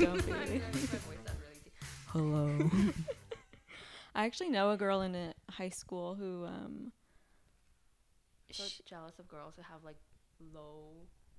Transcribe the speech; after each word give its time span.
Please 0.00 0.24
don't 0.24 0.50
be. 0.50 0.60
Hello. 2.06 2.70
I 4.14 4.24
actually 4.24 4.48
know 4.48 4.70
a 4.70 4.76
girl 4.78 5.02
in 5.02 5.14
a 5.14 5.34
high 5.50 5.68
school 5.68 6.14
who 6.14 6.46
um 6.46 6.92
so 8.50 8.64
sh- 8.64 8.80
jealous 8.86 9.18
of 9.18 9.28
girls 9.28 9.54
who 9.56 9.62
have 9.62 9.84
like 9.84 9.98
low 10.54 10.84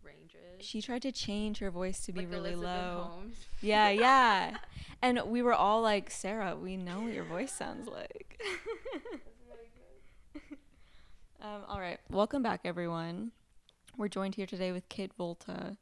ranges. 0.03 0.59
she 0.59 0.79
tried 0.79 1.01
to 1.01 1.11
change 1.11 1.57
her 1.57 1.71
voice 1.71 2.01
to 2.05 2.11
be 2.11 2.19
like 2.19 2.29
really 2.29 2.51
Elizabeth 2.51 2.75
low. 2.75 3.09
Holmes. 3.11 3.35
Yeah, 3.61 3.89
yeah. 4.05 4.57
and 5.01 5.19
we 5.25 5.41
were 5.41 5.53
all 5.53 5.81
like, 5.81 6.11
Sarah, 6.11 6.55
we 6.55 6.77
know 6.77 7.01
what 7.01 7.13
your 7.13 7.25
voice 7.25 7.51
sounds 7.51 7.87
like. 7.87 8.39
um, 11.41 11.63
all 11.67 11.79
right. 11.79 11.99
Welcome 12.11 12.43
back, 12.43 12.61
everyone. 12.63 13.31
We're 13.97 14.07
joined 14.07 14.35
here 14.35 14.45
today 14.45 14.71
with 14.71 14.87
Kit 14.87 15.13
Volta, 15.17 15.77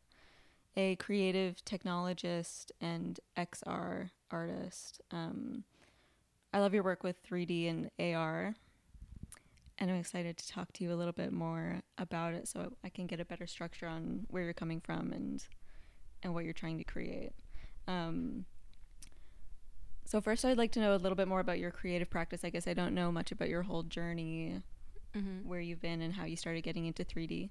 a 0.76 0.96
creative 0.98 1.64
technologist 1.66 2.72
and 2.80 3.20
XR 3.38 4.09
artist. 4.32 5.02
Um, 5.12 5.64
I 6.54 6.59
love 6.59 6.73
your 6.73 6.84
work 6.84 7.04
with 7.04 7.22
3D 7.23 7.70
and 7.70 7.92
AR. 8.16 8.55
And 9.78 9.90
I'm 9.90 9.98
excited 9.98 10.38
to 10.38 10.48
talk 10.50 10.73
to 10.73 10.84
you 10.84 10.92
a 10.94 10.95
little 10.95 11.14
bit 11.14 11.32
more 11.32 11.82
about 11.98 12.34
it 12.34 12.48
so 12.50 12.73
I 12.84 12.90
can 12.90 13.08
get 13.08 13.20
a 13.22 13.26
better 13.26 13.48
structure 13.48 13.88
on 13.88 14.26
where 14.30 14.44
you're 14.44 14.53
coming 14.53 14.81
from 14.81 15.11
and 15.14 15.44
and 16.22 16.34
what 16.34 16.44
you're 16.44 16.52
trying 16.53 16.78
to 16.80 16.83
create. 16.83 17.31
Um, 17.88 18.44
so 20.04 20.20
first, 20.20 20.44
I'd 20.44 20.58
like 20.58 20.73
to 20.73 20.81
know 20.81 20.94
a 20.94 20.98
little 20.98 21.16
bit 21.16 21.30
more 21.30 21.39
about 21.39 21.59
your 21.59 21.72
creative 21.72 22.09
practice. 22.09 22.44
I 22.44 22.50
guess 22.50 22.67
I 22.67 22.73
don't 22.73 22.94
know 22.94 23.09
much 23.09 23.31
about 23.31 23.48
your 23.50 23.64
whole 23.64 23.83
journey, 23.83 24.61
Mm-hmm. 25.16 25.48
where 25.50 25.59
you've 25.59 25.81
been, 25.81 26.02
and 26.04 26.14
how 26.14 26.26
you 26.26 26.36
started 26.36 26.61
getting 26.61 26.86
into 26.86 27.04
3D. 27.04 27.50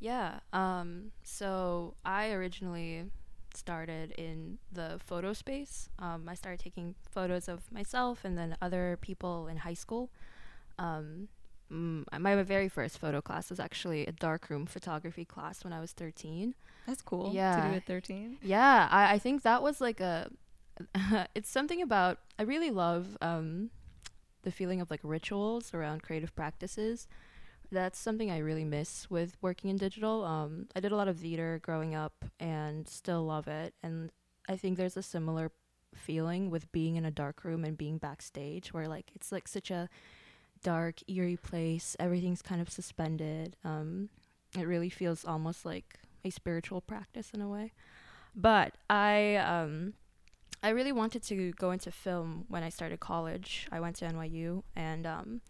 Yeah. 0.00 0.40
Um, 0.52 1.12
so 1.22 1.94
I 2.04 2.30
originally 2.30 3.04
started 3.54 4.12
in 4.12 4.58
the 4.72 5.00
photo 5.04 5.32
space. 5.32 5.88
Um, 5.98 6.28
I 6.28 6.34
started 6.34 6.60
taking 6.60 6.94
photos 7.10 7.48
of 7.48 7.70
myself 7.72 8.24
and 8.24 8.36
then 8.36 8.56
other 8.60 8.98
people 9.00 9.46
in 9.46 9.58
high 9.58 9.74
school. 9.74 10.10
Um, 10.78 11.28
my 11.70 12.42
very 12.42 12.68
first 12.68 12.98
photo 12.98 13.20
class 13.20 13.50
was 13.50 13.58
actually 13.58 14.06
a 14.06 14.12
darkroom 14.12 14.66
photography 14.66 15.24
class 15.24 15.64
when 15.64 15.72
I 15.72 15.80
was 15.80 15.92
13. 15.92 16.54
That's 16.86 17.02
cool. 17.02 17.32
Yeah. 17.34 17.56
To 17.56 17.68
do 17.68 17.74
at 17.76 17.86
13. 17.86 18.38
Yeah, 18.42 18.88
I, 18.90 19.14
I 19.14 19.18
think 19.18 19.42
that 19.42 19.62
was 19.62 19.80
like 19.80 20.00
a. 20.00 20.30
it's 21.34 21.48
something 21.48 21.80
about. 21.80 22.18
I 22.38 22.42
really 22.42 22.70
love 22.70 23.16
um, 23.20 23.70
the 24.42 24.50
feeling 24.50 24.80
of 24.80 24.90
like 24.90 25.00
rituals 25.02 25.72
around 25.72 26.02
creative 26.02 26.34
practices. 26.36 27.08
That's 27.70 27.98
something 27.98 28.30
I 28.30 28.38
really 28.38 28.64
miss 28.64 29.10
with 29.10 29.36
working 29.40 29.70
in 29.70 29.76
digital. 29.76 30.24
Um, 30.24 30.68
I 30.76 30.80
did 30.80 30.92
a 30.92 30.96
lot 30.96 31.08
of 31.08 31.18
theater 31.18 31.60
growing 31.62 31.94
up 31.94 32.24
and 32.38 32.88
still 32.88 33.24
love 33.24 33.48
it. 33.48 33.74
And 33.82 34.10
I 34.48 34.56
think 34.56 34.76
there's 34.76 34.96
a 34.96 35.02
similar 35.02 35.50
feeling 35.94 36.50
with 36.50 36.70
being 36.72 36.96
in 36.96 37.04
a 37.04 37.10
dark 37.10 37.44
room 37.44 37.64
and 37.64 37.78
being 37.78 37.98
backstage 37.98 38.72
where 38.72 38.88
like 38.88 39.10
it's 39.14 39.32
like 39.32 39.48
such 39.48 39.70
a 39.70 39.88
dark, 40.62 40.96
eerie 41.08 41.36
place. 41.36 41.96
Everything's 41.98 42.42
kind 42.42 42.60
of 42.60 42.70
suspended. 42.70 43.56
Um, 43.64 44.08
it 44.58 44.66
really 44.66 44.90
feels 44.90 45.24
almost 45.24 45.64
like 45.64 45.98
a 46.24 46.30
spiritual 46.30 46.80
practice 46.80 47.30
in 47.32 47.40
a 47.40 47.48
way. 47.48 47.72
But 48.34 48.74
I 48.90 49.36
um 49.36 49.94
I 50.62 50.70
really 50.70 50.92
wanted 50.92 51.22
to 51.24 51.52
go 51.52 51.70
into 51.70 51.90
film 51.90 52.46
when 52.48 52.62
I 52.62 52.68
started 52.68 53.00
college. 53.00 53.68
I 53.70 53.80
went 53.80 53.96
to 53.96 54.06
NYU 54.06 54.62
and 54.74 55.06
um 55.06 55.40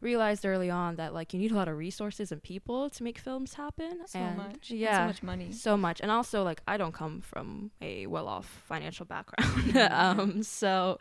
realized 0.00 0.46
early 0.46 0.70
on 0.70 0.96
that 0.96 1.12
like 1.12 1.34
you 1.34 1.38
need 1.38 1.52
a 1.52 1.54
lot 1.54 1.68
of 1.68 1.76
resources 1.76 2.32
and 2.32 2.42
people 2.42 2.88
to 2.90 3.02
make 3.02 3.18
films 3.18 3.54
happen. 3.54 4.00
So 4.06 4.18
and 4.18 4.36
much. 4.36 4.70
and 4.70 4.78
Yeah. 4.78 4.98
So 4.98 5.06
much 5.06 5.22
money. 5.22 5.52
So 5.52 5.76
much. 5.76 6.00
And 6.00 6.10
also 6.10 6.42
like 6.42 6.62
I 6.66 6.76
don't 6.76 6.92
come 6.92 7.20
from 7.20 7.70
a 7.80 8.06
well-off 8.06 8.62
financial 8.66 9.04
background. 9.06 9.76
um 9.92 10.42
so 10.42 10.98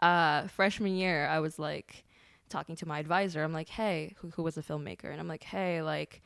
uh 0.00 0.48
freshman 0.48 0.96
year 0.96 1.26
I 1.28 1.40
was 1.40 1.58
like 1.58 2.04
talking 2.48 2.76
to 2.76 2.86
my 2.86 2.98
advisor. 2.98 3.42
I'm 3.42 3.52
like, 3.52 3.68
"Hey, 3.68 4.14
who, 4.18 4.30
who 4.30 4.42
was 4.42 4.56
a 4.56 4.62
filmmaker?" 4.62 5.10
And 5.10 5.20
I'm 5.20 5.28
like, 5.28 5.44
"Hey, 5.44 5.82
like 5.82 6.22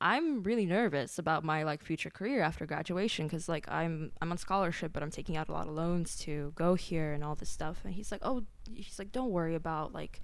I'm 0.00 0.42
really 0.42 0.66
nervous 0.66 1.18
about 1.18 1.44
my 1.44 1.62
like 1.62 1.82
future 1.82 2.10
career 2.10 2.42
after 2.42 2.66
graduation 2.66 3.28
cuz 3.28 3.48
like 3.48 3.66
I'm 3.70 4.10
I'm 4.20 4.30
on 4.32 4.38
scholarship 4.38 4.92
but 4.92 5.02
I'm 5.02 5.10
taking 5.10 5.36
out 5.36 5.48
a 5.48 5.52
lot 5.52 5.68
of 5.68 5.74
loans 5.74 6.16
to 6.24 6.52
go 6.56 6.74
here 6.74 7.12
and 7.12 7.22
all 7.22 7.36
this 7.36 7.48
stuff." 7.50 7.82
And 7.84 7.94
he's 7.94 8.10
like, 8.10 8.22
"Oh, 8.22 8.44
he's 8.72 8.98
like 8.98 9.12
don't 9.12 9.30
worry 9.30 9.54
about 9.54 9.92
like 9.92 10.20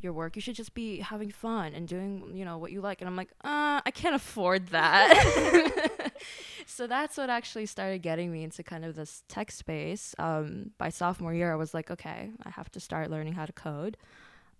your 0.00 0.12
work. 0.12 0.36
You 0.36 0.42
should 0.42 0.54
just 0.54 0.74
be 0.74 0.98
having 0.98 1.30
fun 1.30 1.74
and 1.74 1.86
doing, 1.86 2.32
you 2.34 2.44
know, 2.44 2.58
what 2.58 2.72
you 2.72 2.80
like." 2.80 3.00
And 3.00 3.08
I'm 3.08 3.16
like, 3.16 3.30
"Uh, 3.44 3.80
I 3.84 3.90
can't 3.92 4.14
afford 4.14 4.68
that." 4.68 6.12
so 6.66 6.86
that's 6.86 7.16
what 7.16 7.30
actually 7.30 7.66
started 7.66 8.02
getting 8.02 8.32
me 8.32 8.44
into 8.44 8.62
kind 8.62 8.84
of 8.84 8.94
this 8.94 9.22
tech 9.28 9.50
space. 9.50 10.14
Um, 10.18 10.72
by 10.78 10.90
sophomore 10.90 11.34
year, 11.34 11.52
I 11.52 11.56
was 11.56 11.74
like, 11.74 11.90
"Okay, 11.90 12.30
I 12.44 12.50
have 12.50 12.70
to 12.72 12.80
start 12.80 13.10
learning 13.10 13.34
how 13.34 13.46
to 13.46 13.52
code." 13.52 13.96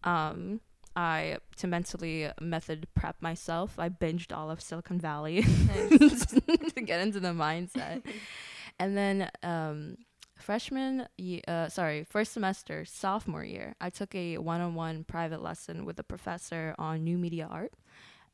Um, 0.05 0.61
I 0.97 1.39
to 1.59 1.67
mentally 1.69 2.29
method 2.41 2.89
prep 2.95 3.23
myself. 3.23 3.79
I 3.79 3.89
binged 3.89 4.37
all 4.37 4.51
of 4.51 4.61
Silicon 4.61 4.99
Valley 4.99 5.43
to 5.43 6.83
get 6.85 7.01
into 7.01 7.21
the 7.21 7.29
mindset, 7.29 8.03
and 8.81 8.97
then 8.97 9.31
um, 9.43 9.97
freshman, 10.39 11.09
ye- 11.17 11.43
uh, 11.47 11.69
sorry, 11.69 12.05
first 12.05 12.33
semester, 12.33 12.85
sophomore 12.85 13.45
year, 13.45 13.75
I 13.81 13.91
took 13.91 14.15
a 14.15 14.39
one-on-one 14.39 15.05
private 15.05 15.43
lesson 15.43 15.85
with 15.85 15.99
a 15.99 16.05
professor 16.05 16.75
on 16.79 17.05
new 17.05 17.19
media 17.19 17.49
art, 17.51 17.75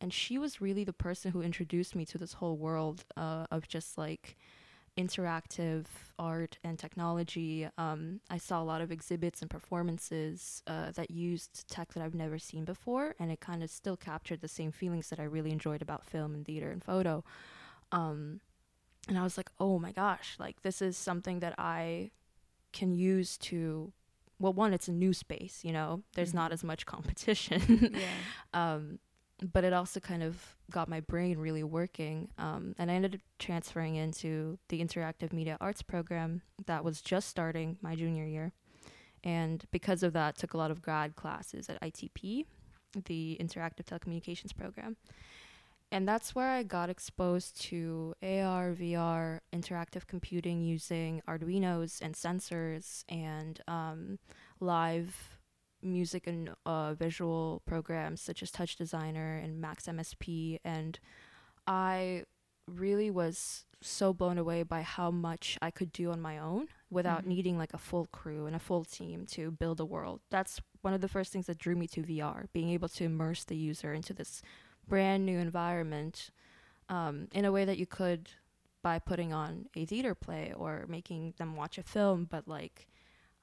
and 0.00 0.12
she 0.12 0.38
was 0.38 0.60
really 0.60 0.84
the 0.84 0.92
person 0.92 1.32
who 1.32 1.42
introduced 1.42 1.94
me 1.94 2.04
to 2.06 2.18
this 2.18 2.34
whole 2.34 2.56
world 2.56 3.04
uh, 3.16 3.46
of 3.50 3.68
just 3.68 3.96
like 3.98 4.36
interactive 4.96 5.86
art 6.18 6.58
and 6.62 6.78
technology. 6.78 7.68
Um, 7.78 8.20
I 8.30 8.38
saw 8.38 8.62
a 8.62 8.64
lot 8.64 8.80
of 8.80 8.92
exhibits 8.92 9.40
and 9.40 9.50
performances 9.50 10.62
uh, 10.66 10.92
that 10.92 11.10
used 11.10 11.68
tech 11.68 11.94
that 11.94 12.02
I've 12.02 12.14
never 12.14 12.38
seen 12.38 12.64
before, 12.64 13.16
and 13.18 13.30
it 13.32 13.40
kind 13.40 13.62
of 13.62 13.70
still 13.70 13.96
captured 13.96 14.40
the 14.40 14.48
same 14.48 14.70
feelings 14.70 15.08
that 15.10 15.18
I 15.18 15.24
really 15.24 15.50
enjoyed 15.50 15.82
about 15.82 16.04
film 16.04 16.34
and 16.34 16.44
theater 16.44 16.70
and 16.70 16.82
photo. 16.82 17.24
Um, 17.90 18.40
and 19.08 19.18
I 19.18 19.22
was 19.22 19.36
like, 19.36 19.50
oh 19.60 19.78
my 19.78 19.92
gosh, 19.92 20.36
like 20.38 20.62
this 20.62 20.80
is 20.82 20.96
something 20.96 21.40
that 21.40 21.54
I 21.58 22.10
can 22.72 22.92
use 22.94 23.36
to. 23.38 23.92
Well, 24.40 24.52
one, 24.52 24.72
it's 24.74 24.88
a 24.88 24.92
new 24.92 25.12
space, 25.12 25.60
you 25.64 25.72
know. 25.72 26.02
There's 26.14 26.34
not 26.34 26.50
Mhm. 26.50 26.54
as 26.54 26.64
much 26.64 26.86
competition. 26.94 27.90
yeah. 27.94 28.00
um, 28.52 28.98
but 29.52 29.64
it 29.64 29.72
also 29.72 30.00
kind 30.00 30.22
of 30.22 30.56
got 30.70 30.88
my 30.88 31.00
brain 31.00 31.38
really 31.38 31.62
working. 31.62 32.28
Um, 32.38 32.74
and 32.78 32.90
I 32.90 32.94
ended 32.94 33.14
up 33.16 33.20
transferring 33.38 33.94
into 33.96 34.58
the 34.68 34.80
interactive 34.84 35.32
media 35.32 35.56
arts 35.60 35.82
program 35.82 36.42
that 36.66 36.84
was 36.84 37.00
just 37.02 37.28
starting 37.28 37.76
my 37.80 37.94
junior 37.94 38.24
year. 38.24 38.52
And 39.22 39.64
because 39.70 40.02
of 40.02 40.12
that, 40.14 40.36
took 40.36 40.54
a 40.54 40.58
lot 40.58 40.70
of 40.70 40.82
grad 40.82 41.14
classes 41.16 41.68
at 41.68 41.80
ITP, 41.80 42.44
the 43.06 43.36
interactive 43.40 43.84
telecommunications 43.86 44.54
program. 44.56 44.96
And 45.94 46.08
that's 46.08 46.34
where 46.34 46.50
I 46.50 46.64
got 46.64 46.90
exposed 46.90 47.60
to 47.66 48.14
AR, 48.20 48.72
VR, 48.72 49.38
interactive 49.52 50.08
computing 50.08 50.60
using 50.60 51.22
Arduinos 51.28 52.02
and 52.02 52.16
sensors 52.16 53.04
and 53.08 53.60
um, 53.68 54.18
live 54.58 55.38
music 55.84 56.26
and 56.26 56.50
uh, 56.66 56.94
visual 56.94 57.62
programs 57.64 58.20
such 58.20 58.42
as 58.42 58.50
Touch 58.50 58.74
Designer 58.74 59.36
and 59.36 59.60
Max 59.60 59.84
MSP. 59.86 60.58
And 60.64 60.98
I 61.64 62.24
really 62.66 63.08
was 63.12 63.64
so 63.80 64.12
blown 64.12 64.36
away 64.36 64.64
by 64.64 64.82
how 64.82 65.12
much 65.12 65.56
I 65.62 65.70
could 65.70 65.92
do 65.92 66.10
on 66.10 66.20
my 66.20 66.38
own 66.38 66.66
without 66.90 67.22
Mhm. 67.22 67.26
needing 67.26 67.56
like 67.56 67.72
a 67.72 67.78
full 67.78 68.06
crew 68.06 68.46
and 68.46 68.56
a 68.56 68.58
full 68.58 68.84
team 68.84 69.26
to 69.26 69.52
build 69.52 69.78
a 69.78 69.84
world. 69.84 70.22
That's 70.28 70.60
one 70.80 70.92
of 70.92 71.02
the 71.02 71.08
first 71.08 71.32
things 71.32 71.46
that 71.46 71.58
drew 71.58 71.76
me 71.76 71.86
to 71.88 72.02
VR, 72.02 72.48
being 72.52 72.70
able 72.70 72.88
to 72.88 73.04
immerse 73.04 73.44
the 73.44 73.56
user 73.56 73.94
into 73.94 74.12
this 74.12 74.42
brand 74.88 75.24
new 75.24 75.38
environment 75.38 76.30
um, 76.88 77.28
in 77.32 77.44
a 77.44 77.52
way 77.52 77.64
that 77.64 77.78
you 77.78 77.86
could 77.86 78.30
by 78.82 78.98
putting 78.98 79.32
on 79.32 79.66
a 79.74 79.86
theater 79.86 80.14
play 80.14 80.52
or 80.56 80.84
making 80.88 81.34
them 81.38 81.56
watch 81.56 81.78
a 81.78 81.82
film, 81.82 82.26
but 82.30 82.46
like 82.46 82.86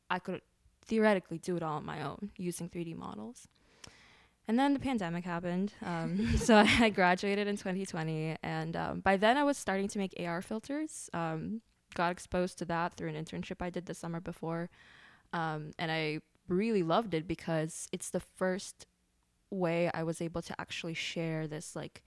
I 0.09 0.19
could 0.19 0.41
theoretically 0.85 1.39
do 1.39 1.55
it 1.55 1.63
all 1.63 1.77
on 1.77 1.85
my 1.85 2.03
own 2.03 2.31
using 2.37 2.69
3D 2.69 2.95
models. 2.95 3.47
And 4.47 4.59
then 4.59 4.73
the 4.73 4.79
pandemic 4.79 5.23
happened. 5.23 5.73
Um, 5.83 6.27
so 6.37 6.55
I 6.55 6.89
graduated 6.89 7.47
in 7.47 7.57
2020. 7.57 8.35
And 8.43 8.75
um, 8.75 8.99
by 8.99 9.17
then 9.17 9.37
I 9.37 9.43
was 9.43 9.57
starting 9.57 9.87
to 9.89 9.97
make 9.97 10.13
AR 10.19 10.41
filters. 10.41 11.09
Um, 11.13 11.61
got 11.93 12.11
exposed 12.11 12.57
to 12.59 12.65
that 12.65 12.93
through 12.93 13.09
an 13.09 13.15
internship 13.15 13.61
I 13.61 13.69
did 13.69 13.85
the 13.85 13.93
summer 13.93 14.19
before. 14.19 14.69
Um, 15.33 15.71
and 15.79 15.91
I 15.91 16.19
really 16.47 16.83
loved 16.83 17.13
it 17.13 17.27
because 17.27 17.87
it's 17.91 18.09
the 18.09 18.19
first 18.19 18.85
way 19.51 19.91
I 19.93 20.03
was 20.03 20.21
able 20.21 20.41
to 20.41 20.59
actually 20.59 20.93
share 20.93 21.47
this 21.47 21.75
like 21.75 22.03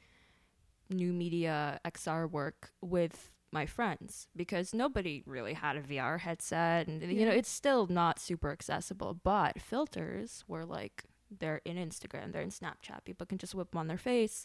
new 0.91 1.13
media 1.13 1.79
XR 1.85 2.31
work 2.31 2.73
with 2.81 3.31
my 3.53 3.67
friends 3.67 4.27
because 4.35 4.75
nobody 4.75 5.23
really 5.27 5.55
had 5.55 5.77
a 5.77 5.81
VR 5.81 6.19
headset 6.19 6.89
and 6.89 7.03
you 7.03 7.25
know 7.25 7.33
it's 7.33 7.49
still 7.49 7.87
not 7.87 8.19
super 8.19 8.51
accessible 8.51 9.15
but 9.23 9.61
filters 9.61 10.45
were 10.49 10.65
like 10.65 11.05
they're 11.39 11.61
in 11.65 11.77
Instagram 11.77 12.33
they're 12.33 12.43
in 12.43 12.51
Snapchat 12.51 13.05
people 13.05 13.27
can 13.27 13.39
just 13.39 13.55
whip 13.55 13.71
them 13.71 13.79
on 13.79 13.87
their 13.87 13.97
face 13.97 14.45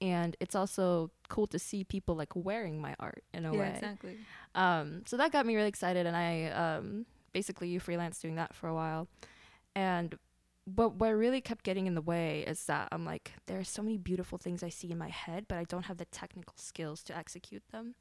and 0.00 0.36
it's 0.40 0.54
also 0.54 1.10
cool 1.28 1.46
to 1.48 1.58
see 1.58 1.84
people 1.84 2.14
like 2.14 2.34
wearing 2.34 2.80
my 2.80 2.94
art 3.00 3.24
in 3.34 3.44
a 3.44 3.52
yeah, 3.52 3.58
way. 3.58 3.72
exactly. 3.74 4.16
Um, 4.54 5.02
so 5.06 5.16
that 5.16 5.32
got 5.32 5.44
me 5.44 5.56
really 5.56 5.68
excited, 5.68 6.06
and 6.06 6.16
I 6.16 6.44
um, 6.50 7.06
basically 7.32 7.68
you 7.68 7.80
freelance 7.80 8.20
doing 8.20 8.36
that 8.36 8.54
for 8.54 8.68
a 8.68 8.74
while. 8.74 9.08
And 9.74 10.16
but 10.68 10.94
what 10.94 11.10
really 11.10 11.40
kept 11.40 11.64
getting 11.64 11.86
in 11.86 11.94
the 11.94 12.02
way 12.02 12.44
is 12.46 12.64
that 12.66 12.88
I'm 12.92 13.04
like, 13.04 13.32
there 13.46 13.58
are 13.58 13.64
so 13.64 13.82
many 13.82 13.96
beautiful 13.96 14.38
things 14.38 14.62
I 14.62 14.68
see 14.68 14.90
in 14.90 14.98
my 14.98 15.08
head, 15.08 15.46
but 15.48 15.58
I 15.58 15.64
don't 15.64 15.84
have 15.84 15.96
the 15.96 16.04
technical 16.06 16.54
skills 16.56 17.02
to 17.04 17.16
execute 17.16 17.62
them. 17.72 17.94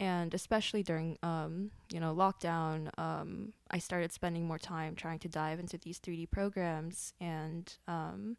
And 0.00 0.34
especially 0.34 0.82
during, 0.82 1.18
um, 1.22 1.70
you 1.90 2.00
know, 2.00 2.14
lockdown, 2.14 2.90
um, 2.98 3.52
I 3.70 3.78
started 3.78 4.12
spending 4.12 4.44
more 4.44 4.58
time 4.58 4.96
trying 4.96 5.20
to 5.20 5.28
dive 5.28 5.60
into 5.60 5.78
these 5.78 6.00
3D 6.00 6.30
programs 6.30 7.14
and 7.20 7.72
um, 7.86 8.36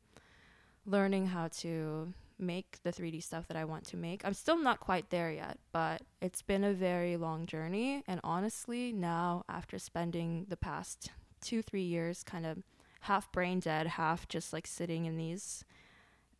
learning 0.85 1.27
how 1.27 1.47
to 1.59 2.13
make 2.37 2.79
the 2.83 2.91
3D 2.91 3.23
stuff 3.23 3.47
that 3.47 3.55
I 3.55 3.63
want 3.63 3.85
to 3.85 3.97
make. 3.97 4.25
I'm 4.25 4.33
still 4.33 4.57
not 4.57 4.81
quite 4.81 5.09
there 5.09 5.31
yet, 5.31 5.57
but 5.71 6.01
it's 6.21 6.41
been 6.41 6.65
a 6.65 6.73
very 6.73 7.15
long 7.15 7.45
journey. 7.45 8.03
And 8.05 8.19
honestly, 8.23 8.91
now 8.91 9.45
after 9.47 9.79
spending 9.79 10.45
the 10.49 10.57
past 10.57 11.11
two, 11.41 11.61
three 11.61 11.83
years 11.83 12.23
kind 12.23 12.45
of 12.45 12.63
half 13.01 13.31
brain 13.31 13.59
dead, 13.59 13.87
half 13.87 14.27
just 14.27 14.53
like 14.53 14.67
sitting 14.67 15.05
in 15.05 15.17
these 15.17 15.63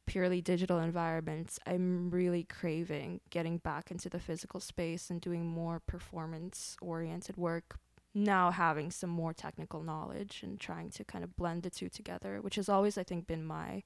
purely 0.06 0.42
digital 0.42 0.80
environments, 0.80 1.60
I'm 1.66 2.10
really 2.10 2.44
craving 2.44 3.22
getting 3.30 3.58
back 3.58 3.92
into 3.92 4.10
the 4.10 4.20
physical 4.20 4.60
space 4.60 5.10
and 5.10 5.20
doing 5.20 5.46
more 5.46 5.80
performance 5.80 6.78
oriented 6.82 7.38
work. 7.38 7.78
Now 8.14 8.52
having 8.52 8.92
some 8.92 9.10
more 9.10 9.34
technical 9.34 9.84
knowledge 9.84 10.42
and 10.42 10.60
trying 10.60 10.90
to 10.92 11.04
kind 11.04 11.24
of 11.24 11.36
blend 11.36 11.64
the 11.64 11.70
two 11.70 11.90
together, 11.90 12.40
which 12.42 12.56
has 12.56 12.70
always, 12.70 12.98
I 12.98 13.04
think, 13.04 13.28
been 13.28 13.44
my 13.44 13.84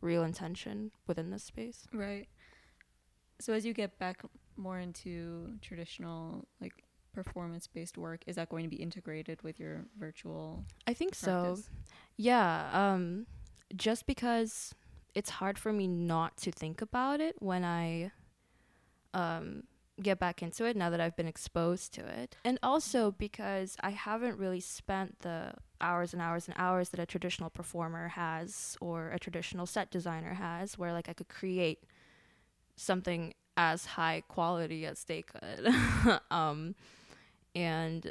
real 0.00 0.22
intention 0.22 0.92
within 1.06 1.30
this 1.30 1.44
space. 1.44 1.86
Right. 1.92 2.28
So 3.40 3.52
as 3.52 3.66
you 3.66 3.74
get 3.74 3.98
back 3.98 4.22
more 4.56 4.78
into 4.78 5.58
traditional 5.60 6.46
like 6.60 6.83
performance 7.14 7.66
based 7.66 7.96
work, 7.96 8.22
is 8.26 8.36
that 8.36 8.48
going 8.48 8.64
to 8.64 8.70
be 8.70 8.76
integrated 8.82 9.42
with 9.42 9.58
your 9.60 9.86
virtual 9.98 10.64
I 10.86 10.94
think 10.94 11.14
practice? 11.14 11.64
so. 11.66 11.72
Yeah, 12.16 12.70
um 12.72 13.26
just 13.74 14.06
because 14.06 14.74
it's 15.14 15.30
hard 15.30 15.58
for 15.58 15.72
me 15.72 15.86
not 15.86 16.36
to 16.38 16.50
think 16.52 16.82
about 16.82 17.20
it 17.20 17.36
when 17.40 17.64
I 17.64 18.12
um 19.12 19.64
get 20.02 20.18
back 20.18 20.42
into 20.42 20.64
it 20.64 20.76
now 20.76 20.90
that 20.90 21.00
I've 21.00 21.16
been 21.16 21.28
exposed 21.28 21.94
to 21.94 22.00
it. 22.06 22.36
And 22.44 22.58
also 22.62 23.12
because 23.12 23.76
I 23.80 23.90
haven't 23.90 24.38
really 24.38 24.60
spent 24.60 25.20
the 25.20 25.52
hours 25.80 26.12
and 26.12 26.20
hours 26.20 26.48
and 26.48 26.56
hours 26.58 26.88
that 26.90 26.98
a 27.00 27.06
traditional 27.06 27.48
performer 27.50 28.08
has 28.08 28.76
or 28.80 29.10
a 29.10 29.18
traditional 29.18 29.66
set 29.66 29.90
designer 29.90 30.34
has 30.34 30.76
where 30.78 30.92
like 30.92 31.08
I 31.08 31.12
could 31.12 31.28
create 31.28 31.84
something 32.76 33.34
as 33.56 33.86
high 33.86 34.22
quality 34.26 34.84
as 34.84 35.04
they 35.04 35.22
could. 35.22 35.72
um 36.30 36.74
and 37.54 38.10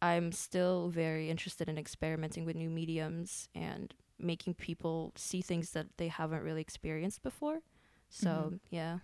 I'm 0.00 0.32
still 0.32 0.88
very 0.90 1.28
interested 1.30 1.68
in 1.68 1.76
experimenting 1.78 2.44
with 2.44 2.56
new 2.56 2.70
mediums 2.70 3.48
and 3.54 3.92
making 4.18 4.54
people 4.54 5.12
see 5.16 5.40
things 5.42 5.70
that 5.72 5.86
they 5.96 6.08
haven't 6.08 6.42
really 6.42 6.60
experienced 6.60 7.22
before. 7.22 7.60
So, 8.08 8.28
Mhm. 8.52 8.60
yeah. 8.70 8.98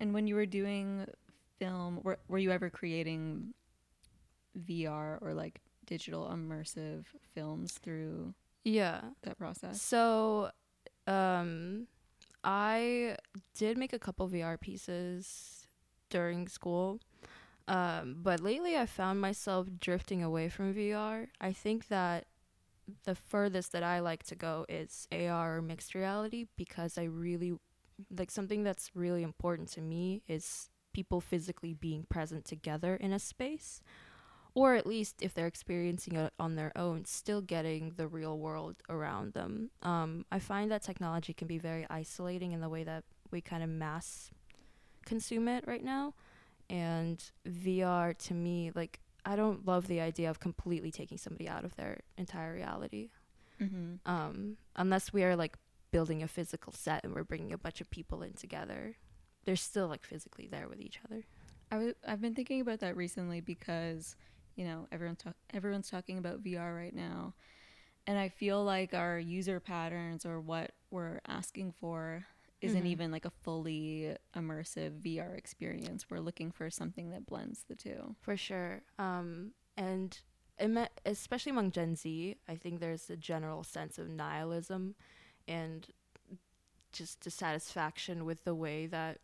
And 0.00 0.12
when 0.14 0.26
you 0.26 0.34
were 0.34 0.46
doing 0.46 1.06
film, 1.58 2.00
were 2.02 2.18
were 2.28 2.38
you 2.38 2.50
ever 2.50 2.70
creating 2.70 3.54
VR 4.58 5.18
or 5.20 5.34
like 5.34 5.60
digital 5.86 6.28
immersive 6.28 7.06
films 7.34 7.78
through 7.78 8.34
Yeah. 8.64 9.10
that 9.22 9.38
process? 9.38 9.80
So, 9.82 10.50
um, 11.06 11.86
I 12.44 13.16
did 13.54 13.76
make 13.78 13.92
a 13.92 13.98
couple 13.98 14.28
VR 14.28 14.56
pieces 14.58 15.66
during 16.10 16.48
school. 16.48 17.00
Um, 17.68 18.16
but 18.22 18.40
lately 18.40 18.76
I 18.76 18.86
found 18.86 19.20
myself 19.20 19.68
drifting 19.78 20.22
away 20.22 20.48
from 20.48 20.74
VR. 20.74 21.28
I 21.40 21.52
think 21.52 21.88
that 21.88 22.26
the 23.04 23.14
furthest 23.14 23.72
that 23.72 23.82
I 23.82 24.00
like 24.00 24.22
to 24.24 24.34
go 24.34 24.64
is 24.68 25.06
AR 25.12 25.58
or 25.58 25.62
mixed 25.62 25.94
reality 25.94 26.46
because 26.56 26.96
I 26.96 27.04
really 27.04 27.58
like 28.16 28.30
something 28.30 28.62
that's 28.62 28.90
really 28.94 29.22
important 29.22 29.68
to 29.72 29.80
me 29.80 30.22
is 30.28 30.70
people 30.94 31.20
physically 31.20 31.74
being 31.74 32.04
present 32.08 32.44
together 32.44 32.96
in 32.96 33.12
a 33.12 33.18
space 33.18 33.82
or 34.54 34.74
at 34.74 34.86
least 34.86 35.22
if 35.22 35.34
they're 35.34 35.46
experiencing 35.46 36.16
it 36.16 36.32
on 36.38 36.56
their 36.56 36.76
own, 36.76 37.04
still 37.04 37.40
getting 37.40 37.92
the 37.96 38.08
real 38.08 38.38
world 38.38 38.76
around 38.88 39.32
them. 39.32 39.70
Um, 39.82 40.24
I 40.32 40.40
find 40.40 40.70
that 40.70 40.82
technology 40.82 41.32
can 41.32 41.46
be 41.46 41.58
very 41.58 41.86
isolating 41.88 42.52
in 42.52 42.60
the 42.60 42.68
way 42.68 42.82
that 42.82 43.04
we 43.30 43.40
kind 43.40 43.62
of 43.62 43.68
mass 43.68 44.30
consume 45.04 45.46
it 45.46 45.64
right 45.66 45.84
now. 45.84 46.14
And 46.70 47.22
VR 47.46 48.16
to 48.18 48.34
me, 48.34 48.72
like, 48.74 49.00
I 49.24 49.36
don't 49.36 49.66
love 49.66 49.88
the 49.88 50.00
idea 50.00 50.30
of 50.30 50.40
completely 50.40 50.90
taking 50.90 51.18
somebody 51.18 51.48
out 51.48 51.64
of 51.64 51.76
their 51.76 52.00
entire 52.16 52.52
reality. 52.54 53.10
Mm-hmm. 53.60 54.10
Um, 54.10 54.56
unless 54.76 55.12
we 55.12 55.24
are 55.24 55.36
like 55.36 55.56
building 55.90 56.22
a 56.22 56.28
physical 56.28 56.72
set 56.72 57.04
and 57.04 57.14
we're 57.14 57.24
bringing 57.24 57.52
a 57.52 57.58
bunch 57.58 57.80
of 57.80 57.90
people 57.90 58.22
in 58.22 58.34
together, 58.34 58.96
they're 59.44 59.56
still 59.56 59.88
like 59.88 60.04
physically 60.04 60.46
there 60.50 60.68
with 60.68 60.80
each 60.80 61.00
other. 61.04 61.24
I 61.70 61.74
w- 61.76 61.94
I've 62.06 62.20
been 62.20 62.34
thinking 62.34 62.60
about 62.60 62.80
that 62.80 62.96
recently 62.96 63.40
because, 63.40 64.16
you 64.56 64.64
know, 64.64 64.86
everyone's 64.92 65.18
talk- 65.18 65.36
everyone's 65.52 65.90
talking 65.90 66.18
about 66.18 66.42
VR 66.42 66.74
right 66.74 66.94
now, 66.94 67.34
and 68.06 68.18
I 68.18 68.28
feel 68.28 68.64
like 68.64 68.94
our 68.94 69.18
user 69.18 69.60
patterns 69.60 70.24
or 70.24 70.40
what 70.40 70.72
we're 70.90 71.20
asking 71.26 71.72
for 71.72 72.24
isn't 72.60 72.82
Mhm. 72.84 72.86
even 72.88 73.10
like 73.12 73.24
a 73.24 73.30
fully 73.30 74.16
immersive 74.34 75.00
VR 75.00 75.34
experience. 75.36 76.10
We're 76.10 76.20
looking 76.20 76.50
for 76.50 76.70
something 76.70 77.10
that 77.10 77.26
blends 77.26 77.64
the 77.64 77.76
two. 77.76 78.16
For 78.20 78.36
sure. 78.36 78.82
Um, 78.98 79.54
and 79.76 80.20
ima- 80.58 80.90
especially 81.06 81.50
among 81.50 81.70
Gen 81.70 81.94
Z, 81.96 82.36
I 82.48 82.56
think 82.56 82.80
there's 82.80 83.08
a 83.10 83.16
general 83.16 83.62
sense 83.62 83.98
of 83.98 84.08
nihilism 84.08 84.96
and 85.46 85.86
just 86.92 87.20
dissatisfaction 87.20 88.24
with 88.24 88.44
the 88.44 88.54
way 88.54 88.86
that 88.86 89.20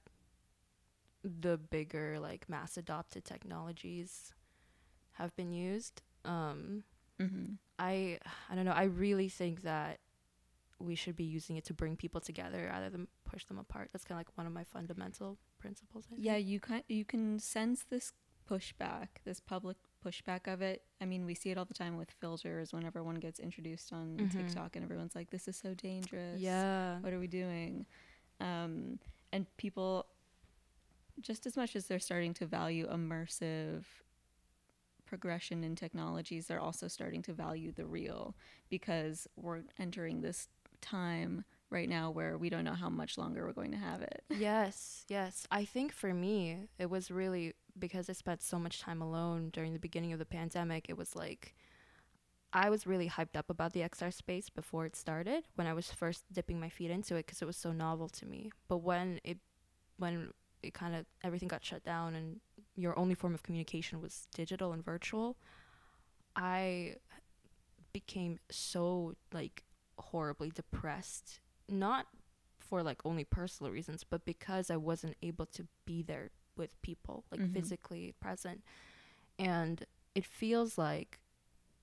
the 1.23 1.57
bigger, 1.59 2.19
like 2.21 2.49
mass 2.49 2.77
adopted 2.77 3.25
technologies 3.25 4.35
have 5.13 5.35
been 5.37 5.53
used. 5.53 6.03
Um, 6.25 6.85
Mm-hmm. 7.21 7.55
I 7.79 8.19
I 8.51 8.55
don't 8.57 8.65
know. 8.65 8.73
I 8.73 8.85
really 8.85 9.29
think 9.29 9.63
that 9.63 10.01
we 10.81 10.97
should 10.97 11.15
be 11.15 11.23
using 11.25 11.57
it 11.57 11.65
to 11.67 11.73
bring 11.75 11.97
people 11.97 12.21
together 12.21 12.69
rather 12.71 12.91
than 12.91 13.07
push 13.25 13.45
them 13.45 13.59
apart. 13.59 13.91
That's 13.93 14.05
kind 14.05 14.17
of 14.17 14.21
like 14.21 14.37
one 14.37 14.47
of 14.47 14.53
my 14.53 14.65
fundamental 14.65 15.39
principles. 15.59 16.05
I 16.09 16.15
think. 16.15 16.25
Yeah, 16.25 16.37
you 16.37 16.61
can 16.61 16.83
you 16.89 17.05
can 17.05 17.39
sense 17.39 17.85
this 17.85 18.13
pushback, 18.49 19.09
this 19.25 19.41
public 19.41 19.77
pushback 20.05 20.47
of 20.53 20.61
it. 20.61 20.83
I 21.01 21.07
mean, 21.07 21.25
we 21.25 21.35
see 21.35 21.51
it 21.51 21.57
all 21.59 21.65
the 21.65 21.73
time 21.75 21.97
with 21.97 22.11
filters 22.11 22.73
whenever 22.75 23.03
one 23.03 23.15
gets 23.17 23.39
introduced 23.41 23.93
on 23.93 24.19
Mhm. 24.19 24.31
TikTok, 24.31 24.77
and 24.77 24.85
everyone's 24.85 25.15
like, 25.15 25.31
"This 25.31 25.49
is 25.49 25.57
so 25.57 25.73
dangerous. 25.75 26.41
Yeah. 26.41 27.01
what 27.01 27.13
are 27.15 27.19
we 27.19 27.27
doing?" 27.27 27.87
Um, 28.41 28.99
and 29.33 29.47
people, 29.57 30.07
just 31.21 31.47
as 31.47 31.57
much 31.57 31.75
as 31.75 31.87
they're 31.87 31.99
starting 31.99 32.35
to 32.35 32.47
value 32.47 32.87
immersive 32.87 33.85
progression 35.07 35.63
in 35.65 35.77
technologies, 35.77 36.47
they're 36.47 36.61
also 36.61 36.89
starting 36.89 37.23
to 37.23 37.33
value 37.33 37.73
the 37.73 37.87
real 37.87 38.35
because 38.69 39.27
we're 39.37 39.63
entering 39.79 40.21
this 40.21 40.49
time 40.81 41.45
right 41.75 41.89
now 41.89 42.11
where 42.11 42.39
we 42.39 42.49
don't 42.49 42.65
know 42.65 42.75
how 42.75 42.89
much 42.89 43.19
longer 43.19 43.45
we're 43.45 43.53
going 43.53 43.73
to 43.73 43.77
have 43.77 44.01
it. 44.01 44.23
Yes, 44.37 45.05
yes. 45.09 45.47
I 45.51 45.65
think 45.65 45.93
for 45.93 46.13
me, 46.15 46.69
it 46.79 46.89
was 46.89 47.11
really 47.11 47.55
because 47.79 48.09
I 48.09 48.13
spent 48.13 48.43
so 48.43 48.59
much 48.59 48.81
time 48.81 49.03
alone 49.03 49.51
during 49.53 49.73
the 49.73 49.79
beginning 49.79 50.13
of 50.13 50.19
the 50.19 50.25
pandemic. 50.25 50.87
It 50.89 50.97
was 50.97 51.15
like 51.17 51.55
I 52.53 52.71
was 52.71 52.87
really 52.87 53.09
hyped 53.09 53.37
up 53.37 53.51
about 53.51 53.73
the 53.73 53.81
XR 53.81 54.13
space 54.13 54.49
before 54.49 54.87
it 54.87 54.95
started 54.95 55.45
when 55.57 55.67
I 55.67 55.75
was 55.75 55.91
first 55.91 56.25
dipping 56.33 56.61
my 56.61 56.69
feet 56.69 56.91
into 56.91 57.17
it 57.17 57.27
because 57.27 57.43
it 57.43 57.47
was 57.47 57.57
so 57.57 57.73
novel 57.73 58.09
to 58.11 58.27
me. 58.27 58.53
But 58.69 58.79
when 58.79 59.21
it 59.25 59.39
when 59.99 60.31
it 60.63 60.73
kind 60.75 60.95
of 60.95 61.05
everything 61.23 61.49
got 61.49 61.65
shut 61.65 61.85
down 61.85 62.15
and 62.15 62.41
your 62.77 62.99
only 62.99 63.15
form 63.15 63.35
of 63.35 63.43
communication 63.43 64.01
was 64.01 64.29
digital 64.35 64.73
and 64.73 64.85
virtual, 64.85 65.37
I 66.37 66.97
became 67.93 68.39
so 68.51 69.15
like 69.33 69.65
horribly 69.99 70.51
depressed. 70.51 71.41
Not 71.69 72.07
for 72.59 72.83
like 72.83 73.01
only 73.05 73.25
personal 73.25 73.73
reasons, 73.73 74.05
but 74.05 74.25
because 74.25 74.71
I 74.71 74.77
wasn't 74.77 75.17
able 75.23 75.47
to 75.47 75.67
be 75.87 76.03
there 76.03 76.31
with 76.57 76.81
people, 76.83 77.25
like 77.31 77.41
Mhm. 77.41 77.53
physically 77.53 78.15
present. 78.21 78.63
And 79.39 79.85
it 80.15 80.25
feels 80.25 80.79
like 80.79 81.21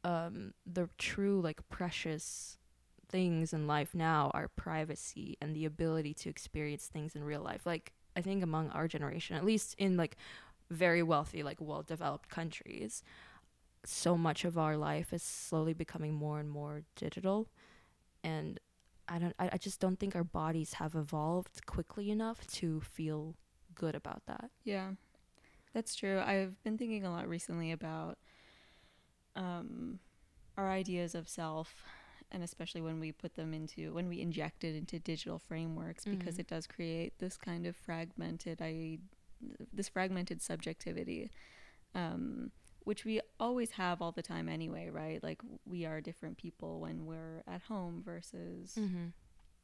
um 0.03 0.53
the 0.65 0.89
true 0.97 1.39
like 1.41 1.67
precious 1.69 2.57
things 3.09 3.53
in 3.53 3.67
life 3.67 3.93
now 3.93 4.31
are 4.33 4.47
privacy 4.47 5.37
and 5.41 5.55
the 5.55 5.65
ability 5.65 6.13
to 6.15 6.29
experience 6.29 6.87
things 6.87 7.15
in 7.15 7.23
real 7.23 7.41
life. 7.41 7.65
Like 7.65 7.91
I 8.15 8.21
think 8.21 8.43
among 8.43 8.69
our 8.69 8.87
generation, 8.87 9.35
at 9.35 9.45
least 9.45 9.75
in 9.77 9.97
like 9.97 10.17
very 10.69 11.03
wealthy, 11.03 11.43
like 11.43 11.59
well 11.59 11.83
developed 11.83 12.29
countries, 12.29 13.03
so 13.85 14.17
much 14.17 14.45
of 14.45 14.57
our 14.57 14.77
life 14.77 15.13
is 15.13 15.23
slowly 15.23 15.73
becoming 15.73 16.13
more 16.13 16.39
and 16.39 16.49
more 16.49 16.83
digital. 16.95 17.47
And 18.23 18.59
I 19.11 19.19
don't 19.19 19.35
I, 19.37 19.49
I 19.53 19.57
just 19.57 19.79
don't 19.79 19.99
think 19.99 20.15
our 20.15 20.23
bodies 20.23 20.73
have 20.75 20.95
evolved 20.95 21.65
quickly 21.65 22.09
enough 22.09 22.47
to 22.59 22.79
feel 22.81 23.35
good 23.75 23.95
about 23.95 24.21
that. 24.27 24.49
Yeah, 24.63 24.91
that's 25.73 25.95
true. 25.95 26.19
I've 26.19 26.61
been 26.63 26.77
thinking 26.77 27.05
a 27.05 27.11
lot 27.11 27.27
recently 27.27 27.71
about 27.71 28.17
um, 29.35 29.99
our 30.57 30.69
ideas 30.69 31.15
of 31.15 31.27
self, 31.29 31.83
and 32.31 32.43
especially 32.43 32.81
when 32.81 32.99
we 32.99 33.11
put 33.11 33.35
them 33.35 33.53
into 33.53 33.93
when 33.93 34.07
we 34.07 34.21
inject 34.21 34.63
it 34.63 34.75
into 34.75 34.99
digital 34.99 35.39
frameworks, 35.39 36.05
because 36.05 36.35
Mhm. 36.35 36.39
it 36.39 36.47
does 36.47 36.67
create 36.67 37.17
this 37.19 37.37
kind 37.37 37.65
of 37.65 37.75
fragmented 37.75 38.61
I 38.61 38.99
this 39.73 39.89
fragmented 39.89 40.41
subjectivity. 40.41 41.31
Um, 41.95 42.51
which 42.83 43.05
we 43.05 43.21
always 43.39 43.71
have 43.71 44.01
all 44.01 44.11
the 44.11 44.21
time 44.23 44.49
anyway, 44.49 44.89
right? 44.89 45.21
Like 45.23 45.41
we 45.65 45.85
are 45.85 46.01
different 46.01 46.37
people 46.37 46.79
when 46.79 47.05
we're 47.05 47.43
at 47.47 47.61
home 47.63 48.01
versus 48.03 48.75
Mm-hmm. 48.77 49.07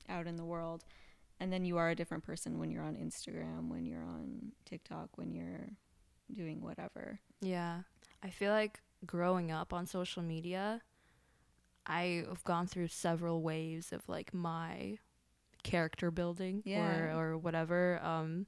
out 0.10 0.28
in 0.28 0.36
the 0.36 0.46
world. 0.46 0.84
And 1.40 1.52
then 1.54 1.66
you 1.66 1.78
are 1.78 1.90
a 1.90 1.96
different 1.96 2.24
person 2.24 2.58
when 2.60 2.72
you're 2.72 2.84
on 2.84 2.96
Instagram, 2.96 3.70
when 3.70 3.86
you're 3.86 4.04
on 4.04 4.52
TikTok, 4.66 5.10
when 5.18 5.32
you're 5.32 5.70
doing 6.34 6.62
whatever. 6.62 7.20
Yeah. 7.42 7.82
I 8.24 8.30
feel 8.32 8.52
like 8.52 8.80
growing 9.06 9.52
up 9.52 9.72
on 9.74 9.86
social 9.86 10.24
media, 10.24 10.82
I've 11.86 12.44
gone 12.44 12.68
through 12.68 12.88
several 12.90 13.42
waves 13.42 13.94
of 13.94 14.08
like 14.10 14.34
my 14.34 14.98
character 15.64 16.12
building 16.12 16.62
Yeah. 16.66 17.12
or 17.14 17.20
or 17.34 17.38
whatever. 17.38 18.00
Um 18.04 18.46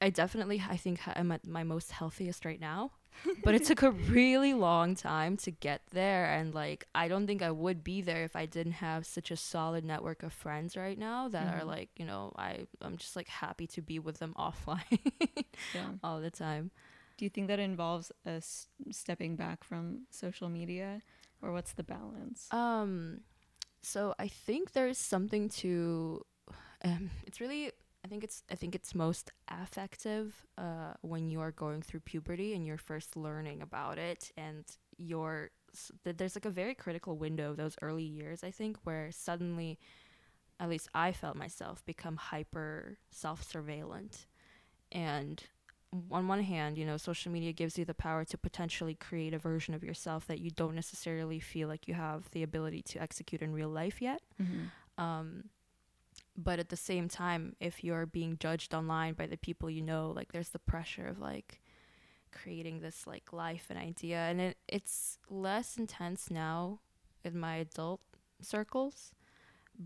I 0.00 0.10
definitely 0.10 0.62
I 0.68 0.76
think 0.76 1.00
I'm 1.06 1.32
at 1.32 1.46
my 1.46 1.64
most 1.64 1.92
healthiest 1.92 2.44
right 2.44 2.60
now. 2.60 2.92
but 3.42 3.54
it 3.54 3.64
took 3.64 3.82
a 3.82 3.90
really 3.92 4.52
long 4.52 4.94
time 4.94 5.38
to 5.38 5.50
get 5.50 5.80
there 5.90 6.26
and 6.26 6.54
like 6.54 6.84
I 6.94 7.08
don't 7.08 7.26
think 7.26 7.40
I 7.42 7.50
would 7.50 7.82
be 7.82 8.02
there 8.02 8.24
if 8.24 8.36
I 8.36 8.44
didn't 8.44 8.72
have 8.72 9.06
such 9.06 9.30
a 9.30 9.36
solid 9.36 9.84
network 9.84 10.22
of 10.22 10.34
friends 10.34 10.76
right 10.76 10.98
now 10.98 11.28
that 11.28 11.48
are 11.54 11.64
Mhm. 11.64 11.66
like, 11.66 11.88
you 11.96 12.04
know, 12.04 12.32
I 12.36 12.66
I'm 12.82 12.98
just 12.98 13.16
like 13.16 13.28
happy 13.28 13.66
to 13.68 13.80
be 13.80 13.98
with 13.98 14.18
them 14.18 14.34
offline 14.38 15.00
Yeah. 15.74 15.92
all 16.04 16.20
the 16.20 16.30
time. 16.30 16.70
Do 17.16 17.24
you 17.24 17.30
think 17.30 17.48
that 17.48 17.58
involves 17.58 18.12
us 18.26 18.68
stepping 18.90 19.36
back 19.36 19.64
from 19.64 20.02
social 20.10 20.50
media, 20.50 21.00
or 21.40 21.52
what's 21.52 21.72
the 21.72 21.82
balance? 21.82 22.48
Um, 22.52 23.20
so 23.80 24.14
I 24.18 24.28
think 24.28 24.72
there's 24.72 24.98
something 24.98 25.48
to, 25.64 26.26
um, 26.84 27.08
it's 27.26 27.40
really, 27.40 27.72
I 28.06 28.08
think 28.08 28.22
it's, 28.22 28.44
I 28.48 28.54
think 28.54 28.76
it's 28.76 28.94
most 28.94 29.32
affective, 29.48 30.46
uh, 30.56 30.94
when 31.00 31.28
you 31.28 31.40
are 31.40 31.50
going 31.50 31.82
through 31.82 32.00
puberty 32.00 32.54
and 32.54 32.64
you're 32.64 32.78
first 32.78 33.16
learning 33.16 33.62
about 33.62 33.98
it 33.98 34.30
and 34.36 34.64
you're, 34.96 35.50
th- 36.04 36.16
there's 36.16 36.36
like 36.36 36.44
a 36.44 36.50
very 36.50 36.76
critical 36.76 37.16
window 37.16 37.50
of 37.50 37.56
those 37.56 37.74
early 37.82 38.04
years, 38.04 38.44
I 38.44 38.52
think, 38.52 38.76
where 38.84 39.10
suddenly, 39.10 39.80
at 40.60 40.68
least 40.68 40.88
I 40.94 41.10
felt 41.10 41.34
myself 41.34 41.84
become 41.84 42.14
hyper 42.14 42.98
self-surveillant 43.10 44.26
and 44.92 45.42
on 46.12 46.28
one 46.28 46.42
hand, 46.42 46.78
you 46.78 46.86
know, 46.86 46.98
social 46.98 47.32
media 47.32 47.52
gives 47.52 47.76
you 47.76 47.84
the 47.84 47.94
power 47.94 48.24
to 48.24 48.38
potentially 48.38 48.94
create 48.94 49.34
a 49.34 49.38
version 49.38 49.74
of 49.74 49.82
yourself 49.82 50.28
that 50.28 50.38
you 50.38 50.52
don't 50.52 50.76
necessarily 50.76 51.40
feel 51.40 51.66
like 51.66 51.88
you 51.88 51.94
have 51.94 52.30
the 52.30 52.44
ability 52.44 52.82
to 52.82 53.02
execute 53.02 53.42
in 53.42 53.52
real 53.52 53.68
life 53.68 54.00
yet. 54.00 54.22
Mm-hmm. 54.40 55.02
Um, 55.02 55.44
but 56.36 56.58
at 56.58 56.68
the 56.68 56.76
same 56.76 57.08
time, 57.08 57.56
if 57.60 57.82
you're 57.82 58.06
being 58.06 58.36
judged 58.38 58.74
online 58.74 59.14
by 59.14 59.26
the 59.26 59.36
people 59.36 59.70
you 59.70 59.82
know, 59.82 60.12
like 60.14 60.32
there's 60.32 60.50
the 60.50 60.58
pressure 60.58 61.06
of 61.06 61.18
like 61.18 61.60
creating 62.32 62.80
this 62.80 63.06
like 63.06 63.32
life 63.32 63.66
and 63.70 63.78
idea, 63.78 64.18
and 64.18 64.40
it, 64.40 64.58
it's 64.68 65.18
less 65.30 65.76
intense 65.76 66.30
now 66.30 66.80
in 67.24 67.38
my 67.38 67.56
adult 67.56 68.00
circles, 68.42 69.12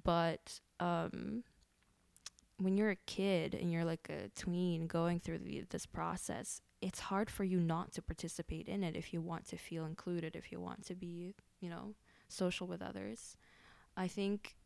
but 0.04 0.60
um, 0.80 1.44
when 2.58 2.76
you're 2.76 2.90
a 2.90 2.96
kid 3.06 3.54
and 3.54 3.72
you're 3.72 3.84
like 3.84 4.08
a 4.10 4.28
tween 4.38 4.86
going 4.86 5.20
through 5.20 5.38
the, 5.38 5.64
this 5.70 5.86
process, 5.86 6.60
it's 6.80 7.00
hard 7.00 7.30
for 7.30 7.44
you 7.44 7.60
not 7.60 7.92
to 7.92 8.02
participate 8.02 8.68
in 8.68 8.82
it 8.82 8.96
if 8.96 9.12
you 9.12 9.20
want 9.20 9.46
to 9.48 9.56
feel 9.56 9.84
included, 9.84 10.34
if 10.34 10.50
you 10.50 10.58
want 10.60 10.84
to 10.86 10.94
be, 10.94 11.34
you 11.60 11.68
know, 11.68 11.94
social 12.28 12.66
with 12.66 12.82
others. 12.82 13.36
I 13.96 14.08
think 14.08 14.56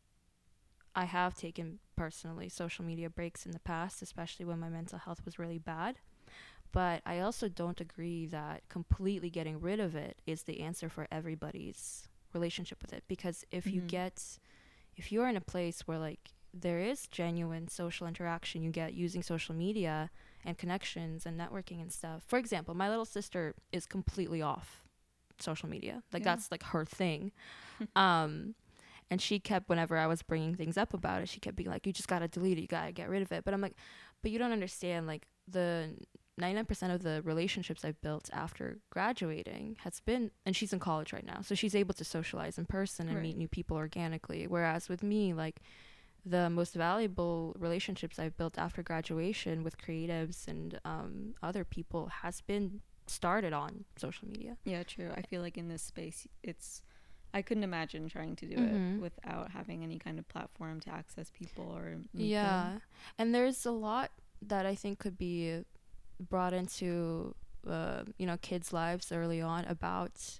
I 0.95 1.05
have 1.05 1.35
taken 1.35 1.79
personally 1.95 2.49
social 2.49 2.85
media 2.85 3.09
breaks 3.09 3.45
in 3.45 3.51
the 3.51 3.59
past, 3.59 4.01
especially 4.01 4.45
when 4.45 4.59
my 4.59 4.69
mental 4.69 4.99
health 4.99 5.23
was 5.25 5.37
really 5.39 5.59
bad. 5.59 5.97
But 6.71 7.01
I 7.05 7.19
also 7.19 7.47
don't 7.47 7.79
agree 7.79 8.25
that 8.27 8.67
completely 8.69 9.29
getting 9.29 9.59
rid 9.61 9.79
of 9.79 9.95
it 9.95 10.21
is 10.25 10.43
the 10.43 10.59
answer 10.61 10.89
for 10.89 11.07
everybody's 11.11 12.07
relationship 12.33 12.81
with 12.81 12.93
it. 12.93 13.03
Because 13.07 13.45
if 13.51 13.71
you 13.71 13.81
Mhm. 13.81 13.87
get, 13.87 14.39
if 14.95 15.11
you're 15.11 15.27
in 15.27 15.37
a 15.37 15.41
place 15.41 15.81
where 15.87 15.97
like 15.99 16.31
there 16.53 16.79
is 16.79 17.07
genuine 17.07 17.67
social 17.67 18.07
interaction 18.07 18.61
you 18.63 18.71
get 18.71 18.93
using 18.93 19.21
social 19.21 19.53
media 19.53 20.09
and 20.45 20.57
connections 20.57 21.25
and 21.25 21.39
networking 21.39 21.81
and 21.81 21.91
stuff. 21.91 22.23
For 22.25 22.39
example, 22.39 22.73
my 22.75 22.89
little 22.89 23.05
sister 23.05 23.53
is 23.73 23.85
completely 23.85 24.41
off 24.41 24.83
social 25.39 25.67
media. 25.69 26.03
Like 26.13 26.23
Yeah. 26.23 26.31
that's 26.35 26.51
like 26.51 26.63
her 26.63 26.85
thing. 26.85 27.31
um 27.95 28.55
and 29.11 29.21
she 29.21 29.39
kept 29.39 29.69
whenever 29.69 29.97
I 29.97 30.07
was 30.07 30.21
bringing 30.23 30.55
things 30.55 30.77
up 30.77 30.93
about 30.93 31.21
it, 31.21 31.29
she 31.29 31.39
kept 31.39 31.55
being 31.55 31.69
like 31.69 31.85
you 31.85 31.93
just 31.93 32.07
got 32.07 32.19
to 32.19 32.27
delete 32.27 32.57
it, 32.57 32.61
you 32.61 32.67
got 32.67 32.85
to 32.87 32.91
get 32.91 33.09
rid 33.09 33.21
of 33.21 33.31
it. 33.31 33.43
But 33.45 33.53
I'm 33.53 33.61
like 33.61 33.75
but 34.21 34.31
you 34.31 34.39
don't 34.39 34.51
understand 34.51 35.05
like 35.07 35.27
the 35.47 35.93
99% 36.41 36.93
of 36.93 37.03
the 37.03 37.21
relationships 37.23 37.85
I've 37.85 38.01
built 38.01 38.29
after 38.33 38.79
graduating 38.89 39.77
has 39.83 39.99
been 40.01 40.31
and 40.45 40.55
she's 40.55 40.73
in 40.73 40.79
college 40.79 41.13
right 41.13 41.25
now. 41.25 41.41
So 41.41 41.55
she's 41.55 41.75
able 41.75 41.93
to 41.93 42.03
socialize 42.03 42.57
in 42.57 42.65
person 42.65 43.07
and 43.07 43.15
Right. 43.17 43.23
meet 43.23 43.37
new 43.37 43.47
people 43.47 43.77
organically 43.77 44.47
whereas 44.47 44.89
with 44.89 45.03
me 45.03 45.33
like 45.33 45.61
the 46.25 46.49
most 46.49 46.73
valuable 46.73 47.55
relationships 47.59 48.17
I've 48.17 48.35
built 48.35 48.57
after 48.57 48.81
graduation 48.81 49.63
with 49.63 49.77
creatives 49.77 50.47
and 50.47 50.79
um, 50.83 51.35
other 51.43 51.63
people 51.63 52.07
has 52.07 52.41
been 52.41 52.81
started 53.05 53.53
on 53.53 53.85
social 53.95 54.27
media. 54.27 54.57
Yeah, 54.65 54.81
true. 54.81 55.11
I 55.15 55.21
feel 55.21 55.41
like 55.43 55.55
in 55.59 55.67
this 55.67 55.83
space, 55.83 56.27
it's. 56.41 56.81
I 57.35 57.41
couldn't 57.41 57.63
imagine 57.65 58.07
trying 58.09 58.35
to 58.37 58.45
do 58.47 58.55
Mhm. 58.55 58.95
it 58.97 59.01
without 59.01 59.51
having 59.51 59.83
any 59.83 59.99
kind 59.99 60.17
of 60.17 60.27
platform 60.29 60.79
to 60.81 60.89
access 60.89 61.29
people 61.31 61.65
or 61.65 61.97
yeah. 62.13 62.69
them. 62.69 62.81
And 63.19 63.35
there's 63.35 63.65
a 63.65 63.71
lot 63.71 64.11
that 64.41 64.65
I 64.65 64.73
think 64.73 64.99
could 64.99 65.17
be 65.17 65.63
brought 66.19 66.53
into, 66.53 67.35
uh, 67.67 68.03
you 68.17 68.25
know, 68.25 68.37
kids' 68.37 68.71
lives 68.71 69.11
early 69.11 69.41
on 69.41 69.65
about, 69.65 70.39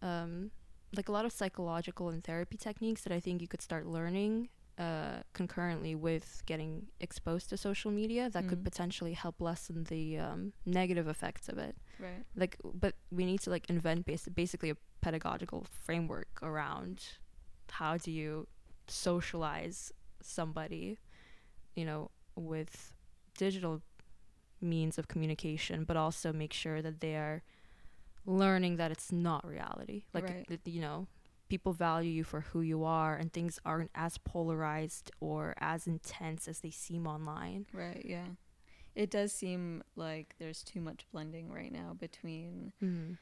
um, 0.00 0.50
like 0.96 1.08
a 1.08 1.12
lot 1.12 1.26
of 1.26 1.32
psychological 1.32 2.08
and 2.08 2.24
therapy 2.24 2.56
techniques 2.56 3.02
that 3.02 3.12
I 3.12 3.20
think 3.20 3.42
you 3.42 3.48
could 3.48 3.60
start 3.62 3.86
learning 3.86 4.48
uh, 4.78 5.22
concurrently 5.34 5.94
with 5.94 6.42
getting 6.46 6.86
exposed 7.00 7.48
to 7.50 7.56
social 7.56 7.90
media 7.92 8.28
that 8.30 8.48
could 8.48 8.60
Mhm. 8.60 8.64
potentially 8.64 9.12
help 9.12 9.40
lessen 9.40 9.84
the 9.84 10.18
um, 10.18 10.52
negative 10.66 11.06
effects 11.06 11.48
of 11.48 11.58
it. 11.58 11.76
Right. 11.98 12.24
like 12.36 12.56
but 12.64 12.94
we 13.10 13.24
need 13.24 13.40
to 13.42 13.50
like 13.50 13.68
invent 13.70 14.04
bas- 14.06 14.28
basically 14.34 14.70
a 14.70 14.76
pedagogical 15.00 15.64
framework 15.84 16.28
around 16.42 17.02
how 17.70 17.96
do 17.96 18.10
you 18.10 18.46
socialize 18.88 19.92
somebody 20.20 20.98
you 21.74 21.84
know 21.84 22.10
with 22.36 22.92
digital 23.38 23.82
means 24.60 24.98
of 24.98 25.08
communication 25.08 25.84
but 25.84 25.96
also 25.96 26.32
make 26.32 26.52
sure 26.52 26.80
that 26.82 27.00
they 27.00 27.16
are 27.16 27.42
learning 28.26 28.76
that 28.76 28.90
it's 28.90 29.12
not 29.12 29.46
reality 29.46 30.04
like 30.14 30.24
Right. 30.24 30.60
you 30.64 30.80
know 30.80 31.06
people 31.48 31.72
value 31.74 32.10
you 32.10 32.24
for 32.24 32.40
who 32.40 32.62
you 32.62 32.84
are 32.84 33.14
and 33.16 33.32
things 33.32 33.58
aren't 33.66 33.90
as 33.94 34.16
polarized 34.18 35.10
or 35.20 35.54
as 35.58 35.86
intense 35.86 36.48
as 36.48 36.60
they 36.60 36.70
seem 36.70 37.06
online 37.06 37.66
Right. 37.72 38.04
Yeah. 38.08 38.24
It 38.94 39.10
does 39.10 39.32
seem 39.32 39.82
like 39.96 40.34
there's 40.38 40.62
too 40.62 40.80
much 40.80 41.06
blending 41.12 41.50
right 41.52 41.72
now 41.72 41.96
between 41.98 42.72
mm. 42.82 43.18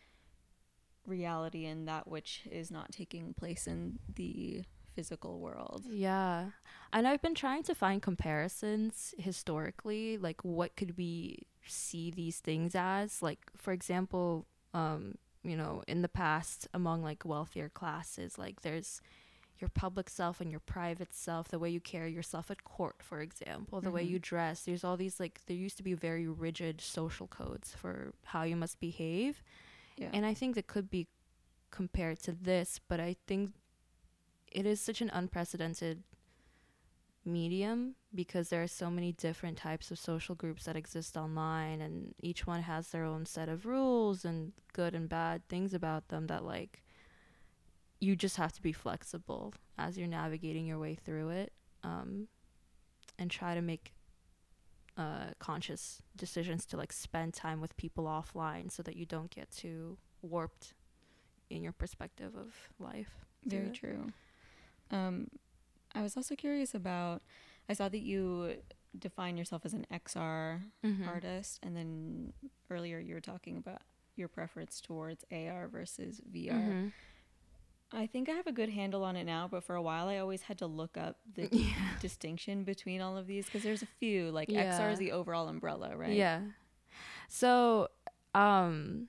reality 1.07 1.65
and 1.67 1.89
that 1.89 2.07
which 2.07 2.43
is 2.51 2.71
not 2.71 2.93
taking 2.93 3.35
place 3.35 3.67
in 3.67 3.99
the 4.15 4.65
physical 4.95 5.41
world. 5.41 5.85
Yeah. 5.89 6.51
And 6.93 7.09
I've 7.09 7.23
been 7.23 7.35
trying 7.35 7.63
to 7.65 7.75
find 7.75 8.03
comparisons 8.03 9.15
historically, 9.19 10.19
like 10.19 10.45
what 10.45 10.77
could 10.77 10.97
we 10.99 11.47
see 11.67 12.11
these 12.11 12.41
things 12.41 12.75
as? 12.75 13.23
Like 13.23 13.41
for 13.57 13.73
example, 13.73 14.47
um, 14.75 15.15
you 15.43 15.57
know, 15.57 15.83
in 15.89 16.03
the 16.03 16.09
past 16.09 16.69
among 16.75 17.03
like 17.03 17.25
wealthier 17.25 17.69
classes, 17.69 18.39
like 18.39 18.61
there's 18.61 19.01
your 19.63 19.71
public 19.71 20.11
self 20.11 20.41
and 20.41 20.51
your 20.51 20.61
private 20.61 21.15
self, 21.15 21.49
the 21.49 21.59
way 21.59 21.71
you 21.71 21.81
carry 21.81 22.13
yourself 22.13 22.51
at 22.51 22.65
court, 22.65 22.97
for 23.03 23.21
example, 23.23 23.81
the 23.81 23.91
way 23.91 24.05
Mhm. 24.05 24.11
you 24.11 24.19
dress. 24.19 24.65
There's 24.65 24.85
all 24.85 24.97
these 24.99 25.19
like 25.21 25.41
there 25.47 25.57
used 25.57 25.77
to 25.79 25.83
be 25.83 25.95
very 25.95 26.27
rigid 26.29 26.81
social 26.81 27.29
codes 27.29 27.75
for 27.75 28.13
how 28.25 28.43
you 28.43 28.57
must 28.57 28.81
behave. 28.81 29.43
Yeah. 29.97 30.11
And 30.13 30.27
I 30.27 30.35
think 30.35 30.57
that 30.57 30.67
could 30.67 30.91
be 30.91 31.07
compared 31.71 32.19
to 32.25 32.33
this, 32.33 32.79
but 32.89 33.01
I 33.01 33.15
think 33.27 33.55
it 34.51 34.67
is 34.67 34.81
such 34.81 35.01
an 35.01 35.09
unprecedented 35.11 36.03
medium 37.25 37.95
because 38.15 38.49
there 38.49 38.63
are 38.63 38.67
so 38.69 38.91
many 38.91 39.13
different 39.13 39.57
types 39.57 39.91
of 39.93 39.99
social 39.99 40.35
groups 40.35 40.65
that 40.65 40.75
exist 40.77 41.17
online 41.17 41.81
and 41.81 42.15
each 42.21 42.47
one 42.49 42.63
has 42.63 42.89
their 42.89 43.05
own 43.05 43.25
set 43.25 43.49
of 43.49 43.65
rules 43.65 44.25
and 44.25 44.53
good 44.73 44.93
and 44.95 45.09
bad 45.09 45.47
things 45.49 45.73
about 45.73 46.09
them 46.09 46.27
that 46.27 46.45
like 46.45 46.83
you 48.03 48.17
just 48.17 48.37
have 48.37 48.53
to 48.53 48.61
be 48.63 48.73
flexible 48.73 49.55
as 49.79 49.97
you're 49.97 50.09
navigating 50.09 50.67
your 50.67 50.79
way 50.79 50.95
through 50.97 51.29
it 51.31 51.53
um, 51.85 52.27
and 53.19 53.31
try 53.31 53.55
to 53.55 53.63
make 53.63 53.93
uh, 54.97 55.27
conscious 55.39 56.03
decisions 56.17 56.67
to 56.67 56.77
like 56.77 56.93
spend 56.93 57.33
time 57.33 57.61
with 57.61 57.77
people 57.77 58.05
offline 58.05 58.71
so 58.71 58.83
that 58.83 58.97
you 58.97 59.07
don't 59.07 59.31
get 59.31 59.51
too 59.51 59.97
warped 60.21 60.75
in 61.49 61.63
your 61.63 61.73
perspective 61.73 62.35
of 62.37 62.55
life. 62.79 63.25
Very 63.47 63.67
Yeah. 63.67 63.71
true. 63.71 64.13
Um, 64.91 65.29
I 65.95 66.03
was 66.03 66.17
also 66.17 66.35
curious 66.35 66.75
about. 66.75 67.23
I 67.69 67.75
saw 67.75 67.89
that 67.89 68.01
you 68.01 68.57
define 68.99 69.37
yourself 69.37 69.65
as 69.65 69.73
an 69.75 69.87
XR 69.93 70.61
Mhm. 70.85 71.07
artist, 71.09 71.61
and 71.63 71.77
then 71.77 72.33
earlier 72.71 72.99
you 72.99 73.15
were 73.15 73.21
talking 73.21 73.57
about 73.57 73.83
your 74.17 74.29
preference 74.29 74.81
towards 74.81 75.25
AR 75.31 75.69
versus 75.69 76.21
VR. 76.31 76.53
Mhm. 76.55 76.93
I 77.95 78.07
think 78.07 78.29
I 78.29 78.33
have 78.33 78.47
a 78.47 78.53
good 78.53 78.71
handle 78.71 79.05
on 79.05 79.17
it 79.17 79.25
now, 79.25 79.49
but 79.51 79.65
for 79.65 79.75
a 79.77 79.83
while 79.83 80.09
I 80.09 80.19
always 80.19 80.43
had 80.43 80.59
to 80.59 80.67
look 80.67 80.97
up 80.97 81.19
the 81.35 81.49
Yeah. 81.53 81.75
distinction 82.01 82.65
between 82.65 83.01
all 83.01 83.17
of 83.17 83.27
these 83.27 83.45
because 83.47 83.63
there's 83.63 83.83
a 83.83 83.87
few. 84.01 84.31
Like 84.31 84.53
XR 84.57 84.91
is 84.91 84.99
the 84.99 85.13
overall 85.13 85.49
umbrella, 85.49 85.97
right? 85.97 86.11
Yeah. 86.17 86.41
So, 87.29 87.89
um, 88.35 89.09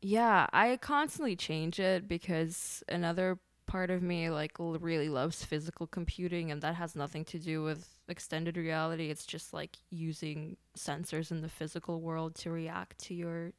yeah, 0.00 0.46
I 0.52 0.76
constantly 0.78 1.36
change 1.36 1.80
it 1.80 2.08
because 2.08 2.82
another 2.88 3.38
part 3.66 3.90
of 3.90 4.02
me 4.02 4.28
like 4.30 4.52
l- 4.60 4.76
really 4.78 5.08
loves 5.08 5.44
physical 5.44 5.86
computing, 5.86 6.50
and 6.50 6.60
that 6.62 6.74
has 6.74 6.94
nothing 6.96 7.24
to 7.26 7.38
do 7.38 7.62
with 7.62 7.88
extended 8.08 8.56
reality. 8.56 9.10
It's 9.10 9.26
just 9.26 9.52
like 9.54 9.78
using 9.90 10.56
sensors 10.76 11.30
in 11.30 11.40
the 11.40 11.48
physical 11.48 12.00
world 12.00 12.34
to 12.36 12.50
react 12.50 12.98
to 13.06 13.14
your 13.14 13.52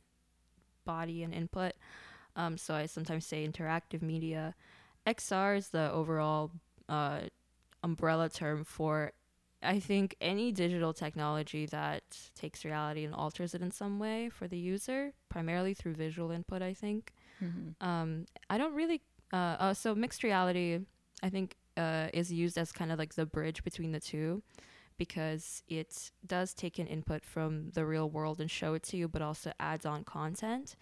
body 0.86 1.24
and 1.24 1.34
input. 1.34 1.74
Um, 2.36 2.58
so 2.58 2.74
I 2.74 2.86
sometimes 2.88 3.26
say 3.26 3.48
interactive 3.48 4.02
media. 4.02 4.56
XR 5.06 5.56
is 5.58 5.70
the 5.70 5.92
overall 5.92 6.52
uh, 6.90 7.22
umbrella 7.84 8.30
term 8.30 8.64
for 8.64 9.12
I 9.62 9.80
think 9.80 10.16
any 10.20 10.52
digital 10.52 10.94
technology 10.94 11.66
that 11.68 12.04
takes 12.36 12.66
reality 12.66 13.06
and 13.06 13.16
alters 13.16 13.54
it 13.56 13.62
in 13.62 13.72
some 13.72 13.98
way 13.98 14.30
for 14.30 14.46
the 14.48 14.58
user, 14.58 15.14
primarily 15.30 15.74
through 15.74 15.94
visual 15.94 16.32
input, 16.32 16.62
I 16.62 16.74
think. 16.74 17.14
Mhm. 17.42 17.76
Um, 17.80 18.26
I 18.50 18.58
don't 18.58 18.74
really. 18.74 19.02
Uh, 19.32 19.56
uh, 19.60 19.74
so 19.74 19.96
mixed 19.96 20.24
reality, 20.24 20.80
I 21.24 21.30
think, 21.30 21.56
uh, 21.78 22.10
is 22.14 22.32
used 22.32 22.58
as 22.58 22.72
kind 22.72 22.92
of 22.92 23.00
like 23.00 23.16
the 23.16 23.26
bridge 23.26 23.64
between 23.64 23.94
the 23.94 24.00
two, 24.00 24.44
because 24.98 25.64
it 25.68 26.12
does 26.28 26.54
take 26.54 26.78
an 26.78 26.88
input 26.88 27.24
from 27.26 27.72
the 27.72 27.86
real 27.86 28.10
world 28.10 28.40
and 28.40 28.52
show 28.52 28.74
it 28.74 28.84
to 28.84 28.98
you, 28.98 29.08
but 29.08 29.22
also 29.22 29.54
adds 29.60 29.86
on 29.86 30.04
content. 30.04 30.76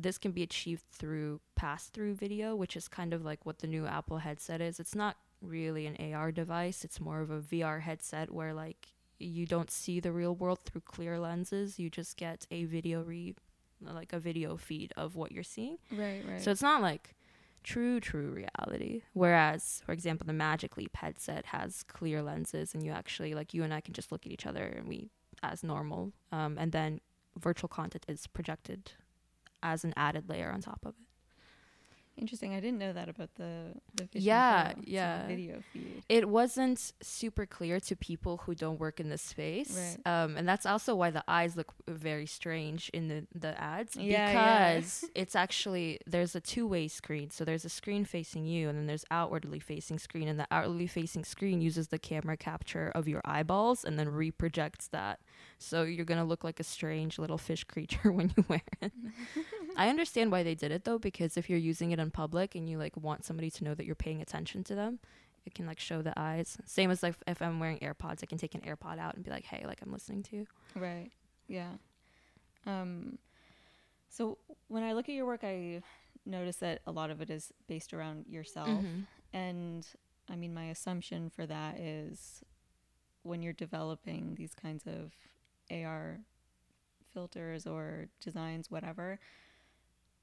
This 0.00 0.16
can 0.16 0.30
be 0.30 0.44
achieved 0.44 0.84
through 0.92 1.40
pass-through 1.56 2.14
video, 2.14 2.54
which 2.54 2.76
is 2.76 2.86
kind 2.86 3.12
of 3.12 3.24
like 3.24 3.44
what 3.44 3.58
the 3.58 3.66
new 3.66 3.84
Apple 3.84 4.18
headset 4.18 4.60
is. 4.60 4.78
It's 4.78 4.94
not 4.94 5.16
really 5.42 5.86
an 5.86 6.14
AR 6.14 6.30
device; 6.30 6.84
it's 6.84 7.00
more 7.00 7.20
of 7.20 7.30
a 7.30 7.40
VR 7.40 7.80
headset 7.80 8.32
where 8.32 8.54
like 8.54 8.88
you 9.18 9.44
don't 9.44 9.70
see 9.70 9.98
the 9.98 10.12
real 10.12 10.34
world 10.36 10.60
through 10.64 10.82
clear 10.82 11.18
lenses. 11.18 11.80
You 11.80 11.90
just 11.90 12.16
get 12.16 12.46
a 12.50 12.64
video 12.64 13.02
re 13.02 13.34
like 13.80 14.12
a 14.12 14.20
video 14.20 14.56
feed 14.56 14.92
of 14.96 15.16
what 15.16 15.32
you're 15.32 15.42
seeing. 15.42 15.78
Right, 15.90 16.22
right. 16.28 16.40
So 16.40 16.52
it's 16.52 16.62
not 16.62 16.80
like 16.80 17.16
true, 17.64 17.98
true 17.98 18.30
reality. 18.30 19.02
Whereas, 19.14 19.82
for 19.84 19.92
example, 19.92 20.26
the 20.26 20.32
Magic 20.32 20.76
Leap 20.76 20.96
headset 20.96 21.46
has 21.46 21.82
clear 21.82 22.22
lenses, 22.22 22.72
and 22.72 22.84
you 22.84 22.92
actually 22.92 23.34
like 23.34 23.52
you 23.52 23.64
and 23.64 23.74
I 23.74 23.80
can 23.80 23.94
just 23.94 24.12
look 24.12 24.26
at 24.26 24.32
each 24.32 24.46
other 24.46 24.64
and 24.64 24.88
we 24.88 25.10
as 25.42 25.64
normal. 25.64 26.12
Um, 26.30 26.56
and 26.56 26.70
then 26.70 27.00
virtual 27.36 27.68
content 27.68 28.04
is 28.08 28.26
projected 28.26 28.92
as 29.62 29.84
an 29.84 29.92
added 29.96 30.28
layer 30.28 30.50
on 30.50 30.60
top 30.60 30.80
of 30.84 30.90
it. 30.90 31.04
Interesting. 32.20 32.52
I 32.52 32.58
didn't 32.58 32.80
know 32.80 32.92
that 32.92 33.08
about 33.08 33.32
the 33.36 33.74
the 33.94 34.08
Yeah, 34.12 34.72
Pro. 34.72 34.80
It's 34.80 34.88
a 34.88 34.90
yeah. 34.90 35.26
video 35.28 35.60
feed. 35.72 36.02
It 36.08 36.28
wasn't 36.28 36.92
super 37.00 37.46
clear 37.46 37.78
to 37.78 37.94
people 37.94 38.38
who 38.38 38.56
don't 38.56 38.80
work 38.80 38.98
in 38.98 39.08
this 39.08 39.22
space, 39.22 39.72
Right. 40.04 40.22
um, 40.24 40.36
and 40.36 40.48
that's 40.48 40.66
also 40.66 40.96
why 40.96 41.10
the 41.10 41.22
eyes 41.28 41.56
look 41.56 41.72
very 41.86 42.26
strange 42.26 42.88
in 42.92 43.06
the 43.06 43.24
the 43.38 43.56
ads 43.60 43.94
Yeah, 43.94 44.32
yeah. 44.32 44.74
because 44.74 45.04
it's 45.14 45.36
actually 45.36 46.00
there's 46.08 46.34
a 46.34 46.40
two 46.40 46.66
way 46.66 46.88
screen. 46.88 47.30
So 47.30 47.44
there's 47.44 47.64
a 47.64 47.68
screen 47.68 48.04
facing 48.04 48.46
you, 48.46 48.68
and 48.68 48.76
then 48.76 48.86
there's 48.88 49.04
outwardly 49.12 49.60
facing 49.60 50.00
screen, 50.00 50.26
and 50.26 50.40
the 50.40 50.48
outwardly 50.50 50.88
facing 50.88 51.24
screen 51.24 51.60
uses 51.60 51.86
the 51.86 52.00
camera 52.00 52.36
capture 52.36 52.90
of 52.96 53.06
your 53.06 53.20
eyeballs 53.24 53.84
and 53.84 53.96
then 53.96 54.08
reprojects 54.08 54.90
that. 54.90 55.20
So 55.58 55.82
you're 55.82 56.04
gonna 56.04 56.24
look 56.24 56.44
like 56.44 56.60
a 56.60 56.64
strange 56.64 57.18
little 57.18 57.38
fish 57.38 57.64
creature 57.64 58.12
when 58.12 58.32
you 58.36 58.44
wear 58.48 58.62
it. 58.80 58.92
I 59.76 59.88
understand 59.88 60.32
why 60.32 60.42
they 60.42 60.54
did 60.54 60.70
it 60.72 60.84
though, 60.84 60.98
because 60.98 61.36
if 61.36 61.48
you're 61.50 61.58
using 61.58 61.90
it 61.92 61.98
in 61.98 62.10
public 62.10 62.54
and 62.54 62.68
you 62.68 62.78
like 62.78 62.96
want 62.96 63.24
somebody 63.24 63.50
to 63.52 63.64
know 63.64 63.74
that 63.74 63.84
you're 63.86 63.94
paying 63.94 64.20
attention 64.20 64.64
to 64.64 64.74
them, 64.74 64.98
it 65.44 65.54
can 65.54 65.66
like 65.66 65.78
show 65.80 66.02
the 66.02 66.12
eyes. 66.18 66.58
Same 66.64 66.90
as 66.90 67.02
like 67.02 67.14
if 67.26 67.40
I'm 67.42 67.58
wearing 67.60 67.78
AirPods, 67.78 68.20
I 68.22 68.26
can 68.26 68.38
take 68.38 68.54
an 68.54 68.60
AirPod 68.62 68.98
out 68.98 69.14
and 69.14 69.24
be 69.24 69.30
like, 69.30 69.44
"Hey, 69.44 69.64
like 69.66 69.80
I'm 69.82 69.92
listening 69.92 70.22
to 70.24 70.36
you." 70.36 70.46
Right. 70.74 71.10
Yeah. 71.48 71.72
Um 72.66 73.18
so 74.08 74.38
when 74.68 74.82
I 74.82 74.92
look 74.94 75.08
at 75.08 75.14
your 75.14 75.26
work 75.26 75.40
I 75.44 75.82
notice 76.26 76.56
that 76.56 76.80
a 76.86 76.92
lot 76.92 77.10
of 77.10 77.20
it 77.20 77.30
is 77.30 77.52
based 77.66 77.92
around 77.94 78.26
yourself 78.28 78.84
Mhm. 78.84 79.06
and 79.32 79.86
I 80.28 80.36
mean 80.36 80.52
my 80.54 80.66
assumption 80.66 81.30
for 81.30 81.46
that 81.46 81.78
is 81.78 82.42
when 83.22 83.42
you're 83.42 83.52
developing 83.52 84.34
these 84.34 84.54
kinds 84.54 84.86
of 84.86 85.16
AR 85.70 86.20
filters 87.14 87.66
or 87.66 88.08
designs 88.20 88.70
whatever 88.70 89.18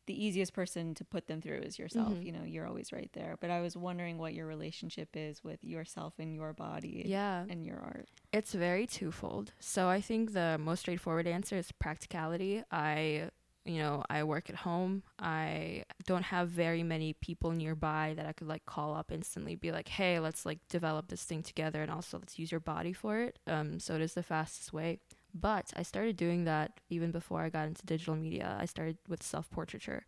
the 0.07 0.23
easiest 0.25 0.53
person 0.53 0.93
to 0.93 1.03
put 1.03 1.25
them 1.25 1.41
through 1.41 1.57
is 1.61 1.79
yourself. 1.79 2.13
Mhm. 2.13 2.25
You 2.25 2.31
know, 2.31 2.43
you're 2.43 2.67
always 2.67 2.93
right 2.93 3.09
there. 3.13 3.37
But 3.39 3.49
I 3.49 3.61
was 3.61 3.75
wondering 3.75 4.19
what 4.19 4.35
your 4.35 4.45
relationship 4.45 5.09
is 5.15 5.43
with 5.43 5.63
yourself 5.63 6.13
and 6.19 6.31
your 6.31 6.53
body 6.53 7.01
Yeah, 7.07 7.45
and 7.49 7.65
your 7.65 7.79
art. 7.79 8.07
it's 8.31 8.53
very 8.53 8.85
twofold. 8.85 9.53
So 9.59 9.87
I 9.89 10.01
think 10.01 10.33
the 10.33 10.57
most 10.59 10.81
straightforward 10.81 11.25
answer 11.25 11.57
is 11.57 11.71
practicality. 11.71 12.63
I 12.71 13.31
you 13.67 13.79
know, 13.79 14.03
I 14.11 14.23
work 14.23 14.47
at 14.51 14.57
home. 14.57 15.01
I 15.17 15.85
don't 16.05 16.21
have 16.25 16.49
very 16.49 16.83
many 16.83 17.13
people 17.13 17.49
nearby 17.51 18.13
that 18.15 18.27
I 18.27 18.33
could 18.33 18.45
like 18.47 18.63
call 18.67 18.93
up 18.93 19.11
instantly, 19.11 19.55
be 19.55 19.71
like, 19.71 19.87
"Hey, 19.87 20.19
let's 20.19 20.45
like 20.45 20.59
develop 20.67 21.07
this 21.07 21.23
thing 21.23 21.41
together, 21.41 21.81
and 21.81 21.89
also 21.89 22.19
let's 22.19 22.37
use 22.37 22.51
your 22.51 22.59
body 22.59 22.93
for 22.93 23.17
it." 23.21 23.39
Um, 23.47 23.79
so 23.79 23.95
it 23.95 24.01
is 24.01 24.13
the 24.13 24.21
fastest 24.21 24.71
way. 24.71 24.99
But 25.35 25.73
I 25.75 25.83
started 25.83 26.15
doing 26.17 26.45
that 26.45 26.79
even 26.89 27.11
before 27.11 27.41
I 27.41 27.49
got 27.49 27.67
into 27.67 27.85
digital 27.85 28.15
media. 28.15 28.55
I 28.59 28.65
started 28.65 28.97
with 29.09 29.21
self 29.21 29.49
portraiture, 29.51 30.05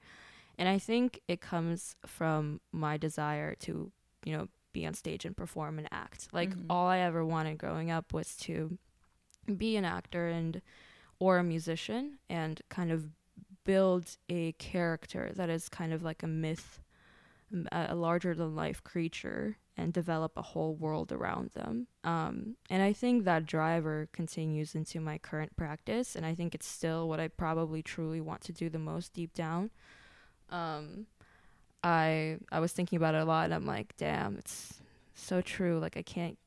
and 0.57 0.69
I 0.69 0.79
think 0.79 1.19
it 1.27 1.41
comes 1.41 1.95
from 2.05 2.61
my 2.71 2.97
desire 2.97 3.53
to, 3.55 3.91
you 4.25 4.37
know, 4.37 4.47
be 4.73 4.85
on 4.87 4.93
stage 4.93 5.25
and 5.25 5.35
perform 5.35 5.79
and 5.79 5.87
act. 5.91 6.29
Like 6.31 6.51
Mhm. 6.55 6.65
all 6.69 6.87
I 6.87 6.99
ever 6.99 7.25
wanted 7.25 7.57
growing 7.57 7.91
up 7.91 8.13
was 8.13 8.37
to 8.37 8.77
be 9.57 9.75
an 9.75 9.85
actor 9.85 10.27
and 10.29 10.61
or 11.19 11.37
a 11.39 11.43
musician 11.43 12.19
and 12.29 12.61
kind 12.69 12.91
of 12.91 13.09
build 13.65 14.17
a 14.29 14.53
character 14.53 15.31
that 15.35 15.49
is 15.49 15.67
kind 15.69 15.91
of 15.93 16.03
like 16.03 16.23
a 16.23 16.27
myth 16.27 16.79
a 17.71 17.95
larger 17.95 18.33
than 18.33 18.55
life 18.55 18.83
creature 18.83 19.57
and 19.77 19.93
develop 19.93 20.33
a 20.35 20.41
whole 20.41 20.75
world 20.75 21.11
around 21.11 21.49
them 21.53 21.87
um, 22.03 22.55
and 22.69 22.81
i 22.81 22.91
think 22.91 23.23
that 23.23 23.45
driver 23.45 24.09
continues 24.11 24.75
into 24.75 24.99
my 24.99 25.17
current 25.17 25.55
practice 25.55 26.15
and 26.15 26.25
i 26.25 26.35
think 26.35 26.53
it's 26.53 26.67
still 26.67 27.07
what 27.07 27.19
i 27.19 27.27
probably 27.27 27.81
truly 27.81 28.19
want 28.19 28.41
to 28.41 28.51
do 28.51 28.69
the 28.69 28.79
most 28.79 29.13
deep 29.13 29.33
down 29.33 29.69
um, 30.49 31.05
i 31.83 32.37
i 32.51 32.59
was 32.59 32.73
thinking 32.73 32.97
about 32.97 33.15
it 33.15 33.21
a 33.21 33.25
lot 33.25 33.45
and 33.45 33.53
i'm 33.53 33.65
like 33.65 33.95
damn 33.97 34.37
it's 34.37 34.81
so 35.15 35.41
true 35.41 35.79
like 35.79 35.95
i 35.95 36.01
can't 36.01 36.37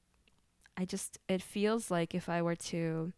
i 0.76 0.84
just 0.84 1.18
it 1.28 1.40
feels 1.40 1.90
like 1.90 2.14
if 2.14 2.28
i 2.28 2.42
were 2.42 2.56
to 2.56 3.12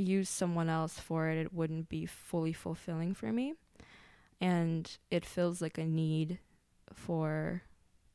use 0.00 0.28
someone 0.28 0.68
else 0.68 0.98
for 0.98 1.28
it, 1.28 1.38
it 1.38 1.52
wouldn't 1.52 1.88
be 1.88 2.06
fully 2.06 2.52
fulfilling 2.52 3.14
for 3.14 3.32
me. 3.32 3.54
And 4.40 4.96
it 5.10 5.24
feels 5.24 5.60
like 5.60 5.78
a 5.78 5.84
need 5.84 6.38
for 6.92 7.62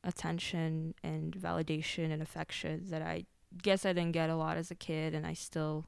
attention 0.02 0.94
and 1.02 1.34
validation 1.34 2.12
and 2.12 2.22
affection 2.22 2.86
that 2.90 3.02
I 3.02 3.26
guess 3.62 3.84
I 3.86 3.92
didn't 3.92 4.12
get 4.12 4.30
a 4.30 4.36
lot 4.36 4.56
as 4.56 4.70
a 4.70 4.74
kid 4.74 5.14
and 5.14 5.26
I 5.26 5.34
still 5.34 5.86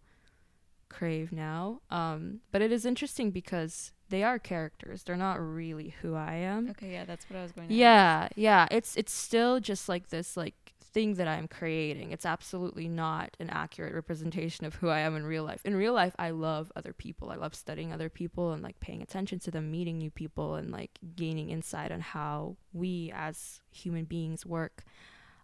crave 0.88 1.32
now. 1.32 1.80
Um, 1.90 2.40
but 2.50 2.62
it 2.62 2.72
is 2.72 2.84
interesting 2.84 3.30
because 3.30 3.92
they 4.08 4.22
are 4.22 4.38
characters. 4.38 5.02
They're 5.02 5.16
not 5.16 5.40
really 5.40 5.94
who 6.02 6.14
I 6.14 6.34
am. 6.34 6.70
Okay, 6.70 6.92
yeah, 6.92 7.04
that's 7.04 7.28
what 7.28 7.38
I 7.38 7.42
was 7.42 7.52
going 7.52 7.68
to 7.68 7.74
Yeah, 7.74 8.28
yeah. 8.36 8.66
It's 8.70 8.96
it's 8.96 9.12
still 9.12 9.60
just 9.60 9.88
like 9.88 10.08
this 10.08 10.36
like 10.36 10.67
thing 10.92 11.14
that 11.14 11.28
I'm 11.28 11.48
creating. 11.48 12.12
It's 12.12 12.26
absolutely 12.26 12.88
not 12.88 13.36
an 13.40 13.50
accurate 13.50 13.94
representation 13.94 14.66
of 14.66 14.74
who 14.76 14.88
I 14.88 15.00
am 15.00 15.16
in 15.16 15.24
real 15.24 15.44
life. 15.44 15.60
In 15.64 15.76
real 15.76 15.92
life, 15.92 16.14
I 16.18 16.30
love 16.30 16.72
other 16.74 16.92
people. 16.92 17.30
I 17.30 17.36
love 17.36 17.54
studying 17.54 17.92
other 17.92 18.08
people 18.08 18.52
and 18.52 18.62
like 18.62 18.80
paying 18.80 19.02
attention 19.02 19.38
to 19.40 19.50
them, 19.50 19.70
meeting 19.70 19.98
new 19.98 20.10
people 20.10 20.54
and 20.54 20.70
like 20.70 20.98
gaining 21.16 21.50
insight 21.50 21.92
on 21.92 22.00
how 22.00 22.56
we 22.72 23.12
as 23.14 23.60
human 23.70 24.04
beings 24.04 24.44
work. 24.44 24.84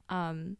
Um 0.09 0.57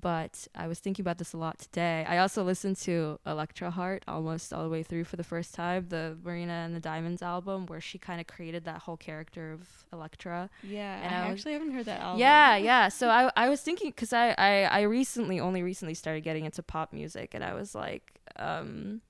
but 0.00 0.46
I 0.54 0.66
was 0.68 0.78
thinking 0.78 1.02
about 1.02 1.18
this 1.18 1.32
a 1.32 1.36
lot 1.36 1.58
today. 1.58 2.04
I 2.08 2.18
also 2.18 2.42
listened 2.44 2.76
to 2.78 3.18
Electra 3.26 3.70
Heart 3.70 4.04
almost 4.06 4.52
all 4.52 4.62
the 4.62 4.68
way 4.68 4.82
through 4.82 5.04
for 5.04 5.16
the 5.16 5.24
first 5.24 5.54
time, 5.54 5.86
the 5.88 6.16
Marina 6.22 6.52
and 6.52 6.74
the 6.74 6.80
Diamonds 6.80 7.22
album, 7.22 7.66
where 7.66 7.80
she 7.80 7.98
kind 7.98 8.20
of 8.20 8.26
created 8.26 8.64
that 8.64 8.82
whole 8.82 8.96
character 8.96 9.52
of 9.52 9.68
Electra. 9.92 10.50
Yeah, 10.62 11.00
And 11.02 11.14
I, 11.14 11.18
I 11.18 11.30
was- 11.30 11.40
actually 11.40 11.52
haven't 11.54 11.72
heard 11.72 11.86
that 11.86 12.00
album. 12.00 12.20
Yeah, 12.20 12.56
yeah. 12.56 12.88
So 12.88 13.08
I, 13.08 13.30
I 13.36 13.48
was 13.48 13.60
thinking 13.62 13.90
because 13.90 14.12
I, 14.12 14.30
I, 14.38 14.62
I 14.64 14.80
recently, 14.82 15.40
only 15.40 15.62
recently 15.62 15.94
started 15.94 16.22
getting 16.22 16.44
into 16.44 16.62
pop 16.62 16.92
music, 16.92 17.34
and 17.34 17.42
I 17.42 17.54
was 17.54 17.74
like, 17.74 18.20
um, 18.36 19.00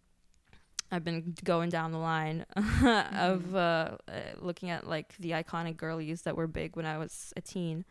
I've 0.93 1.03
been 1.03 1.35
going 1.43 1.69
down 1.69 1.91
the 1.91 1.99
line 1.99 2.47
of 2.57 3.55
uh, 3.57 3.59
uh, 3.59 3.97
looking 4.39 4.71
at 4.71 4.87
like 4.87 5.17
the 5.19 5.33
iconic 5.33 5.77
girlies 5.77 6.23
that 6.23 6.37
were 6.37 6.47
big 6.47 6.77
when 6.77 6.87
I 6.87 6.97
was 6.99 7.33
a 7.37 7.41
teen, 7.41 7.85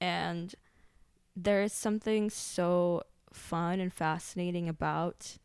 and 0.00 0.54
there 1.36 1.62
is 1.62 1.72
something 1.72 2.30
so 2.30 3.02
fun 3.32 3.80
and 3.80 3.92
fascinating 3.92 4.68
about 4.68 5.38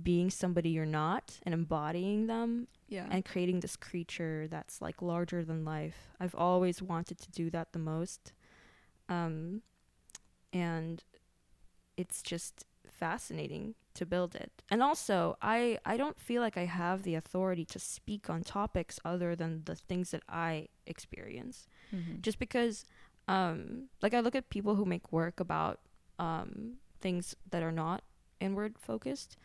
being 0.00 0.30
somebody 0.30 0.70
you're 0.70 0.86
not 0.86 1.38
and 1.42 1.52
embodying 1.52 2.26
them 2.26 2.66
yeah, 2.88 3.06
and 3.10 3.24
creating 3.24 3.60
this 3.60 3.76
creature 3.76 4.46
that's 4.50 4.80
like 4.80 5.00
larger 5.02 5.44
than 5.44 5.64
life. 5.64 6.10
I've 6.20 6.34
always 6.34 6.82
wanted 6.82 7.18
to 7.18 7.30
do 7.30 7.50
that 7.50 7.72
the 7.72 7.78
most. 7.78 8.32
Um, 9.08 9.62
and 10.52 11.02
it's 11.96 12.22
just 12.22 12.64
fascinating 12.86 13.74
to 13.94 14.06
build 14.06 14.34
it. 14.34 14.50
And 14.70 14.82
also, 14.82 15.36
I 15.42 15.78
I 15.84 15.96
don't 15.96 16.18
feel 16.20 16.40
like 16.42 16.56
I 16.56 16.64
have 16.66 17.02
the 17.02 17.14
authority 17.14 17.64
to 17.66 17.78
speak 17.78 18.30
on 18.30 18.42
topics 18.42 18.98
other 19.04 19.34
than 19.36 19.62
the 19.64 19.74
things 19.74 20.10
that 20.12 20.22
I 20.28 20.68
experience. 20.86 21.66
Mhm. 21.92 22.20
Just 22.22 22.38
because 22.38 22.84
um 23.28 23.88
like 24.02 24.14
I 24.14 24.20
look 24.20 24.34
at 24.34 24.50
people 24.50 24.74
who 24.74 24.84
make 24.84 25.12
work 25.12 25.40
about 25.40 25.80
um 26.18 26.74
things 27.00 27.34
that 27.50 27.62
are 27.62 27.72
not 27.72 28.02
inward 28.40 28.78
focused 28.78 29.36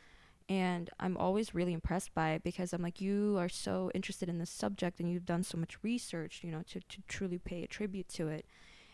and 0.50 0.90
I'm 1.00 1.18
always 1.18 1.54
really 1.54 1.74
impressed 1.74 2.14
by 2.14 2.32
it 2.32 2.44
because 2.44 2.72
I'm 2.72 2.82
like 2.82 3.02
you 3.02 3.36
are 3.38 3.50
so 3.50 3.92
interested 3.94 4.30
in 4.30 4.40
this 4.40 4.50
subject 4.50 5.00
and 5.00 5.12
you've 5.12 5.26
done 5.26 5.44
so 5.44 5.58
much 5.58 5.84
research, 5.84 6.42
you 6.44 6.52
know, 6.52 6.64
to 6.70 6.80
to 6.80 7.02
truly 7.08 7.38
pay 7.38 7.64
a 7.64 7.68
tribute 7.68 8.08
to 8.10 8.30
it 8.30 8.46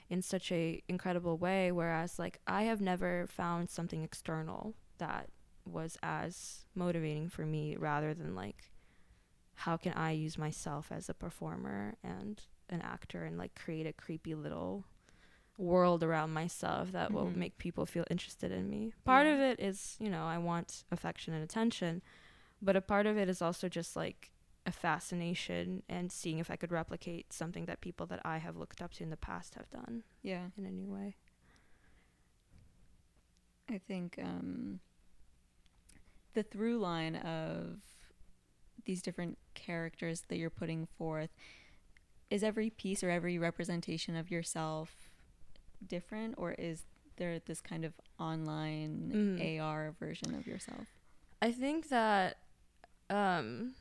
in 0.10 0.22
such 0.22 0.52
a 0.52 0.82
incredible 0.88 1.38
way. 1.38 1.72
Whereas 1.72 2.18
like 2.18 2.40
I 2.48 2.64
have 2.64 2.82
never 2.82 3.28
found 3.28 3.70
something 3.70 4.04
external 4.04 4.74
that 4.98 5.30
was 5.66 5.98
as 6.02 6.66
motivating 6.76 7.30
for 7.30 7.46
me 7.46 7.76
rather 7.78 8.14
than 8.14 8.36
like 8.36 8.72
how 9.56 9.78
can 9.78 9.94
I 9.94 10.12
use 10.12 10.38
myself 10.38 10.92
as 10.92 11.08
a 11.08 11.14
performer 11.14 11.96
and 12.04 12.42
an 12.70 12.82
actor 12.82 13.24
and 13.24 13.38
like 13.38 13.56
create 13.56 13.86
a 13.86 13.94
creepy 13.94 14.36
little 14.36 14.86
world 15.58 16.04
around 16.04 16.32
myself 16.34 16.92
that 16.92 17.12
will 17.12 17.28
Mhm. 17.28 17.36
make 17.36 17.58
people 17.58 17.86
feel 17.86 18.06
interested 18.10 18.52
in 18.52 18.70
me. 18.70 18.92
Part 19.06 19.28
Yeah. 19.28 19.34
of 19.34 19.40
it 19.40 19.60
is, 19.60 19.98
you 20.00 20.10
know, 20.10 20.24
I 20.26 20.38
want 20.40 20.84
affection 20.92 21.34
and 21.34 21.44
attention, 21.44 22.02
but 22.62 22.76
a 22.76 22.82
part 22.82 23.06
of 23.06 23.18
it 23.18 23.30
is 23.30 23.42
also 23.42 23.70
just 23.70 23.96
like 23.96 24.32
a 24.66 24.72
fascination 24.72 25.84
and 25.90 26.12
seeing 26.12 26.40
if 26.40 26.50
I 26.50 26.56
could 26.56 26.72
replicate 26.72 27.32
something 27.34 27.66
that 27.66 27.82
people 27.82 28.06
that 28.08 28.22
I 28.26 28.38
have 28.38 28.56
looked 28.58 28.82
up 28.82 28.94
to 28.94 29.04
in 29.04 29.10
the 29.10 29.18
past 29.18 29.56
have 29.56 29.70
done 29.70 30.04
yeah. 30.22 30.50
in 30.58 30.66
a 30.66 30.72
new 30.72 30.88
way. 30.92 31.16
I 33.70 33.78
think 33.78 34.18
um, 34.22 34.80
the 36.34 36.44
through 36.44 36.80
line 36.80 37.16
of 37.16 37.80
these 38.86 39.02
different 39.02 39.38
characters 39.54 40.22
that 40.28 40.38
you're 40.38 40.50
putting 40.50 40.86
forth 40.86 41.30
is 42.30 42.44
every 42.44 42.70
piece 42.70 43.04
or 43.04 43.10
every 43.10 43.38
representation 43.38 44.16
of 44.16 44.32
yourself 44.32 45.10
different, 45.86 46.36
or 46.38 46.54
is 46.54 46.84
there 47.18 47.40
this 47.40 47.62
kind 47.62 47.86
of 47.86 47.94
online 48.20 49.12
Mhm. 49.38 49.60
AR 49.60 49.92
version 49.92 50.34
of 50.34 50.48
yourself? 50.48 50.88
I 51.42 51.52
think 51.52 51.90
that 51.90 52.38
um, 53.10 53.76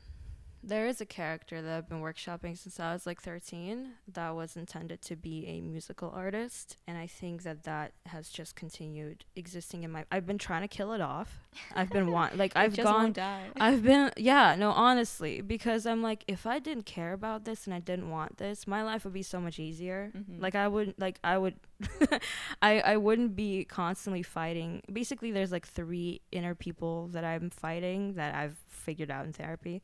there 0.63 0.87
is 0.87 1.01
a 1.01 1.05
character 1.05 1.61
that 1.61 1.77
I've 1.77 1.89
been 1.89 2.01
workshopping 2.01 2.57
since 2.57 2.79
I 2.79 2.93
was 2.93 3.05
like 3.05 3.21
13 3.21 3.89
that 4.13 4.33
was 4.35 4.55
intended 4.55 5.01
to 5.03 5.15
be 5.15 5.45
a 5.47 5.59
musical 5.61 6.09
artist. 6.15 6.77
And 6.87 6.97
I 6.97 7.05
think 7.07 7.43
that 7.43 7.63
that 7.63 7.91
has 8.07 8.29
just 8.29 8.55
continued 8.55 9.25
existing 9.35 9.83
in 9.83 9.91
my. 9.91 10.05
I've 10.11 10.25
been 10.25 10.37
trying 10.37 10.61
to 10.61 10.67
kill 10.67 10.93
it 10.93 11.01
off. 11.01 11.39
I've 11.75 11.89
been 11.89 12.11
want 12.11 12.37
like 12.41 12.53
I've 12.55 12.73
just 12.73 12.87
gone. 12.87 13.13
I've 13.57 13.83
been 13.83 14.11
yeah 14.17 14.55
no 14.57 14.71
honestly 14.71 15.41
because 15.41 15.85
I'm 15.85 16.01
like 16.01 16.23
if 16.27 16.45
I 16.47 16.59
didn't 16.59 16.85
care 16.85 17.13
about 17.13 17.43
this 17.45 17.65
and 17.65 17.73
I 17.73 17.79
didn't 17.79 18.09
want 18.09 18.37
this 18.37 18.65
my 18.65 18.81
life 18.83 19.03
would 19.03 19.13
be 19.13 19.21
so 19.23 19.39
much 19.39 19.59
easier 19.59 20.11
Mhm. 20.15 20.41
like 20.41 20.55
I 20.55 20.67
would 20.67 20.95
like 20.97 21.19
I 21.23 21.37
would 21.37 21.55
I 22.61 22.79
I 22.81 22.97
wouldn't 22.97 23.35
be 23.35 23.65
constantly 23.65 24.23
fighting 24.23 24.81
basically 24.91 25.31
there's 25.31 25.51
like 25.51 25.67
three 25.67 26.21
inner 26.31 26.55
people 26.55 27.07
that 27.09 27.23
I'm 27.23 27.49
fighting 27.49 28.13
that 28.15 28.35
I've 28.35 28.57
figured 28.67 29.11
out 29.11 29.25
in 29.25 29.33
therapy 29.33 29.81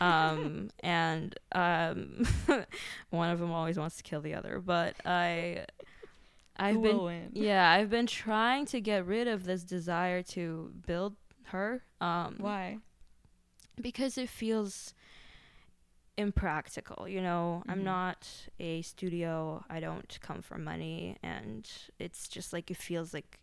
um 0.00 0.70
and 0.80 1.34
um 1.52 2.26
one 3.10 3.30
of 3.30 3.38
them 3.40 3.52
always 3.52 3.78
wants 3.78 3.96
to 3.98 4.02
kill 4.02 4.20
the 4.20 4.34
other 4.34 4.60
but 4.60 4.96
I 5.04 5.66
I've 6.56 6.74
Who 6.74 6.80
been 6.80 7.02
win? 7.04 7.30
yeah 7.32 7.70
I've 7.70 7.90
been 7.90 8.06
trying 8.06 8.66
to 8.66 8.80
get 8.80 9.06
rid 9.06 9.28
of 9.28 9.44
this 9.44 9.62
desire 9.64 10.22
to 10.24 10.72
build 10.86 11.16
her 11.44 11.82
um 12.00 12.36
Why? 12.38 12.78
because 13.80 14.18
it 14.18 14.28
feels 14.28 14.94
impractical 16.18 17.06
you 17.08 17.20
know? 17.20 17.62
I'm 17.68 17.80
Mhm. 17.80 17.84
not 17.84 18.28
a 18.58 18.82
studio. 18.82 19.64
I 19.68 19.80
don't 19.80 20.18
come 20.20 20.42
from 20.42 20.64
money. 20.64 21.16
And 21.22 21.70
it's 21.98 22.28
just 22.28 22.52
like 22.52 22.70
it 22.70 22.76
feels 22.76 23.12
like 23.14 23.38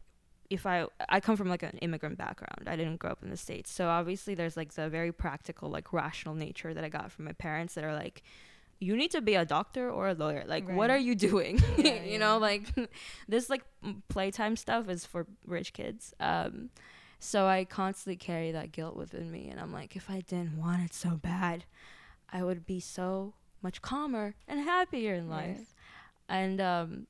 if 0.49 0.65
i 0.65 0.85
i 1.09 1.19
come 1.19 1.35
from 1.37 1.49
like 1.49 1.63
an 1.63 1.77
immigrant 1.79 2.17
background. 2.17 2.67
I 2.67 2.75
didn't 2.75 2.97
grow 2.97 3.11
up 3.11 3.23
in 3.23 3.29
the 3.29 3.37
states. 3.37 3.71
So 3.71 3.87
obviously 3.89 4.35
there's 4.35 4.57
like 4.57 4.73
the 4.73 4.89
very 4.89 5.11
practical 5.11 5.69
like 5.69 5.93
rational 5.93 6.35
nature 6.35 6.73
that 6.73 6.83
i 6.83 6.89
got 6.89 7.11
from 7.11 7.25
my 7.25 7.31
parents 7.33 7.73
that 7.75 7.83
are 7.83 7.93
like 7.93 8.23
you 8.79 8.97
need 8.97 9.11
to 9.11 9.21
be 9.21 9.35
a 9.35 9.45
doctor 9.45 9.89
or 9.89 10.09
a 10.09 10.13
lawyer. 10.13 10.43
Like 10.45 10.67
what 10.69 10.89
are 10.89 10.97
you 10.97 11.15
doing? 11.15 11.59
Yeah, 11.77 12.03
you 12.11 12.19
know? 12.19 12.37
like 12.37 12.67
this 13.29 13.49
like 13.49 13.63
playtime 14.09 14.55
stuff 14.57 14.89
is 14.89 15.05
for 15.05 15.25
rich 15.45 15.71
kids. 15.73 16.13
Um 16.19 16.69
so 17.19 17.45
I 17.47 17.63
constantly 17.63 18.17
carry 18.17 18.51
that 18.51 18.73
guilt 18.73 18.97
within 18.97 19.31
me. 19.31 19.47
And 19.49 19.57
I'm 19.57 19.71
like, 19.71 19.95
if 19.95 20.09
I 20.09 20.19
didn't 20.19 20.57
want 20.57 20.83
it 20.83 20.93
so 20.93 21.11
bad, 21.11 21.63
I 22.33 22.43
would 22.43 22.65
be 22.65 22.79
so 22.81 23.35
much 23.61 23.81
calmer 23.81 24.35
and 24.47 24.59
happier 24.59 25.13
in 25.13 25.29
Right. 25.29 25.49
life. 25.57 25.75
And, 26.27 26.59
um, 26.59 27.07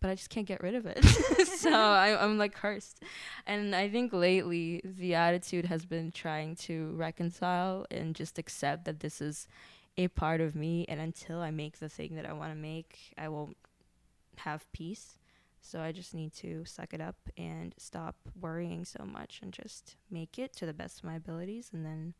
but 0.00 0.10
I 0.10 0.14
just 0.14 0.28
can't 0.30 0.46
get 0.46 0.62
rid 0.62 0.74
of 0.74 0.84
it. 0.86 1.02
so 1.46 1.72
I, 1.72 2.22
I'm 2.22 2.36
like 2.36 2.54
cursed. 2.54 3.02
And 3.46 3.74
I 3.74 3.88
think 3.88 4.12
lately 4.12 4.82
the 4.84 5.14
attitude 5.14 5.64
has 5.64 5.86
been 5.86 6.12
trying 6.12 6.54
to 6.56 6.92
reconcile 6.96 7.86
and 7.90 8.14
just 8.14 8.38
accept 8.38 8.84
that 8.84 9.00
this 9.00 9.20
is 9.22 9.48
a 9.96 10.08
part 10.08 10.42
of 10.42 10.54
me. 10.54 10.84
And 10.86 11.00
until 11.00 11.40
I 11.40 11.50
make 11.50 11.78
the 11.78 11.88
thing 11.88 12.14
that 12.16 12.26
I 12.26 12.34
want 12.34 12.52
to 12.52 12.56
make, 12.58 13.14
I 13.16 13.28
won't 13.28 13.56
have 14.36 14.70
peace. 14.72 15.16
So 15.62 15.80
I 15.80 15.90
just 15.92 16.14
need 16.14 16.32
to 16.34 16.64
suck 16.66 16.92
it 16.92 17.00
up 17.00 17.16
and 17.36 17.74
stop 17.78 18.16
worrying 18.38 18.84
so 18.84 19.04
much 19.04 19.40
and 19.42 19.50
just 19.52 19.96
make 20.10 20.38
it 20.38 20.54
to 20.56 20.66
the 20.66 20.74
best 20.74 20.98
of 20.98 21.04
my 21.04 21.14
abilities 21.16 21.70
and 21.72 21.84
then 21.84 22.14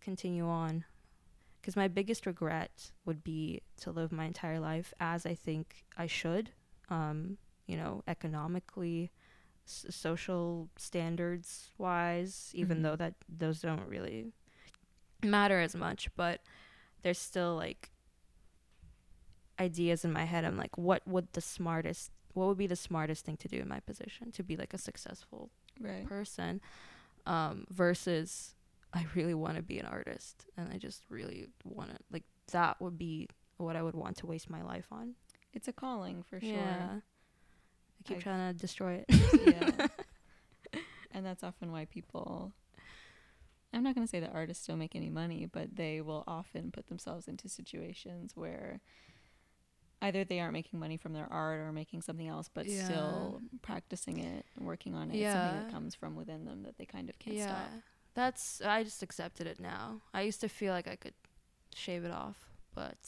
continue 0.00 0.46
on. 0.48 0.84
Because 1.68 1.76
my 1.76 1.88
biggest 1.88 2.24
regret 2.24 2.92
would 3.04 3.22
be 3.22 3.60
to 3.82 3.90
live 3.90 4.10
my 4.10 4.24
entire 4.24 4.58
life 4.58 4.94
as 5.00 5.26
I 5.26 5.34
think 5.34 5.84
I 5.98 6.06
should, 6.06 6.48
um, 6.88 7.36
you 7.66 7.76
know, 7.76 8.02
economically, 8.08 9.10
s- 9.66 9.84
social 9.90 10.70
standards 10.76 11.72
wise, 11.76 12.52
even 12.54 12.78
Mhm. 12.78 12.82
though 12.84 12.96
that 12.96 13.16
those 13.28 13.60
don't 13.60 13.86
really 13.86 14.32
matter 15.22 15.60
as 15.60 15.74
much. 15.76 16.08
But 16.16 16.40
there's 17.02 17.18
still 17.18 17.54
like 17.54 17.90
ideas 19.60 20.06
in 20.06 20.12
my 20.14 20.24
head. 20.24 20.46
I'm 20.46 20.56
like, 20.56 20.78
what 20.78 21.06
would 21.06 21.30
the 21.34 21.42
smartest, 21.42 22.12
what 22.32 22.46
would 22.48 22.56
be 22.56 22.66
the 22.66 22.76
smartest 22.76 23.26
thing 23.26 23.36
to 23.36 23.46
do 23.48 23.58
in 23.60 23.68
my 23.68 23.80
position 23.80 24.32
to 24.32 24.42
be 24.42 24.56
like 24.56 24.72
a 24.72 24.78
successful 24.78 25.50
Right. 25.78 26.06
person, 26.06 26.62
um, 27.26 27.66
versus 27.68 28.54
I 28.92 29.06
really 29.14 29.34
want 29.34 29.56
to 29.56 29.62
be 29.62 29.78
an 29.78 29.86
artist 29.86 30.46
and 30.56 30.72
I 30.72 30.78
just 30.78 31.02
really 31.10 31.46
want 31.64 31.90
to 31.90 31.96
like 32.10 32.24
that 32.52 32.80
would 32.80 32.96
be 32.98 33.28
what 33.58 33.76
I 33.76 33.82
would 33.82 33.94
want 33.94 34.16
to 34.18 34.26
waste 34.26 34.48
my 34.48 34.62
life 34.62 34.86
on. 34.90 35.14
It's 35.52 35.68
a 35.68 35.72
calling 35.72 36.22
for 36.22 36.40
sure. 36.40 36.50
Yeah. 36.50 36.88
I 36.96 38.02
keep 38.04 38.16
I've- 38.18 38.22
trying 38.22 38.52
to 38.54 38.58
destroy 38.58 39.04
it. 39.06 39.06
yeah. 39.46 39.86
and 41.12 41.24
that's 41.26 41.42
often 41.44 41.72
why 41.72 41.84
people 41.86 42.52
I'm 43.72 43.82
not 43.82 43.94
going 43.94 44.06
to 44.06 44.10
say 44.10 44.20
that 44.20 44.32
artists 44.34 44.66
don't 44.66 44.78
make 44.78 44.96
any 44.96 45.10
money, 45.10 45.44
but 45.44 45.76
they 45.76 46.00
will 46.00 46.24
often 46.26 46.70
put 46.70 46.86
themselves 46.88 47.28
into 47.28 47.50
situations 47.50 48.32
where 48.34 48.80
either 50.00 50.24
they 50.24 50.40
aren't 50.40 50.54
making 50.54 50.80
money 50.80 50.96
from 50.96 51.12
their 51.12 51.30
art 51.30 51.60
or 51.60 51.70
making 51.70 52.00
something 52.00 52.26
else, 52.28 52.48
but 52.52 52.64
Yeah. 52.66 52.84
still 52.84 53.42
practicing 53.60 54.20
it 54.20 54.46
working 54.58 54.94
on 54.94 55.10
it. 55.10 55.16
It's 55.20 55.32
something 55.34 55.64
that 55.64 55.70
comes 55.70 55.94
from 55.94 56.16
within 56.16 56.46
them 56.46 56.62
that 56.62 56.78
they 56.78 56.86
kind 56.86 57.10
of 57.10 57.18
can't 57.18 57.38
stop. 57.40 57.68
That's 58.18 58.60
I 58.60 58.82
just 58.82 59.00
accepted 59.04 59.46
it 59.46 59.60
now. 59.60 60.00
I 60.12 60.22
used 60.22 60.40
to 60.40 60.48
feel 60.48 60.72
like 60.72 60.88
I 60.88 60.96
could 60.96 61.14
shave 61.72 62.04
it 62.04 62.10
off, 62.10 62.50
but 62.74 62.98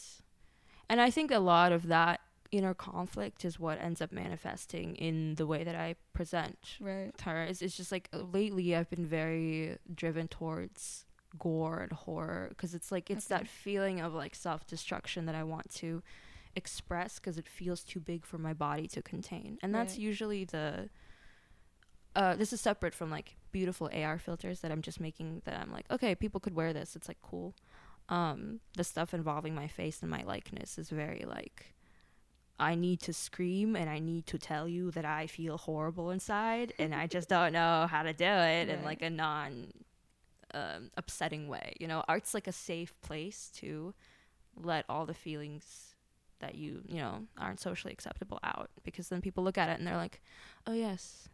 and 0.89 1.01
I 1.01 1.11
think 1.11 1.33
a 1.33 1.41
lot 1.41 1.73
of 1.73 1.89
that 1.89 2.21
inner 2.53 2.75
conflict 2.75 3.45
is 3.45 3.59
what 3.59 3.81
ends 3.81 4.01
up 4.01 4.13
manifesting 4.13 4.95
in 4.95 5.35
the 5.35 5.49
way 5.49 5.65
that 5.65 5.75
I 5.75 5.97
present 6.13 6.59
Right. 6.79 7.11
her. 7.23 7.43
It's, 7.43 7.61
it's 7.61 7.77
just 7.77 7.91
like 7.91 8.09
uh, 8.13 8.19
lately 8.19 8.77
I've 8.77 8.89
been 8.89 9.05
very 9.05 9.79
driven 9.93 10.29
towards 10.29 11.07
gore 11.39 11.81
and 11.81 11.93
horror 11.93 12.47
because 12.51 12.73
it's 12.73 12.93
like 12.93 13.11
it's 13.11 13.27
Okay. 13.27 13.39
that 13.41 13.49
feeling 13.49 14.01
of 14.01 14.15
like 14.15 14.37
self 14.37 14.65
destruction 14.65 15.27
that 15.27 15.35
I 15.35 15.43
want 15.43 15.71
to 15.83 16.05
express 16.55 17.19
because 17.19 17.37
it 17.37 17.49
feels 17.49 17.83
too 17.83 17.99
big 17.99 18.25
for 18.25 18.39
my 18.39 18.53
body 18.55 18.87
to 18.87 19.03
contain, 19.03 19.59
and 19.61 19.75
that's 19.75 19.95
Right. 19.95 20.07
usually 20.07 20.45
the. 20.45 20.89
Uh, 22.15 22.37
this 22.37 22.53
is 22.53 22.61
separate 22.61 22.95
from 22.95 23.11
like 23.11 23.35
beautiful 23.53 23.91
AR 23.93 24.19
filters 24.19 24.61
that 24.61 24.71
I'm 24.71 24.83
just 24.83 25.01
making. 25.01 25.43
That 25.45 25.61
I'm 25.61 25.73
like, 25.73 25.87
okay, 25.91 26.15
people 26.15 26.41
could 26.41 26.55
wear 26.55 26.73
this. 26.73 26.97
It's 26.97 27.09
like 27.09 27.21
cool. 27.23 27.55
Um, 28.09 28.61
the 28.77 28.85
stuff 28.85 29.15
involving 29.15 29.55
my 29.55 29.69
face 29.69 30.03
and 30.03 30.11
my 30.11 30.25
likeness 30.25 30.79
is 30.79 30.91
very 30.91 31.25
like 31.27 31.75
I 32.61 32.75
need 32.75 33.01
to 33.03 33.15
scream 33.15 33.75
and 33.75 33.89
I 33.89 34.01
need 34.01 34.27
to 34.27 34.39
tell 34.39 34.69
you 34.69 34.91
that 34.91 35.07
I 35.07 35.27
feel 35.27 35.57
horrible 35.57 36.11
inside 36.11 36.75
and 36.79 36.95
I 36.95 37.07
just 37.07 37.29
don't 37.29 37.55
know 37.55 37.87
how 37.91 38.03
to 38.03 38.13
do 38.13 38.25
it 38.25 38.69
in 38.69 38.85
like 38.85 39.01
a 39.01 39.09
non 39.09 39.73
um, 40.53 40.91
upsetting 40.97 41.49
way. 41.49 41.73
You 41.81 41.89
know, 41.89 42.05
art's 42.07 42.35
like 42.35 42.47
a 42.47 42.53
safe 42.53 42.93
place 43.01 43.51
to 43.57 43.95
let 44.57 44.85
all 44.91 45.07
the 45.07 45.15
feelings 45.15 45.95
that 46.41 46.55
you, 46.55 46.83
you 46.87 46.99
know, 46.99 47.25
aren't 47.39 47.61
socially 47.61 47.95
acceptable 47.95 48.39
out 48.45 48.71
because 48.85 49.09
then 49.09 49.23
people 49.23 49.43
look 49.43 49.57
at 49.57 49.71
it 49.71 49.79
and 49.79 49.87
they're 49.87 49.97
like, 49.97 50.21
oh, 50.67 50.75
yes, 50.75 51.31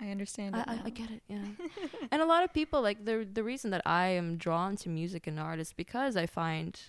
I 0.00 0.10
understand. 0.10 0.56
I, 0.56 0.64
I. 0.66 0.80
I 0.86 0.90
get 0.90 1.10
it. 1.10 1.22
Yeah. 1.28 1.44
and 2.10 2.22
a 2.22 2.26
lot 2.26 2.44
of 2.44 2.52
people 2.52 2.82
like 2.82 3.04
the 3.04 3.26
the 3.30 3.44
reason 3.44 3.70
that 3.70 3.82
I 3.86 4.08
am 4.08 4.36
drawn 4.36 4.76
to 4.76 4.88
music 4.88 5.26
and 5.26 5.38
art 5.38 5.60
is 5.60 5.72
because 5.72 6.16
I 6.16 6.26
find 6.26 6.80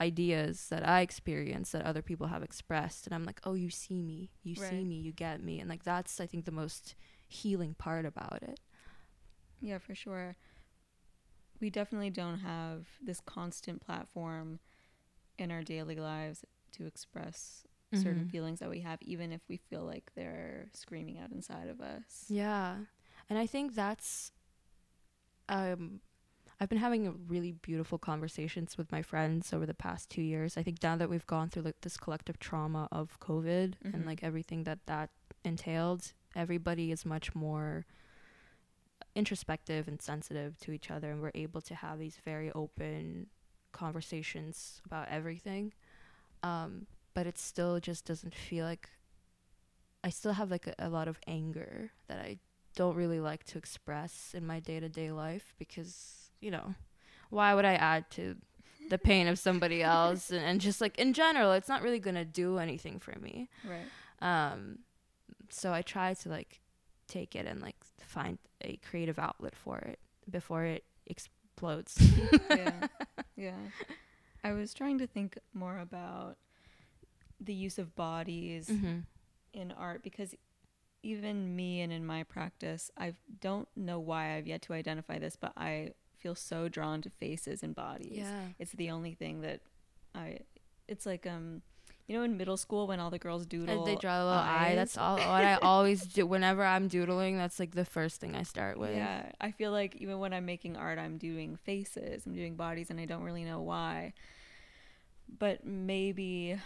ideas 0.00 0.68
that 0.68 0.86
I 0.86 1.00
experience 1.00 1.72
that 1.72 1.84
other 1.84 2.02
people 2.02 2.26
have 2.26 2.42
expressed 2.42 3.06
and 3.06 3.14
I'm 3.14 3.24
like, 3.24 3.40
"Oh, 3.44 3.54
you 3.54 3.70
see 3.70 4.02
me. 4.02 4.30
You 4.42 4.54
see 4.54 4.84
me. 4.84 4.96
You 4.96 5.12
get 5.12 5.42
me." 5.42 5.60
And 5.60 5.68
like 5.68 5.84
that's 5.84 6.20
I 6.20 6.26
think 6.26 6.44
the 6.44 6.52
most 6.52 6.94
healing 7.26 7.74
part 7.74 8.04
about 8.04 8.42
it. 8.42 8.60
Yeah, 9.60 9.78
for 9.78 9.94
sure. 9.94 10.36
We 11.60 11.70
definitely 11.70 12.10
don't 12.10 12.40
have 12.40 12.86
this 13.02 13.20
constant 13.20 13.80
platform 13.84 14.60
in 15.38 15.50
our 15.50 15.62
daily 15.62 15.96
lives 15.96 16.44
to 16.72 16.86
express 16.86 17.64
certain 17.92 18.24
Mhm. 18.26 18.30
feelings 18.30 18.58
that 18.60 18.68
we 18.70 18.80
have, 18.80 19.00
even 19.02 19.32
if 19.32 19.40
we 19.48 19.56
feel 19.56 19.84
like 19.84 20.12
they're 20.14 20.68
screaming 20.72 21.18
out 21.18 21.30
inside 21.30 21.68
of 21.68 21.80
us. 21.80 22.26
Yeah. 22.28 22.84
And 23.28 23.38
I 23.38 23.46
think 23.46 23.74
that's 23.74 24.32
um 25.48 26.00
I've 26.58 26.68
been 26.70 26.78
having 26.78 27.28
really 27.28 27.52
beautiful 27.52 27.98
conversations 27.98 28.78
with 28.78 28.90
my 28.90 29.02
friends 29.02 29.52
over 29.52 29.66
the 29.66 29.74
past 29.74 30.08
2 30.08 30.22
years. 30.22 30.56
I 30.56 30.62
think 30.62 30.82
now 30.82 30.96
that 30.96 31.10
we've 31.10 31.26
gone 31.26 31.50
through 31.50 31.64
like 31.64 31.82
this 31.82 31.98
collective 31.98 32.38
trauma 32.38 32.88
of 32.90 33.20
COVID 33.20 33.74
Mhm. 33.84 33.94
and 33.94 34.06
like 34.06 34.22
everything 34.24 34.64
that 34.64 34.86
that 34.86 35.10
entailed, 35.44 36.12
everybody 36.34 36.90
is 36.90 37.04
much 37.04 37.34
more 37.34 37.84
introspective 39.14 39.86
and 39.88 40.00
sensitive 40.00 40.58
to 40.60 40.72
each 40.72 40.90
other 40.90 41.10
and 41.10 41.20
we're 41.22 41.30
able 41.34 41.60
to 41.62 41.74
have 41.74 41.98
these 41.98 42.16
very 42.16 42.50
open 42.52 43.28
conversations 43.72 44.80
about 44.84 45.08
everything. 45.08 45.72
Um 46.42 46.86
but 47.16 47.26
it 47.26 47.38
still 47.38 47.80
just 47.80 48.04
doesn't 48.04 48.34
feel 48.34 48.66
like 48.66 48.90
I 50.04 50.10
still 50.10 50.34
have 50.34 50.50
like 50.50 50.66
a, 50.66 50.74
a 50.78 50.90
lot 50.90 51.08
of 51.08 51.18
anger 51.26 51.90
that 52.08 52.18
I 52.18 52.36
don't 52.76 52.94
really 52.94 53.20
like 53.20 53.44
to 53.44 53.58
express 53.58 54.34
in 54.34 54.46
my 54.46 54.60
day 54.60 54.80
to 54.80 54.90
day 54.90 55.10
life 55.10 55.54
because, 55.58 56.30
you 56.42 56.50
know, 56.50 56.74
why 57.30 57.54
would 57.54 57.64
I 57.64 57.72
add 57.72 58.10
to 58.10 58.36
the 58.90 58.98
pain 59.10 59.28
of 59.28 59.38
somebody 59.38 59.82
else? 59.82 60.30
And, 60.30 60.44
and 60.44 60.60
just 60.60 60.82
like 60.82 60.98
in 60.98 61.14
general, 61.14 61.52
it's 61.52 61.70
not 61.70 61.80
really 61.80 61.98
going 61.98 62.16
to 62.16 62.24
do 62.26 62.58
anything 62.58 62.98
for 62.98 63.18
me. 63.18 63.48
Right. 63.66 63.88
Um, 64.52 64.80
so 65.48 65.72
I 65.72 65.80
try 65.80 66.12
to 66.12 66.28
like 66.28 66.60
take 67.08 67.34
it 67.34 67.46
and 67.46 67.62
like 67.62 67.76
find 67.98 68.36
a 68.60 68.76
creative 68.86 69.18
outlet 69.18 69.56
for 69.56 69.78
it 69.78 70.00
before 70.30 70.64
it 70.64 70.84
explodes. 71.06 71.96
yeah. 72.50 72.88
Yeah. 73.38 73.56
I 74.42 74.52
was 74.52 74.72
trying 74.72 74.96
to 74.96 75.06
think 75.06 75.38
more 75.52 75.78
about 75.78 76.38
the 77.40 77.54
use 77.54 77.78
of 77.78 77.94
bodies 77.94 78.68
mm-hmm. 78.68 79.00
in 79.52 79.72
art 79.72 80.02
because 80.02 80.34
even 81.02 81.54
me 81.54 81.80
and 81.80 81.92
in 81.92 82.04
my 82.04 82.24
practice, 82.24 82.90
I 82.96 83.14
don't 83.40 83.68
know 83.76 84.00
why 84.00 84.36
I've 84.36 84.46
yet 84.46 84.62
to 84.62 84.72
identify 84.72 85.18
this, 85.18 85.36
but 85.36 85.52
I 85.56 85.92
feel 86.18 86.34
so 86.34 86.68
drawn 86.68 87.02
to 87.02 87.10
faces 87.10 87.62
and 87.62 87.74
bodies. 87.74 88.18
Yeah. 88.18 88.40
It's 88.58 88.72
the 88.72 88.90
only 88.90 89.14
thing 89.14 89.42
that 89.42 89.60
I. 90.14 90.40
It's 90.88 91.06
like 91.06 91.26
um, 91.26 91.62
you 92.06 92.16
know, 92.16 92.22
in 92.22 92.36
middle 92.36 92.56
school 92.56 92.86
when 92.86 93.00
all 93.00 93.10
the 93.10 93.18
girls 93.18 93.46
doodle, 93.46 93.78
And 93.78 93.86
they 93.86 93.96
draw 93.96 94.18
a 94.18 94.24
little 94.24 94.38
eye. 94.38 94.72
That's 94.76 94.96
all 94.96 95.16
what 95.16 95.22
I 95.24 95.54
always 95.62 96.02
do. 96.02 96.24
Whenever 96.24 96.64
I'm 96.64 96.86
doodling, 96.86 97.36
that's 97.36 97.58
like 97.58 97.74
the 97.74 97.84
first 97.84 98.20
thing 98.20 98.36
I 98.36 98.44
start 98.44 98.78
with. 98.78 98.94
Yeah, 98.94 99.30
I 99.40 99.50
feel 99.50 99.72
like 99.72 99.96
even 99.96 100.20
when 100.20 100.32
I'm 100.32 100.46
making 100.46 100.76
art, 100.76 100.98
I'm 100.98 101.18
doing 101.18 101.56
faces, 101.56 102.24
I'm 102.24 102.34
doing 102.34 102.54
bodies, 102.54 102.90
and 102.90 103.00
I 103.00 103.06
don't 103.06 103.22
really 103.22 103.44
know 103.44 103.60
why. 103.60 104.12
But 105.38 105.66
maybe 105.66 106.56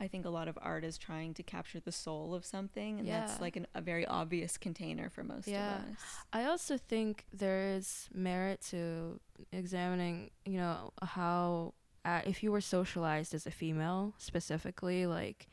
I 0.00 0.08
think 0.08 0.24
a 0.24 0.30
lot 0.30 0.48
of 0.48 0.58
art 0.60 0.84
is 0.84 0.98
trying 0.98 1.34
to 1.34 1.42
capture 1.42 1.80
the 1.80 1.92
soul 1.92 2.34
of 2.34 2.44
something, 2.44 2.98
and 3.00 3.08
Yeah. 3.08 3.20
that's 3.20 3.40
like 3.40 3.56
an, 3.56 3.66
a 3.74 3.80
very 3.80 4.06
obvious 4.06 4.56
container 4.58 5.08
for 5.10 5.22
most 5.24 5.48
Yeah. 5.48 5.76
of 5.78 5.92
us. 5.92 5.98
I 6.32 6.44
also 6.44 6.76
think 6.78 7.26
there 7.32 7.62
is 7.76 8.08
merit 8.14 8.60
to 8.70 9.20
examining, 9.52 10.30
you 10.44 10.58
know, 10.58 10.92
how 11.02 11.74
uh, 12.04 12.20
if 12.26 12.42
you 12.42 12.50
were 12.52 12.60
socialized 12.60 13.34
as 13.34 13.46
a 13.46 13.50
female 13.50 14.14
specifically, 14.18 15.06
like 15.06 15.48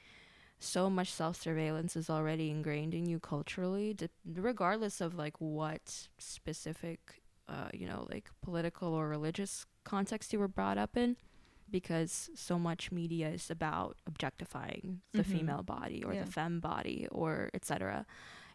so 0.59 0.89
much 0.89 1.11
self 1.11 1.39
surveillance 1.41 1.95
is 1.95 2.09
already 2.09 2.49
ingrained 2.49 2.93
in 2.93 3.05
you 3.07 3.19
culturally, 3.19 3.93
d- 3.93 4.09
regardless 4.25 4.99
of 5.01 5.15
like 5.15 5.39
what 5.39 6.07
specific, 6.17 7.21
uh, 7.47 7.69
you 7.73 7.87
know, 7.87 8.07
like 8.09 8.29
political 8.41 8.93
or 8.93 9.07
religious 9.07 9.65
context 9.83 10.33
you 10.33 10.39
were 10.39 10.47
brought 10.47 10.77
up 10.77 10.97
in. 10.97 11.15
Because 11.71 12.29
so 12.35 12.57
much 12.59 12.91
media 12.91 13.29
is 13.29 13.49
about 13.51 13.97
objectifying 14.07 15.01
the 15.13 15.23
Mhm. 15.23 15.25
female 15.25 15.63
body 15.63 16.03
or 16.03 16.13
Yeah. 16.15 16.25
the 16.25 16.31
femme 16.31 16.59
body 16.59 17.07
or 17.11 17.49
etc 17.53 18.05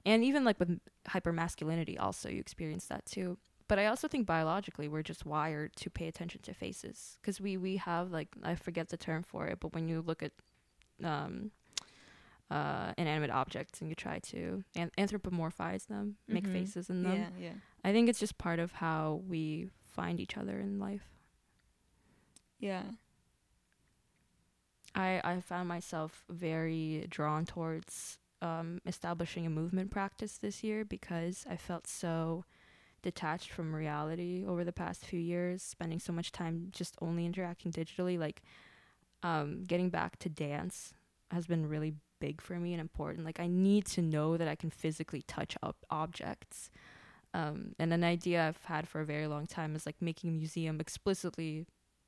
and 0.06 0.22
even 0.24 0.44
like 0.44 0.58
with 0.58 0.80
hypermasculinity 1.08 1.96
also 1.98 2.28
you 2.28 2.38
experience 2.40 2.86
that 2.86 3.04
too 3.06 3.38
but 3.68 3.78
i 3.78 3.86
also 3.86 4.06
think 4.08 4.26
biologically 4.26 4.86
we're 4.88 5.02
just 5.02 5.24
wired 5.24 5.74
to 5.76 5.88
pay 5.90 6.08
attention 6.08 6.40
to 6.42 6.52
faces 6.52 7.18
because 7.20 7.40
we 7.40 7.56
we 7.56 7.76
have 7.78 8.10
like 8.10 8.28
i 8.42 8.54
forget 8.54 8.88
the 8.90 8.96
term 8.98 9.22
for 9.22 9.46
it 9.46 9.58
but 9.60 9.72
when 9.74 9.88
you 9.88 10.02
look 10.02 10.22
at 10.22 10.32
um 11.02 11.50
uh 12.50 12.92
inanimate 12.98 13.30
objects 13.30 13.80
and 13.80 13.88
you 13.88 13.94
try 13.94 14.18
to 14.18 14.62
an- 14.76 14.90
anthropomorphize 14.98 15.86
them 15.86 16.16
make 16.28 16.44
Mhm. 16.46 16.52
faces 16.52 16.90
in 16.90 17.02
them 17.02 17.14
Yeah, 17.14 17.30
yeah, 17.38 17.54
i 17.82 17.92
think 17.92 18.08
it's 18.10 18.20
just 18.20 18.36
part 18.36 18.58
of 18.58 18.72
how 18.72 19.22
we 19.26 19.70
find 19.86 20.20
each 20.20 20.36
other 20.36 20.58
in 20.60 20.78
life 20.78 21.08
yeah. 22.58 22.82
I, 24.94 25.20
I 25.24 25.40
found 25.40 25.68
myself 25.68 26.24
very 26.28 27.06
drawn 27.10 27.44
towards 27.44 28.18
um, 28.42 28.80
establishing 28.86 29.46
a 29.46 29.50
movement 29.50 29.90
practice 29.90 30.36
this 30.36 30.62
year 30.62 30.84
because 30.84 31.44
I 31.48 31.56
felt 31.56 31.86
so 31.86 32.44
detached 33.02 33.50
from 33.50 33.74
reality 33.74 34.44
over 34.46 34.64
the 34.64 34.72
past 34.72 35.04
few 35.04 35.20
years, 35.20 35.62
spending 35.62 35.98
so 35.98 36.12
much 36.12 36.32
time 36.32 36.68
just 36.70 36.96
only 37.00 37.26
interacting 37.26 37.72
digitally. 37.72 38.18
Like, 38.18 38.42
um, 39.22 39.64
getting 39.64 39.90
back 39.90 40.18
to 40.20 40.28
dance 40.28 40.94
has 41.30 41.46
been 41.46 41.68
really 41.68 41.94
big 42.20 42.40
for 42.40 42.54
me 42.54 42.72
and 42.72 42.80
important. 42.80 43.24
Like, 43.24 43.40
I 43.40 43.46
need 43.46 43.86
to 43.86 44.02
know 44.02 44.36
that 44.36 44.48
I 44.48 44.54
can 44.54 44.70
physically 44.70 45.22
touch 45.26 45.56
up 45.62 45.76
objects. 45.90 46.70
Um, 47.32 47.74
and 47.78 47.92
an 47.92 48.04
idea 48.04 48.46
I've 48.46 48.64
had 48.64 48.86
for 48.88 49.00
a 49.00 49.04
very 49.04 49.26
long 49.26 49.46
time 49.46 49.74
is 49.74 49.86
like 49.86 50.00
making 50.00 50.30
a 50.30 50.34
museum 50.34 50.80
explicitly 50.80 51.66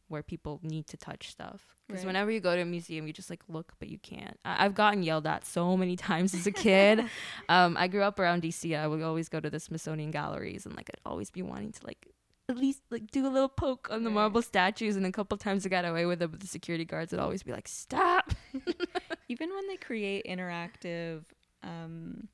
where 0.08 0.22
people 0.22 0.60
need 0.62 0.86
to 0.88 0.96
touch 0.96 1.30
stuff. 1.30 1.76
Because 1.86 2.02
Right. 2.02 2.08
whenever 2.08 2.30
you 2.30 2.40
go 2.40 2.54
to 2.56 2.62
a 2.62 2.64
museum, 2.64 3.06
you 3.06 3.12
just 3.12 3.30
like 3.30 3.42
look, 3.48 3.72
but 3.78 3.88
you 3.88 3.98
can't. 3.98 4.38
I- 4.44 4.64
I've 4.64 4.74
gotten 4.74 5.02
yelled 5.02 5.26
at 5.26 5.44
so 5.44 5.76
many 5.76 5.96
times 6.08 6.34
as 6.34 6.46
a 6.46 6.52
kid. 6.52 7.04
um, 7.48 7.76
I 7.76 7.86
grew 7.88 8.02
up 8.02 8.18
around 8.18 8.42
DC. 8.42 8.76
I 8.76 8.86
would 8.86 9.02
always 9.02 9.28
go 9.28 9.40
to 9.40 9.50
the 9.50 9.60
Smithsonian 9.60 10.10
galleries, 10.10 10.66
and 10.66 10.74
like 10.76 10.90
I'd 10.92 11.00
always 11.08 11.30
be 11.30 11.42
wanting 11.42 11.72
to 11.72 11.86
like 11.86 12.06
at 12.48 12.56
least 12.56 12.82
like 12.90 13.10
do 13.10 13.26
a 13.26 13.30
little 13.30 13.48
poke 13.48 13.88
on 13.90 14.04
the 14.04 14.10
Right. 14.10 14.14
marble 14.14 14.42
statues. 14.42 14.94
And 14.96 15.04
a 15.06 15.12
couple 15.12 15.36
times 15.38 15.66
I 15.66 15.68
got 15.68 15.84
away 15.84 16.06
with 16.06 16.22
it, 16.22 16.30
but 16.30 16.40
the 16.40 16.46
security 16.46 16.84
guards 16.84 17.10
would 17.12 17.20
always 17.20 17.42
be 17.42 17.52
like, 17.52 17.66
"Stop!" 17.68 18.32
Even 19.28 19.50
when 19.54 19.66
they 19.68 19.76
create 19.76 20.24
interactive, 20.26 21.24
um, 21.62 22.28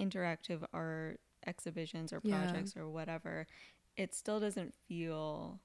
interactive 0.00 0.64
art 0.72 1.20
exhibitions 1.46 2.12
or 2.12 2.20
Yeah. 2.22 2.36
projects 2.46 2.76
or 2.76 2.88
whatever, 2.88 3.46
it 3.96 4.14
still 4.14 4.38
doesn't 4.40 4.74
feel 4.86 5.60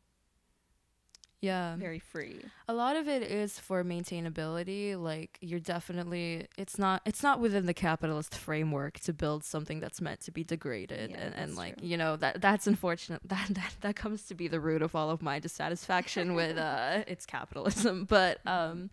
Yeah. 1.43 1.75
very 1.75 1.99
free. 1.99 2.39
a 2.69 2.73
lot 2.73 2.95
of 2.95 3.07
it 3.09 3.21
is 3.21 3.59
for 3.59 3.83
maintainability 3.83 4.99
like 5.11 5.37
you're 5.41 5.59
definitely 5.59 6.47
it's 6.57 6.77
not 6.79 7.01
it's 7.05 7.21
not 7.21 7.39
within 7.41 7.65
the 7.65 7.73
capitalist 7.73 8.33
framework 8.35 8.99
to 9.01 9.11
build 9.13 9.43
something 9.43 9.79
that's 9.81 9.99
meant 9.99 10.21
to 10.21 10.31
be 10.31 10.43
degraded 10.43 11.11
Yeah, 11.11 11.17
and, 11.23 11.35
and 11.35 11.55
like 11.55 11.77
true. 11.79 11.87
you 11.89 11.97
know 11.97 12.15
that 12.15 12.39
that's 12.41 12.65
unfortunate 12.67 13.21
that, 13.33 13.47
that 13.51 13.73
that 13.81 13.95
comes 13.97 14.23
to 14.29 14.35
be 14.35 14.47
the 14.47 14.59
root 14.59 14.81
of 14.81 14.95
all 14.95 15.09
of 15.09 15.21
my 15.21 15.39
dissatisfaction 15.39 16.33
with 16.39 16.57
uh 16.57 17.03
its 17.07 17.25
capitalism 17.25 18.05
but 18.17 18.39
um 18.47 18.89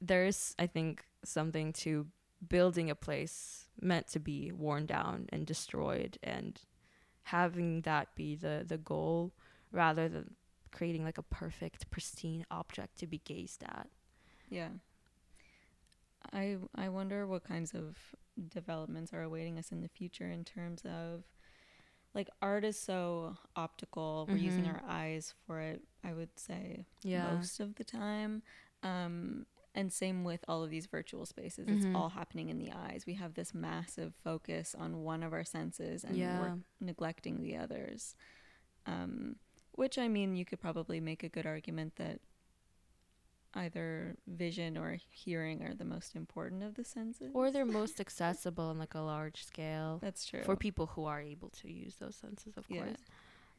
there's 0.00 0.54
I 0.58 0.66
think 0.66 1.04
something 1.24 1.72
to 1.84 2.06
building 2.48 2.90
a 2.90 2.94
place 2.94 3.66
meant 3.80 4.06
to 4.08 4.18
be 4.20 4.52
worn 4.52 4.86
down 4.86 5.26
and 5.32 5.46
destroyed 5.46 6.18
and 6.22 6.58
having 7.24 7.80
that 7.82 8.14
be 8.14 8.36
the 8.36 8.64
the 8.66 8.78
goal 8.78 9.32
rather 9.72 10.08
than 10.08 10.34
creating 10.74 11.04
like 11.04 11.18
a 11.18 11.22
perfect 11.22 11.90
pristine 11.90 12.44
object 12.50 12.98
to 12.98 13.06
be 13.06 13.18
gazed 13.24 13.62
at 13.64 13.88
Yeah. 14.50 14.70
I 16.32 16.58
I 16.74 16.88
wonder 16.88 17.26
what 17.26 17.44
kinds 17.44 17.74
of 17.74 17.96
developments 18.48 19.12
are 19.12 19.22
awaiting 19.22 19.58
us 19.58 19.72
in 19.72 19.80
the 19.82 19.88
future 19.88 20.28
in 20.30 20.44
terms 20.44 20.82
of 20.84 21.24
like 22.14 22.30
art 22.42 22.64
is 22.64 22.78
so 22.78 23.36
optical. 23.56 24.28
We're 24.30 24.38
using 24.38 24.66
Mhm. 24.66 24.68
our 24.68 24.82
eyes 24.86 25.34
for 25.46 25.60
it, 25.60 25.82
I 26.04 26.12
would 26.14 26.38
say, 26.38 26.86
yeah 27.02 27.34
most 27.34 27.60
of 27.60 27.76
the 27.76 27.84
time. 27.84 28.42
Um 28.82 29.46
and 29.76 29.92
same 29.92 30.24
with 30.24 30.44
all 30.48 30.62
of 30.64 30.70
these 30.70 30.86
virtual 30.86 31.26
spaces. 31.26 31.68
It's 31.68 31.86
Mhm. 31.86 31.94
all 31.94 32.10
happening 32.10 32.48
in 32.48 32.58
the 32.58 32.72
eyes. 32.72 33.04
We 33.06 33.14
have 33.14 33.34
this 33.34 33.52
massive 33.54 34.14
focus 34.22 34.74
on 34.78 35.02
one 35.02 35.22
of 35.24 35.32
our 35.32 35.44
senses 35.44 36.04
and 36.04 36.16
Yeah. 36.16 36.38
we're 36.38 36.52
neglecting 36.80 37.42
the 37.42 37.56
others. 37.56 38.14
Um, 38.86 39.36
which 39.76 39.98
I 39.98 40.08
mean, 40.08 40.36
you 40.36 40.44
could 40.44 40.60
probably 40.60 41.00
make 41.00 41.22
a 41.22 41.28
good 41.28 41.46
argument 41.46 41.96
that 41.96 42.20
either 43.54 44.16
vision 44.26 44.76
or 44.76 44.98
hearing 45.10 45.62
are 45.62 45.74
the 45.74 45.84
most 45.84 46.16
important 46.16 46.62
of 46.62 46.74
the 46.74 46.84
senses. 46.84 47.30
or 47.34 47.50
they're 47.50 47.64
most 47.82 48.00
accessible 48.00 48.64
on 48.64 48.78
like 48.78 48.94
a 48.94 49.00
large 49.00 49.44
scale 49.44 49.98
That's 50.02 50.24
true. 50.26 50.42
for 50.42 50.56
people 50.56 50.86
who 50.86 51.04
are 51.04 51.20
able 51.20 51.50
to 51.50 51.70
use 51.70 51.96
those 51.96 52.16
senses 52.16 52.56
of 52.56 52.64
Yeah. 52.68 52.84
course 52.84 52.98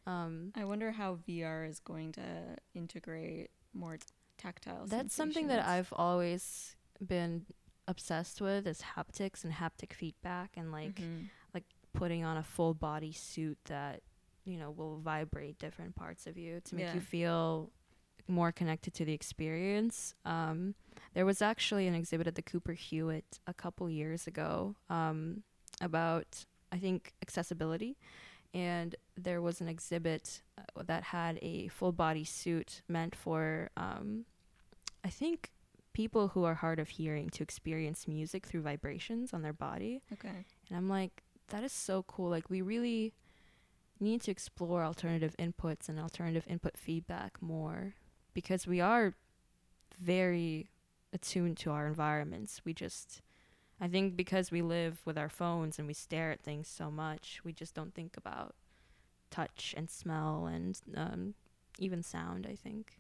um 0.06 0.52
I 0.56 0.66
wonder 0.66 0.92
how 0.92 1.16
VR 1.28 1.66
is 1.68 1.80
going 1.80 2.12
to 2.14 2.58
integrate 2.74 3.50
more 3.74 3.98
tactile. 4.38 4.86
That's 4.86 5.16
something 5.16 5.48
that. 5.48 5.66
I've 5.66 5.92
always 5.94 6.76
been 7.06 7.46
obsessed 7.88 8.40
with 8.42 8.68
is 8.68 8.82
haptics 8.96 9.44
and 9.44 9.54
haptic 9.54 9.94
feedback 9.94 10.58
and 10.58 10.72
like 10.72 10.96
Mhm. 11.00 11.30
putting 11.94 12.26
on 12.26 12.36
a 12.36 12.44
full 12.44 12.74
body 12.74 13.14
suit 13.14 13.58
that 13.66 14.02
you 14.46 14.58
know 14.58 14.72
will 14.72 14.98
vibrate 15.00 15.58
different 15.60 15.96
parts 15.96 16.28
of 16.28 16.38
you 16.38 16.62
to 16.66 16.76
make 16.76 16.86
Yeah. 16.86 16.94
you 16.96 17.02
feel 17.02 17.72
more 18.28 18.52
connected 18.52 18.94
to 18.96 19.06
the 19.06 19.14
experience. 19.14 20.16
Um, 20.26 20.74
there 21.14 21.26
was 21.26 21.42
actually 21.42 21.88
an 21.88 21.94
exhibit 21.96 22.26
at 22.28 22.36
the 22.36 22.42
Cooper 22.42 22.74
Hewitt 22.74 23.40
a 23.46 23.54
couple 23.54 23.90
years 23.90 24.26
ago 24.28 24.76
um, 24.90 25.44
about 25.82 26.46
I 26.72 26.78
think 26.78 27.14
accessibility, 27.22 27.98
and 28.54 28.96
there 29.16 29.42
was 29.42 29.62
an 29.62 29.68
exhibit 29.68 30.42
uh, 30.58 30.84
that 30.86 31.04
had 31.04 31.38
a 31.42 31.68
full 31.70 31.92
body 31.92 32.24
suit 32.24 32.82
meant 32.88 33.16
for 33.16 33.70
um, 33.78 34.26
I 35.04 35.10
think 35.10 35.52
people 35.94 36.30
who 36.30 36.44
are 36.44 36.56
hard 36.56 36.80
of 36.80 36.90
hearing 36.90 37.30
to 37.30 37.44
experience 37.44 38.08
music 38.08 38.46
through 38.46 38.62
vibrations 38.62 39.34
on 39.34 39.42
their 39.44 39.54
body. 39.54 40.02
Okay. 40.12 40.46
And 40.68 40.78
I'm 40.78 40.90
like, 40.90 41.24
that 41.50 41.64
is 41.64 41.72
so 41.72 42.04
cool. 42.04 42.30
Like, 42.30 42.50
we 42.50 42.62
really 42.62 43.14
need 44.00 44.22
to 44.22 44.32
explore 44.32 44.84
alternative 44.84 45.36
inputs 45.40 45.88
and 45.90 46.00
alternative 46.00 46.46
input 46.48 46.78
feedback 46.78 47.42
more 47.42 47.96
because 48.34 48.68
we 48.68 48.82
are 48.82 49.14
very 50.00 50.70
attuned 51.14 51.58
to 51.58 51.72
our 51.72 51.88
environments. 51.88 52.62
We 52.66 52.74
just, 52.74 53.22
I 53.80 53.88
think 53.88 54.16
because 54.16 54.52
we 54.52 54.62
live 54.62 55.02
with 55.06 55.18
our 55.18 55.30
phones 55.30 55.80
and 55.80 55.88
we 55.88 55.94
stare 55.94 56.32
at 56.32 56.42
things 56.42 56.68
so 56.68 56.92
much, 56.92 57.40
we 57.44 57.54
just 57.54 57.74
don't 57.74 57.94
think 57.94 58.18
about 58.18 58.56
touch 59.32 59.74
and 59.78 59.90
smell 59.90 60.46
and 60.46 60.80
um, 60.96 61.34
even 61.80 62.04
sound, 62.04 62.46
I 62.50 62.56
think. 62.56 63.00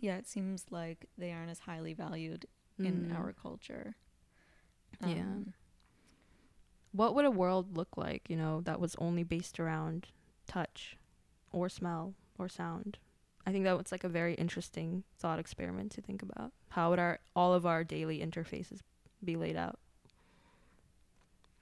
Yeah, 0.00 0.16
it 0.16 0.26
seems 0.26 0.66
like 0.70 1.06
they 1.16 1.30
aren't 1.32 1.50
as 1.50 1.60
highly 1.60 1.92
valued 1.94 2.46
in 2.78 3.06
Mm. 3.10 3.14
our 3.14 3.32
culture. 3.32 3.94
Yeah. 5.06 5.12
Um, 5.22 5.54
what 6.92 7.14
would 7.14 7.24
a 7.24 7.30
world 7.30 7.76
look 7.76 7.96
like, 7.96 8.28
you 8.28 8.36
know, 8.36 8.60
that 8.62 8.80
was 8.80 8.96
only 8.98 9.22
based 9.22 9.60
around 9.60 10.08
touch 10.52 10.96
or 11.52 11.68
smell 11.68 12.14
or 12.38 12.48
sound? 12.48 12.98
I 13.46 13.50
think 13.52 13.64
that 13.64 13.76
was 13.76 13.90
like 13.92 14.04
a 14.04 14.08
very 14.08 14.34
interesting 14.34 15.02
thought 15.18 15.38
experiment 15.38 15.92
to 15.92 16.00
think 16.00 16.22
about. 16.22 16.52
How 16.70 16.90
would 16.90 16.98
our 16.98 17.18
all 17.34 17.54
of 17.54 17.66
our 17.66 17.82
daily 17.84 18.20
interfaces 18.20 18.78
be 19.24 19.36
laid 19.36 19.56
out? 19.56 19.78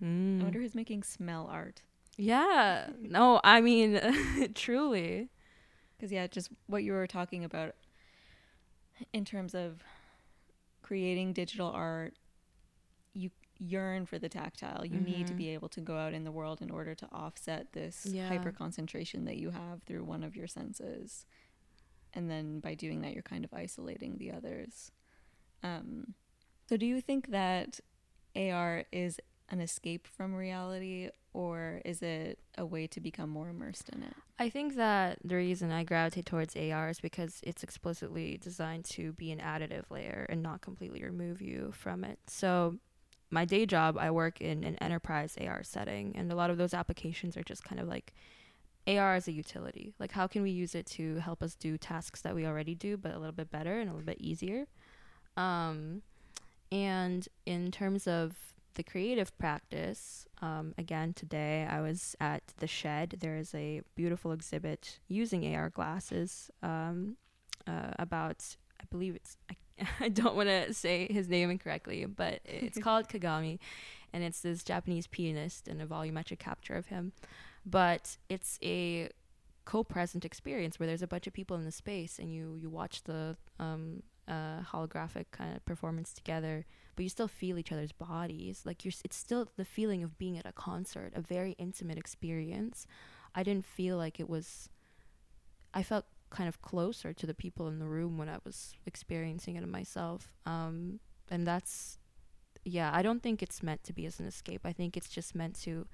I 0.03 0.05
Mm. 0.05 0.43
wonder 0.43 0.61
who's 0.61 0.75
making 0.75 1.03
smell 1.03 1.47
art. 1.51 1.83
Yeah. 2.17 2.91
No, 3.01 3.41
I 3.45 3.61
mean 3.61 4.01
truly. 4.55 5.29
Because 5.97 6.11
yeah, 6.13 6.27
just 6.27 6.49
what 6.67 6.83
you 6.83 6.93
were 6.93 7.07
talking 7.07 7.45
about 7.45 7.75
in 9.13 9.25
terms 9.27 9.55
of 9.55 9.83
creating 10.83 11.33
digital 11.35 11.69
art, 11.71 12.15
yearn 13.61 14.07
for 14.07 14.19
the 14.19 14.29
tactile. 14.29 14.85
You 14.85 14.99
need 15.01 15.27
to 15.29 15.35
Mhm. 15.35 15.37
be 15.37 15.49
able 15.51 15.69
to 15.69 15.81
go 15.81 15.97
out 15.99 16.15
in 16.15 16.25
the 16.25 16.33
world 16.33 16.61
in 16.63 16.71
order 16.71 16.95
to 16.95 17.07
offset 17.13 17.73
this 17.73 18.05
Yeah. 18.11 18.29
hyper 18.29 18.51
concentration 18.53 19.25
that 19.27 19.37
you 19.37 19.51
have 19.51 19.83
through 19.83 20.05
one 20.05 20.23
of 20.25 20.35
your 20.35 20.47
senses. 20.49 21.27
And 22.13 22.29
then 22.31 22.61
by 22.61 22.75
doing 22.75 23.03
that, 23.03 23.13
you're 23.13 23.23
kind 23.23 23.45
of 23.45 23.53
isolating 23.55 24.17
the 24.19 24.33
others. 24.33 24.91
Um, 25.63 26.15
so, 26.69 26.77
do 26.77 26.87
you 26.87 27.01
think 27.01 27.29
that 27.29 27.81
AR 28.35 28.85
is 28.91 29.21
an 29.51 29.61
escape 29.61 30.07
from 30.07 30.35
reality, 30.35 31.11
or 31.33 31.83
is 31.85 32.03
it 32.03 32.39
a 32.57 32.65
way 32.65 32.87
to 32.87 33.01
become 33.01 33.29
more 33.31 33.49
immersed 33.51 33.89
in 33.91 34.03
it? 34.03 34.15
I 34.39 34.49
think 34.49 34.75
that 34.77 35.19
the 35.23 35.37
reason 35.37 35.71
I 35.71 35.85
gravitate 35.85 36.25
towards 36.27 36.57
AR 36.57 36.89
is 36.89 37.01
because 37.01 37.41
it's 37.43 37.63
explicitly 37.63 38.39
designed 38.39 38.87
to 38.87 39.13
be 39.13 39.31
an 39.33 39.39
additive 39.39 39.91
layer 39.91 40.27
and 40.31 40.43
not 40.43 40.63
completely 40.63 41.03
remove 41.05 41.43
you 41.43 41.73
from 41.73 42.05
it. 42.05 42.19
So, 42.27 42.79
my 43.31 43.45
day 43.45 43.67
job, 43.67 43.97
I 43.99 44.11
work 44.11 44.41
in 44.41 44.65
an 44.65 44.77
enterprise 44.77 45.37
AR 45.41 45.63
setting, 45.63 46.13
and 46.17 46.31
a 46.33 46.35
lot 46.35 46.51
of 46.51 46.59
those 46.59 46.75
applications 46.75 47.37
are 47.37 47.43
just 47.43 47.65
kind 47.65 47.81
of 47.81 47.89
like 47.89 48.13
AR 48.87 49.15
as 49.15 49.29
a 49.29 49.33
utility. 49.33 49.95
Like, 49.99 50.13
how 50.13 50.27
can 50.27 50.43
we 50.43 50.51
use 50.51 50.75
it 50.75 50.87
to 50.87 51.17
help 51.17 51.43
us 51.43 51.55
do 51.55 51.79
tasks 51.79 52.21
that 52.23 52.35
we 52.35 52.47
already 52.47 52.75
do, 52.75 52.97
but 52.97 53.13
a 53.13 53.19
little 53.19 53.33
bit 53.33 53.51
better 53.51 53.81
and 53.81 53.89
a 53.89 53.93
little 53.93 54.07
bit 54.07 54.21
easier? 54.21 54.67
Um, 55.37 56.03
and 56.73 57.29
in 57.47 57.71
terms 57.71 58.07
of 58.07 58.37
the 58.75 58.83
creative 58.83 59.37
practice, 59.39 60.27
um, 60.43 60.75
again, 60.79 61.13
today 61.13 61.67
I 61.69 61.81
was 61.81 62.17
at 62.21 62.43
the 62.59 62.67
shed. 62.67 63.17
There 63.21 63.37
is 63.37 63.55
a 63.55 63.83
beautiful 63.95 64.33
exhibit 64.33 65.01
using 65.09 65.55
AR 65.55 65.71
glasses 65.71 66.51
um, 66.63 67.17
uh, 67.67 67.93
about, 67.99 68.57
I 68.81 68.85
believe 68.91 69.17
it's, 69.17 69.37
I, 69.51 69.57
I 70.01 70.09
don't 70.09 70.35
want 70.37 70.49
to 70.49 70.73
say 70.75 71.07
his 71.11 71.29
name 71.29 71.51
incorrectly, 71.51 72.05
but 72.05 72.41
it's 72.45 72.79
called 72.83 73.09
Kagami. 73.09 73.59
And 74.13 74.25
it's 74.25 74.41
this 74.41 74.65
Japanese 74.65 75.07
pianist 75.07 75.69
and 75.69 75.81
a 75.81 75.87
volumetric 75.87 76.39
capture 76.41 76.75
of 76.75 76.87
him. 76.87 77.13
But 77.65 78.17
it's 78.29 78.59
a 78.63 79.11
co-present 79.65 80.25
experience 80.25 80.81
where 80.81 80.87
there's 80.87 81.03
a 81.03 81.07
bunch 81.07 81.27
of 81.27 81.33
people 81.33 81.57
in 81.57 81.65
the 81.65 81.71
space 81.71 82.19
and 82.19 82.33
you 82.33 82.57
you 82.61 82.69
watch 82.69 83.05
the 83.05 83.37
um, 83.61 84.03
uh, 84.27 84.61
holographic 84.73 85.27
kind 85.31 85.55
of 85.55 85.65
performance 85.65 86.13
together 86.13 86.65
but 86.97 87.03
you 87.05 87.09
still 87.09 87.29
feel 87.29 87.59
each 87.59 87.71
other's 87.71 87.93
bodies 87.93 88.63
like 88.65 88.85
you're 88.85 88.91
s- 88.91 89.03
it's 89.05 89.17
still 89.17 89.47
the 89.57 89.65
feeling 89.65 90.03
of 90.03 90.19
being 90.19 90.37
at 90.39 90.47
a 90.47 90.51
concert 90.53 91.13
a 91.15 91.21
very 91.21 91.53
intimate 91.59 91.99
experience 91.99 92.87
i 93.35 93.43
didn't 93.45 93.65
feel 93.65 93.97
like 93.97 94.19
it 94.19 94.29
was 94.29 94.69
i 95.75 95.83
felt 95.83 96.07
kind 96.31 96.49
of 96.49 96.63
closer 96.63 97.13
to 97.13 97.27
the 97.27 97.35
people 97.35 97.67
in 97.69 97.79
the 97.79 97.87
room 97.89 98.17
when 98.19 98.29
i 98.29 98.39
was 98.45 98.75
experiencing 98.87 99.57
it 99.57 99.67
myself 99.69 100.33
um, 100.47 101.01
and 101.31 101.47
that's 101.47 101.99
yeah 102.65 102.91
i 102.95 103.03
don't 103.03 103.23
think 103.23 103.43
it's 103.43 103.63
meant 103.63 103.83
to 103.85 103.93
be 103.93 104.07
as 104.07 104.21
an 104.21 104.27
escape 104.27 104.61
i 104.65 104.73
think 104.73 104.97
it's 104.97 105.09
just 105.09 105.35
meant 105.35 105.55
to 105.61 105.87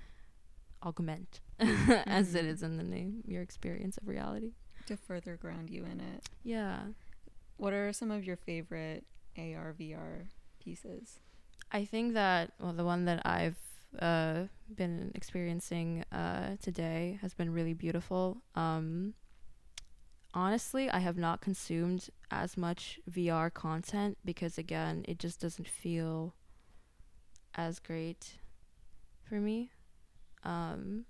augment 0.82 1.40
as 2.06 2.34
it 2.34 2.44
Mhm. 2.44 2.48
is 2.48 2.62
in 2.62 2.76
the 2.76 2.82
name 2.84 3.22
your 3.26 3.42
experience 3.42 3.96
of 3.98 4.06
reality 4.08 4.52
To 4.86 4.96
further 4.96 5.36
ground 5.36 5.70
you 5.70 5.84
in 5.84 6.00
it. 6.00 6.28
yeah 6.44 6.80
What 7.56 7.72
are 7.72 7.92
some 7.92 8.10
of 8.10 8.24
your 8.24 8.36
favorite 8.36 9.04
AR 9.38 9.72
VR 9.78 10.28
pieces? 10.60 11.20
I 11.72 11.84
think 11.86 12.12
that 12.14 12.52
well, 12.60 12.72
the 12.74 12.84
one 12.84 13.06
that 13.06 13.24
I've 13.24 13.58
uh, 13.98 14.44
been 14.74 15.10
experiencing 15.14 16.04
uh, 16.12 16.56
today 16.60 17.18
has 17.22 17.32
been 17.34 17.50
really 17.52 17.72
beautiful. 17.74 18.42
Um, 18.54 19.14
honestly, 20.36 20.90
I 20.90 20.98
have 20.98 21.16
not 21.16 21.40
consumed 21.40 22.10
as 22.30 22.56
much 22.56 23.00
VR 23.10 23.50
content 23.50 24.18
because 24.24 24.58
again, 24.58 25.04
it 25.08 25.18
just 25.18 25.40
doesn't 25.40 25.66
feel 25.66 26.34
as 27.54 27.78
great 27.78 28.34
for 29.26 29.36
me. 29.36 29.70
Um, 30.44 31.06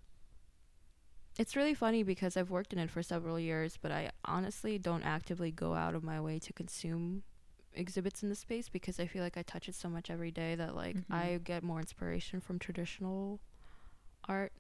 it's 1.38 1.56
really 1.56 1.74
funny 1.74 2.04
because 2.04 2.36
I've 2.36 2.50
worked 2.50 2.72
in 2.72 2.78
it 2.78 2.88
for 2.90 3.02
several 3.02 3.38
years, 3.38 3.76
but 3.82 3.90
I 3.90 4.12
honestly 4.24 4.78
don't 4.78 5.02
actively 5.02 5.50
go 5.50 5.74
out 5.74 5.94
of 5.94 6.04
my 6.04 6.20
way 6.20 6.38
to 6.38 6.52
consume 6.52 7.24
exhibits 7.74 8.22
in 8.22 8.30
the 8.30 8.34
space 8.34 8.68
because 8.70 8.98
I 8.98 9.06
feel 9.06 9.22
like 9.22 9.36
I 9.36 9.42
touch 9.42 9.68
it 9.68 9.74
so 9.74 9.90
much 9.90 10.08
every 10.08 10.30
day 10.30 10.54
that 10.54 10.74
like 10.74 10.96
Mhm. 10.96 11.04
I 11.10 11.40
get 11.42 11.62
more 11.62 11.80
inspiration 11.80 12.40
from 12.40 12.58
traditional 12.58 13.40
art. 14.28 14.52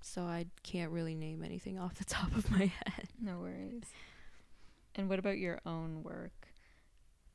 So 0.00 0.22
I 0.22 0.46
can't 0.62 0.92
really 0.92 1.14
name 1.14 1.42
anything 1.42 1.78
off 1.80 1.94
the 1.94 2.04
top 2.04 2.34
of 2.36 2.50
my 2.50 2.66
head. 2.66 3.08
No 3.20 3.40
worries. 3.40 3.84
And 4.94 5.08
what 5.08 5.18
about 5.18 5.38
your 5.38 5.60
own 5.66 6.02
work? 6.02 6.46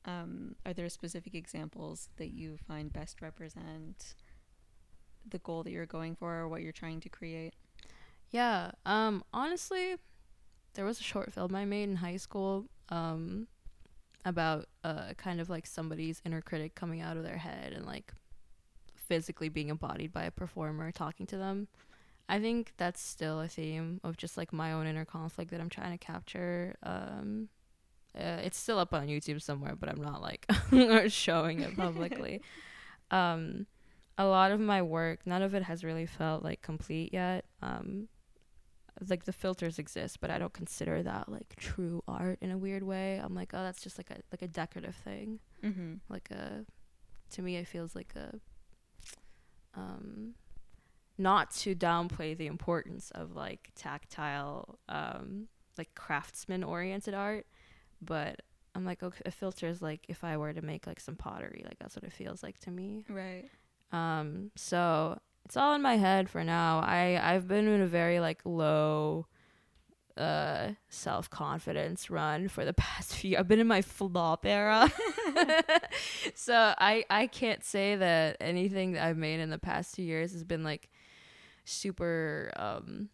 um, 0.06 0.56
are 0.66 0.74
there 0.74 0.90
specific 0.90 1.36
examples 1.36 2.10
that 2.18 2.30
you 2.30 2.58
find 2.68 2.92
best 2.92 3.22
represent 3.22 4.16
the 5.28 5.40
goal 5.40 5.64
that 5.64 5.72
you're 5.72 5.86
going 5.86 6.16
for 6.16 6.40
or 6.40 6.48
what 6.48 6.62
you're 6.62 6.72
trying 6.72 7.00
to 7.02 7.10
create? 7.10 7.54
Yeah. 8.32 8.72
Um, 8.86 9.24
honestly, 9.34 9.96
there 10.74 10.86
was 10.86 11.00
a 11.00 11.04
short 11.04 11.32
film 11.32 11.54
I 11.56 11.66
made 11.66 11.84
in 11.84 11.98
high 11.98 12.18
school 12.18 12.66
um, 12.90 13.48
about 14.26 14.68
uh, 14.84 15.14
kind 15.18 15.40
of 15.40 15.50
like 15.50 15.68
somebody's 15.68 16.22
inner 16.26 16.42
critic 16.42 16.74
coming 16.74 17.02
out 17.02 17.18
of 17.18 17.24
their 17.24 17.38
head 17.38 17.74
and 17.74 17.86
like 17.86 18.14
physically 18.96 19.50
being 19.50 19.70
embodied 19.70 20.12
by 20.12 20.24
a 20.24 20.32
performer 20.32 20.92
talking 20.92 21.28
to 21.28 21.38
them. 21.38 21.68
I 22.32 22.40
think 22.40 22.72
that's 22.78 23.02
still 23.02 23.42
a 23.42 23.48
theme 23.50 24.00
of 24.06 24.16
just 24.16 24.38
like 24.38 24.54
my 24.54 24.72
own 24.72 24.88
inner 24.88 25.04
conflict 25.04 25.52
that 25.52 25.60
I'm 25.60 25.68
trying 25.68 25.92
to 25.92 25.98
capture. 25.98 26.76
Um, 26.82 27.50
uh, 28.18 28.40
it's 28.42 28.58
still 28.58 28.80
up 28.80 28.94
on 28.94 29.08
YouTube 29.08 29.42
somewhere, 29.42 29.76
but 29.76 29.90
I'm 29.90 30.02
not 30.02 30.22
like 30.22 30.46
showing 31.10 31.60
it 31.60 31.76
publicly. 31.76 32.42
um, 33.12 33.68
a 34.18 34.26
lot 34.26 34.54
of 34.54 34.62
my 34.62 34.82
work, 34.82 35.20
none 35.26 35.42
of 35.42 35.54
it 35.54 35.64
has 35.64 35.84
really 35.84 36.06
felt 36.06 36.42
like 36.42 36.62
complete 36.62 37.12
yet. 37.12 37.44
Um, 37.62 38.08
like 39.10 39.26
the 39.26 39.34
filters 39.34 39.78
exist, 39.78 40.22
but 40.22 40.30
I 40.30 40.38
don't 40.38 40.54
consider 40.54 41.04
that 41.04 41.28
like 41.28 41.58
true 41.58 42.02
art 42.08 42.38
in 42.40 42.50
a 42.50 42.58
weird 42.58 42.84
way. 42.84 43.20
I'm 43.22 43.36
like, 43.36 43.52
oh, 43.54 43.62
that's 43.62 43.82
just 43.82 43.98
like 43.98 44.10
a 44.10 44.22
like 44.32 44.42
a 44.42 44.48
decorative 44.48 44.96
thing. 44.96 45.40
Mm-hmm. 45.62 45.96
Like 46.08 46.32
a, 46.32 46.66
to 47.32 47.42
me, 47.42 47.58
it 47.58 47.68
feels 47.68 47.94
like 47.94 48.14
a, 48.16 48.40
um, 49.76 50.36
not 51.22 51.52
to 51.52 51.76
downplay 51.76 52.36
the 52.36 52.48
importance 52.48 53.12
of 53.12 53.36
like 53.36 53.70
tactile, 53.76 54.80
um, 54.90 55.48
like 55.78 55.94
craftsman 55.96 56.64
oriented 56.64 57.14
art, 57.14 57.46
but 58.02 58.42
I'm 58.76 58.86
like, 58.86 59.04
okay, 59.04 59.22
a 59.26 59.32
filter 59.32 59.68
is 59.68 59.82
like 59.82 60.02
if 60.08 60.24
I 60.24 60.38
were 60.38 60.54
to 60.54 60.62
make 60.62 60.88
like 60.88 61.00
some 61.00 61.16
pottery, 61.16 61.64
like 61.66 61.80
that's 61.80 61.96
what 61.96 62.04
it 62.04 62.14
feels 62.14 62.44
like 62.44 62.60
to 62.60 62.72
me. 62.72 63.06
Right. 63.10 63.50
Um, 63.92 64.52
so 64.56 65.20
it's 65.46 65.58
all 65.58 65.74
in 65.74 65.82
my 65.82 65.98
head 65.98 66.30
for 66.30 66.44
now. 66.44 66.80
I 66.80 67.20
I've 67.22 67.48
been 67.48 67.68
in 67.68 67.82
a 67.82 67.88
very 67.88 68.20
like 68.20 68.42
low 68.46 69.28
uh 70.18 70.72
self 70.90 71.30
confidence 71.30 72.10
run 72.10 72.50
for 72.50 72.66
the 72.66 72.74
past 72.88 73.16
few 73.16 73.38
I've 73.38 73.48
been 73.48 73.60
in 73.60 73.68
my 73.68 73.82
flop 73.82 74.46
era. 74.46 74.92
so 76.36 76.74
I 76.78 77.04
I 77.10 77.28
can't 77.28 77.64
say 77.64 77.96
that 77.96 78.38
anything 78.40 78.94
that 78.94 79.06
I've 79.06 79.18
made 79.18 79.40
in 79.40 79.50
the 79.50 79.60
past 79.60 79.96
2 79.96 80.04
years 80.04 80.32
has 80.34 80.44
been 80.44 80.64
like 80.64 80.90
super 81.66 82.52
um 82.56 83.10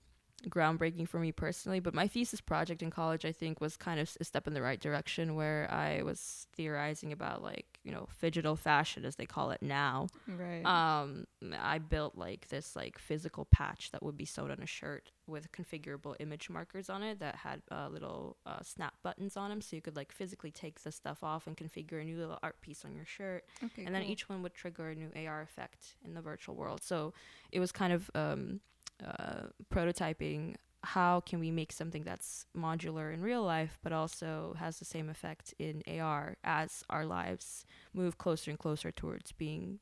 groundbreaking 0.50 1.08
for 1.08 1.20
me 1.20 1.32
personally, 1.32 1.80
but 1.80 1.94
my 1.94 2.08
thesis 2.08 2.42
project 2.42 2.82
in 2.82 2.92
college, 2.92 3.26
I 3.26 3.32
think, 3.32 3.60
was 3.60 3.76
kind 3.76 4.00
of 4.00 4.16
a 4.20 4.24
step 4.24 4.48
in 4.48 4.54
the 4.54 4.62
right 4.62 4.80
direction 4.80 5.36
where 5.36 5.68
I 5.72 6.04
was 6.04 6.48
theorizing 6.56 7.12
about 7.12 7.42
like, 7.42 7.77
you 7.88 7.94
know, 7.94 8.10
digital 8.20 8.58
fashion 8.58 9.06
as 9.06 9.16
they 9.16 9.26
call 9.26 9.52
it 9.52 9.62
now. 9.62 10.08
Right. 10.28 10.62
Um, 10.66 11.26
I 11.58 11.78
built 11.78 12.18
like 12.18 12.50
this 12.50 12.76
like 12.76 13.00
physical 13.00 13.46
patch 13.46 13.92
that 13.92 14.04
would 14.04 14.18
be 14.18 14.26
sewed 14.26 14.52
on 14.52 14.60
a 14.62 14.66
shirt 14.66 15.14
with 15.26 15.54
configurable 15.54 16.14
image 16.20 16.50
markers 16.50 16.90
on 16.90 17.02
it 17.02 17.22
that 17.22 17.38
had 17.38 17.62
uh, 17.72 17.88
little 17.88 18.36
uh, 18.46 18.62
snap 18.62 18.96
buttons 19.04 19.38
on 19.38 19.50
them, 19.50 19.62
so 19.62 19.78
you 19.78 19.82
could 19.82 19.96
like 19.96 20.12
physically 20.12 20.52
take 20.52 20.82
the 20.82 20.92
stuff 20.92 21.24
off 21.24 21.48
and 21.48 21.56
configure 21.56 22.02
a 22.02 22.04
new 22.04 22.18
little 22.18 22.38
art 22.44 22.60
piece 22.60 22.84
on 22.84 22.94
your 22.94 23.06
shirt 23.06 23.46
okay. 23.64 23.86
and 23.86 23.96
then 23.96 24.02
cool. 24.02 24.12
each 24.12 24.28
one 24.28 24.44
would 24.44 24.54
trigger 24.54 24.90
a 24.90 24.96
new 24.96 25.10
AR 25.26 25.42
effect 25.42 25.96
in 26.04 26.14
the 26.14 26.22
virtual 26.22 26.56
world. 26.56 26.82
So 26.84 27.14
it 27.54 27.62
was 27.62 27.72
kind 27.72 27.94
of 27.94 28.12
um, 28.14 28.60
uh, 29.02 29.44
prototyping 29.74 30.56
how 30.94 31.20
can 31.20 31.40
we 31.40 31.52
make 31.52 31.74
something 31.74 32.04
that's 32.04 32.46
modular 32.56 33.14
in 33.14 33.22
real 33.22 33.44
life 33.44 33.78
but 33.84 33.92
also 33.92 34.56
has 34.58 34.80
the 34.80 34.86
same 34.86 35.10
effect 35.10 35.54
in 35.60 35.84
AR 36.00 36.38
as 36.46 36.84
our 36.90 37.06
lives 37.06 37.66
move 37.94 38.18
closer 38.18 38.52
and 38.52 38.58
closer 38.58 38.90
towards 38.90 39.34
being 39.34 39.80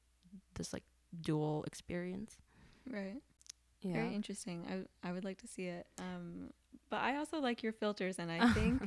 this 0.56 0.74
like 0.74 0.84
dual 1.22 1.64
experience. 1.68 2.38
Right. 2.90 3.22
Yeah. 3.82 3.94
Very 3.94 4.16
interesting. 4.16 4.66
I 5.04 5.08
I 5.08 5.12
would 5.12 5.24
like 5.24 5.40
to 5.42 5.48
see 5.48 5.68
it. 5.68 5.86
Um, 6.00 6.50
but 6.90 7.02
I 7.02 7.18
also 7.18 7.40
like 7.40 7.62
your 7.62 7.74
filters, 7.74 8.18
and 8.18 8.32
I 8.32 8.50
think 8.54 8.82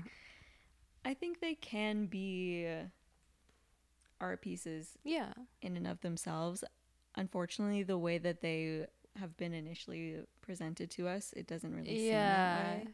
I 1.04 1.14
think 1.14 1.40
they 1.40 1.54
can 1.54 2.06
be 2.06 2.66
art 4.20 4.42
pieces 4.42 4.98
yeah. 5.04 5.32
in 5.62 5.76
and 5.76 5.86
of 5.86 6.00
themselves. 6.00 6.64
Unfortunately, 7.16 7.84
the 7.84 7.98
way 7.98 8.18
that 8.18 8.40
they 8.40 8.86
have 9.18 9.36
been 9.36 9.52
initially 9.54 10.16
presented 10.40 10.90
to 10.92 11.08
us, 11.08 11.32
it 11.36 11.46
doesn't 11.46 11.74
really 11.74 11.90
way. 12.86 12.88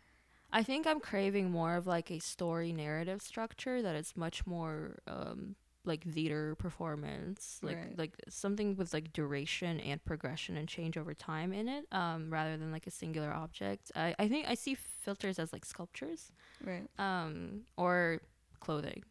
I 0.52 0.62
think 0.62 0.86
I'm 0.86 1.00
craving 1.00 1.50
more 1.50 1.74
of 1.76 1.86
like 1.86 2.10
a 2.10 2.18
story 2.20 2.72
narrative 2.72 3.20
structure 3.22 3.82
that 3.82 3.96
is 3.96 4.16
much 4.16 4.46
more 4.46 4.98
um 5.06 5.56
like 5.86 6.02
theater 6.04 6.54
performance, 6.54 7.58
like 7.62 7.76
Right. 7.76 7.98
like 7.98 8.14
something 8.28 8.74
with 8.76 8.94
like 8.94 9.12
duration 9.12 9.80
and 9.80 10.02
progression 10.02 10.56
and 10.56 10.66
change 10.66 10.96
over 10.96 11.12
time 11.12 11.52
in 11.52 11.68
it, 11.68 11.84
um, 11.92 12.32
rather 12.32 12.56
than 12.56 12.72
like 12.72 12.86
a 12.86 12.90
singular 12.90 13.30
object. 13.30 13.92
I, 13.94 14.14
I 14.18 14.26
think 14.28 14.48
I 14.48 14.54
see 14.54 14.74
filters 14.76 15.38
as 15.38 15.52
like 15.52 15.64
sculptures, 15.66 16.32
Right. 16.64 16.88
um, 16.98 17.64
or 17.76 18.22
clothing, 18.60 19.02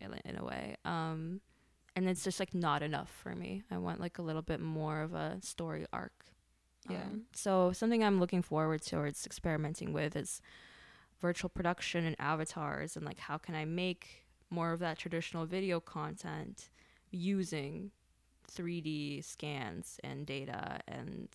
in, 0.00 0.14
a- 0.14 0.28
in 0.30 0.38
a 0.38 0.44
way. 0.44 0.76
Um, 0.86 1.42
and 1.94 2.08
it's 2.08 2.24
just 2.24 2.40
like 2.40 2.54
not 2.54 2.82
enough 2.82 3.10
for 3.22 3.34
me. 3.34 3.62
I 3.70 3.76
want 3.76 4.00
like 4.00 4.16
a 4.18 4.22
little 4.22 4.40
bit 4.40 4.60
more 4.60 5.02
of 5.02 5.12
a 5.12 5.36
story 5.42 5.84
arc. 5.92 6.31
Yeah. 6.88 7.02
Um, 7.02 7.22
so 7.32 7.72
something 7.72 8.02
I'm 8.02 8.20
looking 8.20 8.42
forward 8.42 8.82
towards 8.82 9.24
experimenting 9.26 9.92
with 9.92 10.16
is 10.16 10.40
virtual 11.20 11.48
production 11.48 12.04
and 12.04 12.16
avatars 12.18 12.96
and 12.96 13.04
like 13.06 13.18
how 13.18 13.38
can 13.38 13.54
I 13.54 13.64
make 13.64 14.26
more 14.50 14.72
of 14.72 14.80
that 14.80 14.98
traditional 14.98 15.46
video 15.46 15.80
content 15.80 16.68
using 17.10 17.90
3D 18.50 19.22
scans 19.22 20.00
and 20.02 20.26
data 20.26 20.80
and 20.88 21.28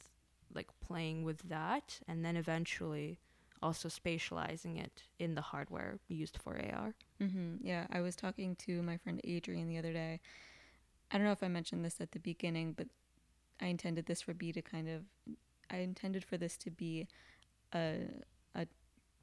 like 0.54 0.68
playing 0.86 1.24
with 1.24 1.48
that 1.50 2.00
and 2.08 2.24
then 2.26 2.36
eventually 2.36 3.20
also 3.62 3.88
spatializing 3.88 4.80
it 4.80 5.04
in 5.20 5.36
the 5.36 5.42
hardware 5.42 6.00
used 6.08 6.38
for 6.38 6.58
AR. 6.58 6.94
hmm 7.20 7.56
Yeah, 7.62 7.88
I 7.92 8.02
was 8.02 8.16
talking 8.16 8.56
to 8.58 8.82
my 8.84 8.98
friend 8.98 9.20
Adrian 9.24 9.68
the 9.68 9.78
other 9.78 9.94
day. 9.94 10.20
I 11.12 11.18
don't 11.18 11.26
know 11.26 11.32
if 11.32 11.44
I 11.44 11.48
mentioned 11.48 11.84
this 11.84 12.00
at 12.02 12.12
the 12.12 12.20
beginning, 12.20 12.74
but 12.74 12.88
I 13.62 13.68
intended 13.68 14.06
this 14.06 14.22
for 14.22 14.34
B 14.34 14.52
to 14.54 14.62
kind 14.62 14.88
of, 14.88 15.04
I 15.70 15.78
intended 15.78 16.24
for 16.24 16.38
this 16.38 16.58
to 16.58 16.72
be 16.72 17.08
a 17.74 18.00
a 18.56 18.68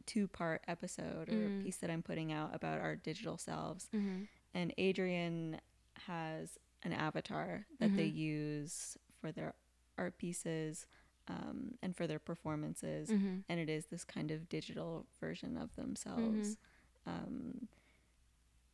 two 0.06 0.28
part 0.28 0.62
episode 0.68 1.28
or 1.28 1.48
Mm. 1.48 1.62
piece 1.62 1.76
that 1.78 1.90
I'm 1.90 2.02
putting 2.02 2.30
out 2.32 2.54
about 2.54 2.80
our 2.80 2.94
digital 2.96 3.38
selves. 3.38 3.88
Mm-hmm. 3.94 4.24
And 4.52 4.74
Adrian 4.78 5.60
has 6.06 6.58
an 6.82 6.92
avatar 6.92 7.66
that 7.78 7.96
they 7.96 8.08
Mhm. 8.10 8.14
use 8.16 8.98
for 9.20 9.32
their 9.32 9.54
art 9.96 10.18
pieces 10.18 10.86
um, 11.28 11.78
and 11.82 11.96
for 11.96 12.06
their 12.06 12.18
performances 12.18 13.08
Mm-hmm. 13.08 13.38
and 13.48 13.58
it 13.60 13.70
is 13.70 13.86
this 13.86 14.04
kind 14.04 14.30
of 14.30 14.48
digital 14.48 15.06
version 15.20 15.56
of 15.56 15.74
themselves. 15.76 16.58
Um, 17.06 17.68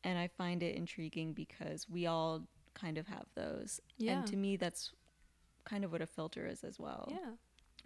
and 0.02 0.18
I 0.18 0.26
find 0.28 0.62
it 0.62 0.74
intriguing 0.74 1.32
because 1.32 1.88
we 1.88 2.06
all 2.06 2.46
kind 2.74 2.98
of 2.98 3.06
have 3.06 3.26
those. 3.34 3.80
Yeah. 3.98 4.18
And 4.18 4.26
to 4.28 4.36
me, 4.36 4.56
that's 4.56 4.92
kind 5.64 5.84
of 5.84 5.92
what 5.92 6.02
a 6.02 6.06
filter 6.06 6.46
is 6.46 6.64
as 6.64 6.78
well, 6.78 7.08
yeah. 7.10 7.32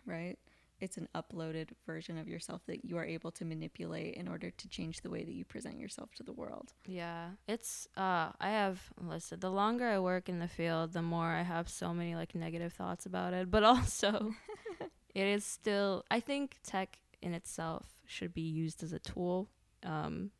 right? 0.06 0.38
It's 0.80 0.96
an 0.96 1.08
uploaded 1.14 1.68
version 1.86 2.18
of 2.18 2.28
yourself 2.28 2.62
that 2.66 2.84
you 2.84 2.96
are 2.96 3.04
able 3.04 3.30
to 3.32 3.44
manipulate 3.44 4.14
in 4.14 4.26
order 4.26 4.50
to 4.50 4.68
change 4.68 5.00
the 5.00 5.10
way 5.10 5.24
that 5.24 5.32
you 5.32 5.44
present 5.44 5.78
yourself 5.78 6.14
to 6.16 6.22
the 6.22 6.32
world. 6.32 6.72
Yeah, 6.86 7.30
it's 7.46 7.86
uh 7.96 8.32
I 8.40 8.50
have 8.50 8.80
listen, 9.00 9.40
the 9.40 9.50
longer 9.50 9.86
I 9.86 9.98
work 9.98 10.28
in 10.28 10.40
the 10.40 10.48
field, 10.48 10.92
the 10.92 11.02
more 11.02 11.28
I 11.28 11.42
have 11.42 11.68
so 11.68 11.94
many 11.94 12.14
like 12.16 12.34
negative 12.34 12.72
thoughts 12.72 13.06
about 13.06 13.34
it, 13.34 13.50
but 13.50 13.62
also 13.74 14.34
it 15.14 15.26
is 15.26 15.44
still 15.44 16.04
I 16.10 16.20
think 16.20 16.58
tech 16.64 16.98
in 17.22 17.34
itself 17.34 17.86
should 18.06 18.34
be 18.34 18.42
used 18.42 18.82
as 18.82 18.92
a 18.92 18.98
tool 18.98 19.48
um 19.84 20.30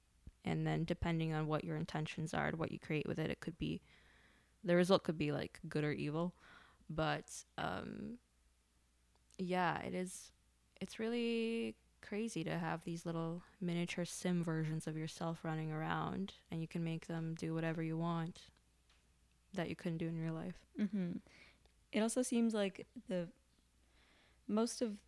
and 0.45 0.67
then 0.67 0.85
depending 0.85 1.33
on 1.33 1.47
what 1.47 1.65
your 1.65 1.77
intentions 1.77 2.35
are, 2.35 2.53
what 2.55 2.71
you 2.71 2.79
create 2.79 3.09
with 3.09 3.19
it, 3.19 3.31
it 3.31 3.41
could 3.41 3.59
be 3.59 3.81
the 4.65 4.77
result 4.77 5.05
could 5.05 5.19
be 5.19 5.33
like 5.33 5.61
good 5.69 5.85
or 5.85 5.93
evil, 5.93 6.35
but 6.91 7.31
um 7.59 8.19
yeah, 9.39 9.81
it 9.81 9.95
is 9.95 10.31
it's 10.81 10.99
really 10.99 11.75
crazy 12.03 12.45
to 12.45 12.59
have 12.59 12.85
these 12.85 13.07
little 13.07 13.43
miniature 13.61 14.05
sim 14.05 14.45
versions 14.45 14.87
of 14.87 14.97
yourself 14.97 15.39
running 15.43 15.73
around 15.73 16.35
and 16.51 16.61
you 16.61 16.69
can 16.69 16.85
make 16.85 17.07
them 17.07 17.35
do 17.39 17.55
whatever 17.55 17.83
you 17.83 17.97
want 17.97 18.41
that 19.55 19.69
you 19.71 19.77
couldn't 19.77 19.99
do 19.99 20.09
in 20.09 20.21
real 20.21 20.35
life. 20.35 20.57
hmm 20.77 21.13
It 21.93 22.01
also 22.01 22.23
seems 22.23 22.53
like 22.55 22.87
the 23.09 23.29
most 24.47 24.83
of 24.83 24.99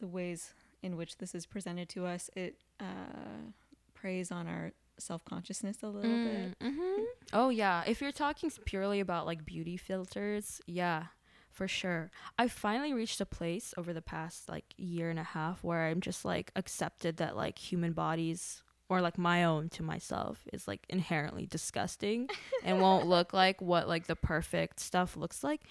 the 0.00 0.06
ways 0.08 0.54
in 0.82 0.96
which 0.96 1.18
this 1.18 1.34
is 1.34 1.46
presented 1.46 1.88
to 1.90 2.06
us, 2.06 2.30
it 2.34 2.56
uh, 2.80 3.52
preys 3.94 4.32
on 4.32 4.46
our 4.48 4.72
self 5.00 5.24
consciousness 5.24 5.82
a 5.82 5.88
little 5.88 6.10
bit. 6.10 6.58
Mm-hmm. 6.60 7.02
Oh 7.32 7.48
yeah, 7.48 7.82
if 7.86 8.00
you're 8.00 8.12
talking 8.12 8.50
purely 8.64 9.00
about 9.00 9.26
like 9.26 9.44
beauty 9.44 9.76
filters, 9.76 10.60
yeah, 10.66 11.04
for 11.50 11.68
sure. 11.68 12.10
I 12.38 12.48
finally 12.48 12.94
reached 12.94 13.20
a 13.20 13.26
place 13.26 13.74
over 13.76 13.92
the 13.92 14.02
past 14.02 14.48
like 14.48 14.64
year 14.76 15.10
and 15.10 15.18
a 15.18 15.24
half 15.24 15.62
where 15.62 15.86
I'm 15.86 16.00
just 16.00 16.24
like 16.24 16.52
accepted 16.56 17.18
that 17.18 17.36
like 17.36 17.58
human 17.58 17.92
bodies 17.92 18.62
or 18.90 19.00
like 19.00 19.16
my 19.16 19.44
own 19.44 19.68
to 19.70 19.82
myself 19.82 20.46
is 20.52 20.68
like 20.68 20.84
inherently 20.90 21.46
disgusting 21.46 22.28
and 22.64 22.80
won't 22.80 23.06
look 23.06 23.32
like 23.32 23.60
what 23.62 23.88
like 23.88 24.06
the 24.06 24.16
perfect 24.16 24.80
stuff 24.80 25.16
looks 25.16 25.42
like 25.42 25.62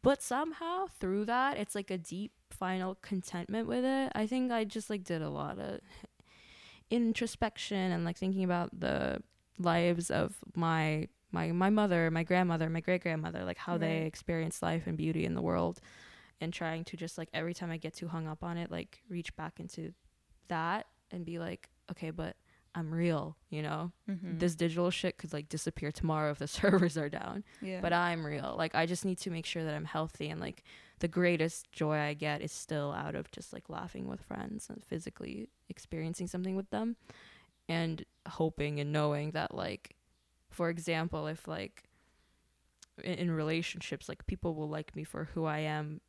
but 0.00 0.22
somehow 0.22 0.86
through 1.00 1.24
that 1.24 1.58
it's 1.58 1.74
like 1.74 1.90
a 1.90 1.98
deep 1.98 2.32
final 2.50 2.96
contentment 3.02 3.66
with 3.66 3.84
it 3.84 4.12
i 4.14 4.26
think 4.26 4.50
i 4.50 4.64
just 4.64 4.88
like 4.88 5.04
did 5.04 5.20
a 5.20 5.28
lot 5.28 5.58
of 5.58 5.80
introspection 6.90 7.92
and 7.92 8.04
like 8.04 8.16
thinking 8.16 8.44
about 8.44 8.78
the 8.78 9.22
lives 9.58 10.10
of 10.10 10.36
my 10.54 11.08
my 11.32 11.52
my 11.52 11.68
mother 11.68 12.10
my 12.10 12.22
grandmother 12.22 12.68
my 12.70 12.80
great 12.80 13.02
grandmother 13.02 13.44
like 13.44 13.58
how 13.58 13.76
they 13.76 13.98
Right. 13.98 14.06
experienced 14.06 14.62
life 14.62 14.86
and 14.86 14.96
beauty 14.96 15.24
in 15.24 15.34
the 15.34 15.42
world 15.42 15.80
and 16.40 16.52
trying 16.52 16.84
to 16.84 16.96
just 16.96 17.18
like 17.18 17.28
every 17.34 17.52
time 17.54 17.70
i 17.70 17.76
get 17.76 17.94
too 17.94 18.08
hung 18.08 18.26
up 18.26 18.42
on 18.42 18.56
it 18.56 18.70
like 18.70 19.02
reach 19.10 19.34
back 19.36 19.60
into 19.60 19.92
that 20.48 20.86
and 21.10 21.24
be 21.26 21.38
like 21.38 21.68
okay 21.90 22.10
but 22.10 22.36
i'm 22.78 22.92
real 22.94 23.36
you 23.50 23.60
know 23.62 23.90
Mhm. 24.08 24.38
this 24.38 24.54
digital 24.54 24.90
shit 24.90 25.18
could 25.18 25.32
like 25.32 25.48
disappear 25.48 25.90
tomorrow 25.92 26.30
if 26.30 26.38
the 26.38 26.46
servers 26.60 26.96
are 26.96 27.08
down 27.08 27.44
yeah. 27.60 27.80
but 27.80 27.92
i'm 27.92 28.24
real 28.24 28.54
like 28.56 28.74
i 28.74 28.86
just 28.86 29.04
need 29.04 29.18
to 29.18 29.30
make 29.30 29.46
sure 29.46 29.64
that 29.64 29.74
i'm 29.74 29.84
healthy 29.84 30.28
and 30.30 30.40
like 30.40 30.62
the 31.00 31.08
greatest 31.08 31.70
joy 31.72 31.96
i 31.98 32.14
get 32.14 32.40
is 32.42 32.52
still 32.52 32.92
out 32.92 33.14
of 33.14 33.30
just 33.30 33.52
like 33.52 33.68
laughing 33.68 34.06
with 34.08 34.20
friends 34.22 34.68
and 34.70 34.82
physically 34.84 35.48
experiencing 35.68 36.26
something 36.26 36.56
with 36.56 36.70
them 36.70 36.96
and 37.68 38.04
hoping 38.28 38.80
and 38.80 38.92
knowing 38.92 39.32
that 39.32 39.54
like 39.54 39.96
for 40.50 40.68
example 40.70 41.26
if 41.26 41.46
like 41.48 41.84
in, 43.04 43.14
in 43.14 43.30
relationships 43.30 44.08
like 44.08 44.26
people 44.26 44.54
will 44.54 44.68
like 44.68 44.94
me 44.96 45.04
for 45.04 45.24
who 45.34 45.44
i 45.44 45.58
am 45.58 46.00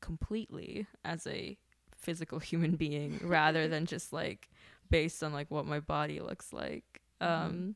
completely 0.00 0.86
as 1.04 1.26
a 1.26 1.56
physical 1.96 2.38
human 2.50 2.76
being 2.76 3.20
rather 3.22 3.68
than 3.68 3.86
just 3.86 4.12
like 4.12 4.50
based 4.92 5.22
on 5.24 5.32
like 5.32 5.50
what 5.50 5.66
my 5.66 5.80
body 5.80 6.20
looks 6.20 6.52
like 6.52 7.00
Mhm. 7.20 7.26
um 7.26 7.74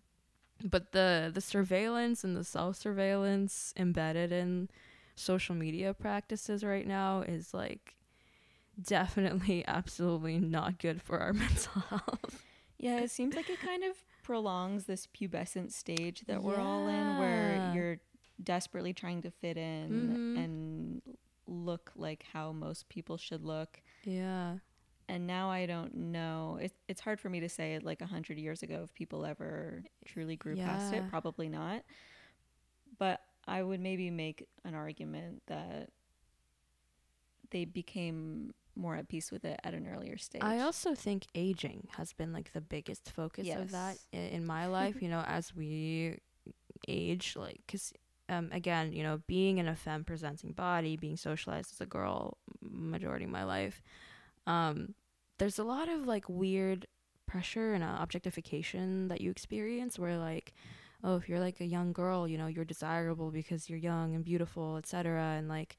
but 0.64 0.92
the 0.92 1.30
the 1.34 1.40
surveillance 1.40 2.24
and 2.24 2.36
the 2.36 2.44
self 2.44 2.76
surveillance 2.76 3.72
embedded 3.76 4.30
in 4.32 4.68
social 5.14 5.54
media 5.54 5.92
practices 5.94 6.62
right 6.62 6.86
now 6.86 7.22
is 7.22 7.52
like 7.52 7.96
definitely 8.80 9.64
absolutely 9.78 10.38
not 10.38 10.78
good 10.78 11.00
for 11.02 11.18
our 11.18 11.32
mental 11.44 11.80
health 11.82 12.42
Yeah, 12.78 12.98
it 13.00 13.10
seems 13.10 13.34
like 13.34 13.48
it 13.48 13.58
kind 13.60 13.84
of 13.84 13.96
prolongs 14.22 14.84
this 14.84 15.06
pubescent 15.06 15.72
stage 15.72 16.24
that 16.26 16.42
we're 16.42 16.60
all 16.60 16.86
in 16.88 17.16
where 17.18 17.56
you're 17.74 17.98
desperately 18.42 18.92
trying 18.92 19.22
to 19.22 19.30
fit 19.30 19.56
in 19.56 19.88
Mhm. 19.90 20.36
and 20.42 21.02
look 21.46 21.92
like 21.96 22.24
how 22.34 22.52
most 22.52 22.88
people 22.90 23.16
should 23.16 23.42
look. 23.44 23.80
yeah 24.04 24.58
And 25.09 25.26
now 25.26 25.50
I 25.50 25.66
don't 25.66 25.94
know. 25.94 26.59
It, 26.61 26.72
it's 26.88 27.00
hard 27.00 27.20
for 27.20 27.28
me 27.28 27.40
to 27.40 27.48
say 27.48 27.78
like 27.80 28.00
a 28.00 28.07
hundred 28.07 28.38
years 28.38 28.62
ago 28.62 28.80
if 28.84 28.92
people 28.94 29.24
ever 29.24 29.84
truly 30.04 30.36
grew 30.36 30.57
past 30.57 30.92
it. 30.92 31.09
Probably 31.09 31.48
not. 31.48 31.82
But 32.98 33.20
I 33.46 33.62
would 33.62 33.80
maybe 33.80 34.11
make 34.11 34.48
an 34.64 34.74
argument 34.74 35.42
that 35.46 35.90
they 37.50 37.64
became 37.64 38.52
more 38.74 38.96
at 38.96 39.09
peace 39.09 39.30
with 39.30 39.44
it 39.44 39.59
at 39.64 39.74
an 39.74 39.86
earlier 39.86 40.18
stage. 40.18 40.42
I 40.42 40.61
also 40.61 40.94
think 40.94 41.26
aging 41.34 41.88
has 41.96 42.12
been 42.12 42.32
like 42.32 42.52
the 42.52 42.61
biggest 42.61 43.11
focus 43.11 43.46
of 43.62 43.70
that 43.70 43.98
in, 44.12 44.20
in 44.20 44.46
my 44.46 44.66
life. 44.66 45.00
you 45.00 45.09
know, 45.09 45.24
as 45.26 45.54
we 45.54 46.18
age, 46.88 47.34
like, 47.36 47.61
because 47.66 47.92
um, 48.28 48.50
again, 48.52 48.92
you 48.92 49.02
know, 49.02 49.22
being 49.26 49.59
in 49.59 49.68
a 49.68 49.76
femme 49.76 50.04
presenting 50.04 50.52
body, 50.52 50.96
being 50.96 51.16
socialized 51.16 51.72
as 51.72 51.80
a 51.80 51.86
girl, 51.86 52.38
majority 52.61 53.24
of 53.24 53.30
my 53.30 53.44
life, 53.44 53.82
um, 54.47 54.94
there's 55.38 55.59
a 55.59 55.64
lot 55.64 55.88
of 55.88 56.07
like 56.07 56.28
weird 56.28 56.86
pressure 57.26 57.74
and 57.74 57.82
uh, 57.82 57.97
objectification 58.01 59.09
that 59.09 59.20
you 59.20 59.30
experience 59.30 59.99
where 59.99 60.16
like 60.16 60.55
oh 61.03 61.16
if 61.16 61.28
you're 61.28 61.40
like 61.40 61.61
a 61.61 61.66
young 61.66 61.92
girl 61.92 62.26
you 62.28 62.38
know 62.38 62.47
you're 62.47 62.64
desirable 62.64 63.30
because 63.30 63.68
you're 63.68 63.78
young 63.78 64.14
and 64.14 64.24
beautiful 64.24 64.76
etc 64.76 65.34
and 65.36 65.49
like 65.49 65.76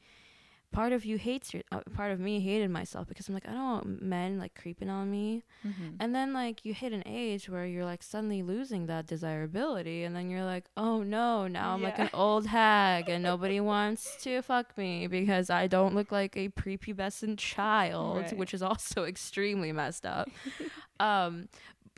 part 0.71 0.91
of 0.93 1.05
you 1.05 1.17
hates 1.17 1.53
your 1.53 1.63
uh, 1.71 1.79
part 1.95 2.11
of 2.11 2.19
me 2.19 2.39
hated 2.39 2.69
myself 2.69 3.07
because 3.07 3.27
i'm 3.27 3.33
like 3.33 3.47
i 3.47 3.51
don't 3.51 3.63
want 3.63 4.01
men 4.01 4.37
like 4.37 4.53
creeping 4.53 4.89
on 4.89 5.09
me 5.09 5.43
Mhm. 5.65 5.95
and 5.99 6.13
then 6.13 6.33
like 6.33 6.63
you 6.65 6.73
hit 6.73 6.93
an 6.93 7.03
age 7.05 7.49
where 7.49 7.65
you're 7.65 7.85
like 7.85 8.03
suddenly 8.03 8.43
losing 8.43 8.85
that 8.87 9.07
desirability 9.07 10.03
and 10.03 10.15
then 10.15 10.29
you're 10.29 10.43
like, 10.45 10.65
"Oh 10.77 11.01
no, 11.01 11.47
now 11.47 11.73
I'm 11.73 11.81
like 11.81 11.97
an 11.97 12.09
old 12.13 12.45
hag 12.45 13.09
and 13.09 13.23
nobody 13.23 13.59
wants 13.59 14.15
to 14.23 14.41
fuck 14.43 14.77
me 14.77 15.07
because 15.07 15.49
I 15.49 15.65
don't 15.67 15.95
look 15.95 16.11
like 16.11 16.37
a 16.37 16.49
prepubescent 16.49 17.37
child," 17.39 18.17
Right. 18.17 18.37
which 18.37 18.53
is 18.53 18.61
also 18.61 19.03
extremely 19.05 19.71
messed 19.71 20.05
up. 20.05 20.29
um 20.99 21.47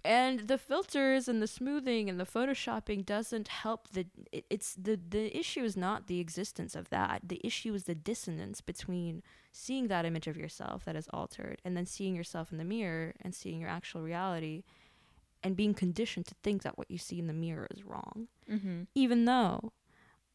and 0.05 0.47
the 0.47 0.57
filters 0.57 1.27
and 1.27 1.41
the 1.41 1.47
smoothing 1.47 2.09
and 2.09 2.19
the 2.19 2.25
photoshopping 2.25 3.05
doesn't 3.05 3.47
help 3.47 3.89
the 3.91 4.05
it, 4.31 4.45
it's 4.49 4.73
the 4.75 4.99
the 5.09 5.37
issue 5.37 5.63
is 5.63 5.75
not 5.77 6.07
the 6.07 6.19
existence 6.19 6.75
of 6.75 6.89
that 6.89 7.21
the 7.23 7.41
issue 7.43 7.73
is 7.73 7.83
the 7.83 7.95
dissonance 7.95 8.61
between 8.61 9.21
seeing 9.51 9.87
that 9.87 10.05
image 10.05 10.27
of 10.27 10.37
yourself 10.37 10.85
that 10.85 10.95
is 10.95 11.07
altered 11.11 11.61
and 11.65 11.75
then 11.75 11.85
seeing 11.85 12.15
yourself 12.15 12.51
in 12.51 12.57
the 12.57 12.63
mirror 12.63 13.13
and 13.21 13.33
seeing 13.35 13.59
your 13.59 13.69
actual 13.69 14.01
reality 14.01 14.63
and 15.43 15.55
being 15.55 15.73
conditioned 15.73 16.25
to 16.25 16.35
think 16.43 16.61
that 16.63 16.77
what 16.77 16.89
you 16.91 16.97
see 16.97 17.19
in 17.19 17.27
the 17.27 17.33
mirror 17.33 17.67
is 17.71 17.83
wrong 17.83 18.27
Mhm. 18.49 18.87
even 18.95 19.25
though 19.25 19.71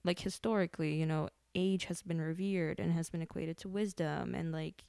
like 0.04 0.20
historically 0.20 0.94
you 0.94 1.06
know 1.06 1.28
age 1.54 1.84
has 1.86 2.02
been 2.02 2.20
revered 2.20 2.80
and 2.80 2.92
has 2.92 3.10
been 3.10 3.22
equated 3.22 3.56
to 3.58 3.68
wisdom 3.68 4.34
and 4.34 4.50
like 4.52 4.84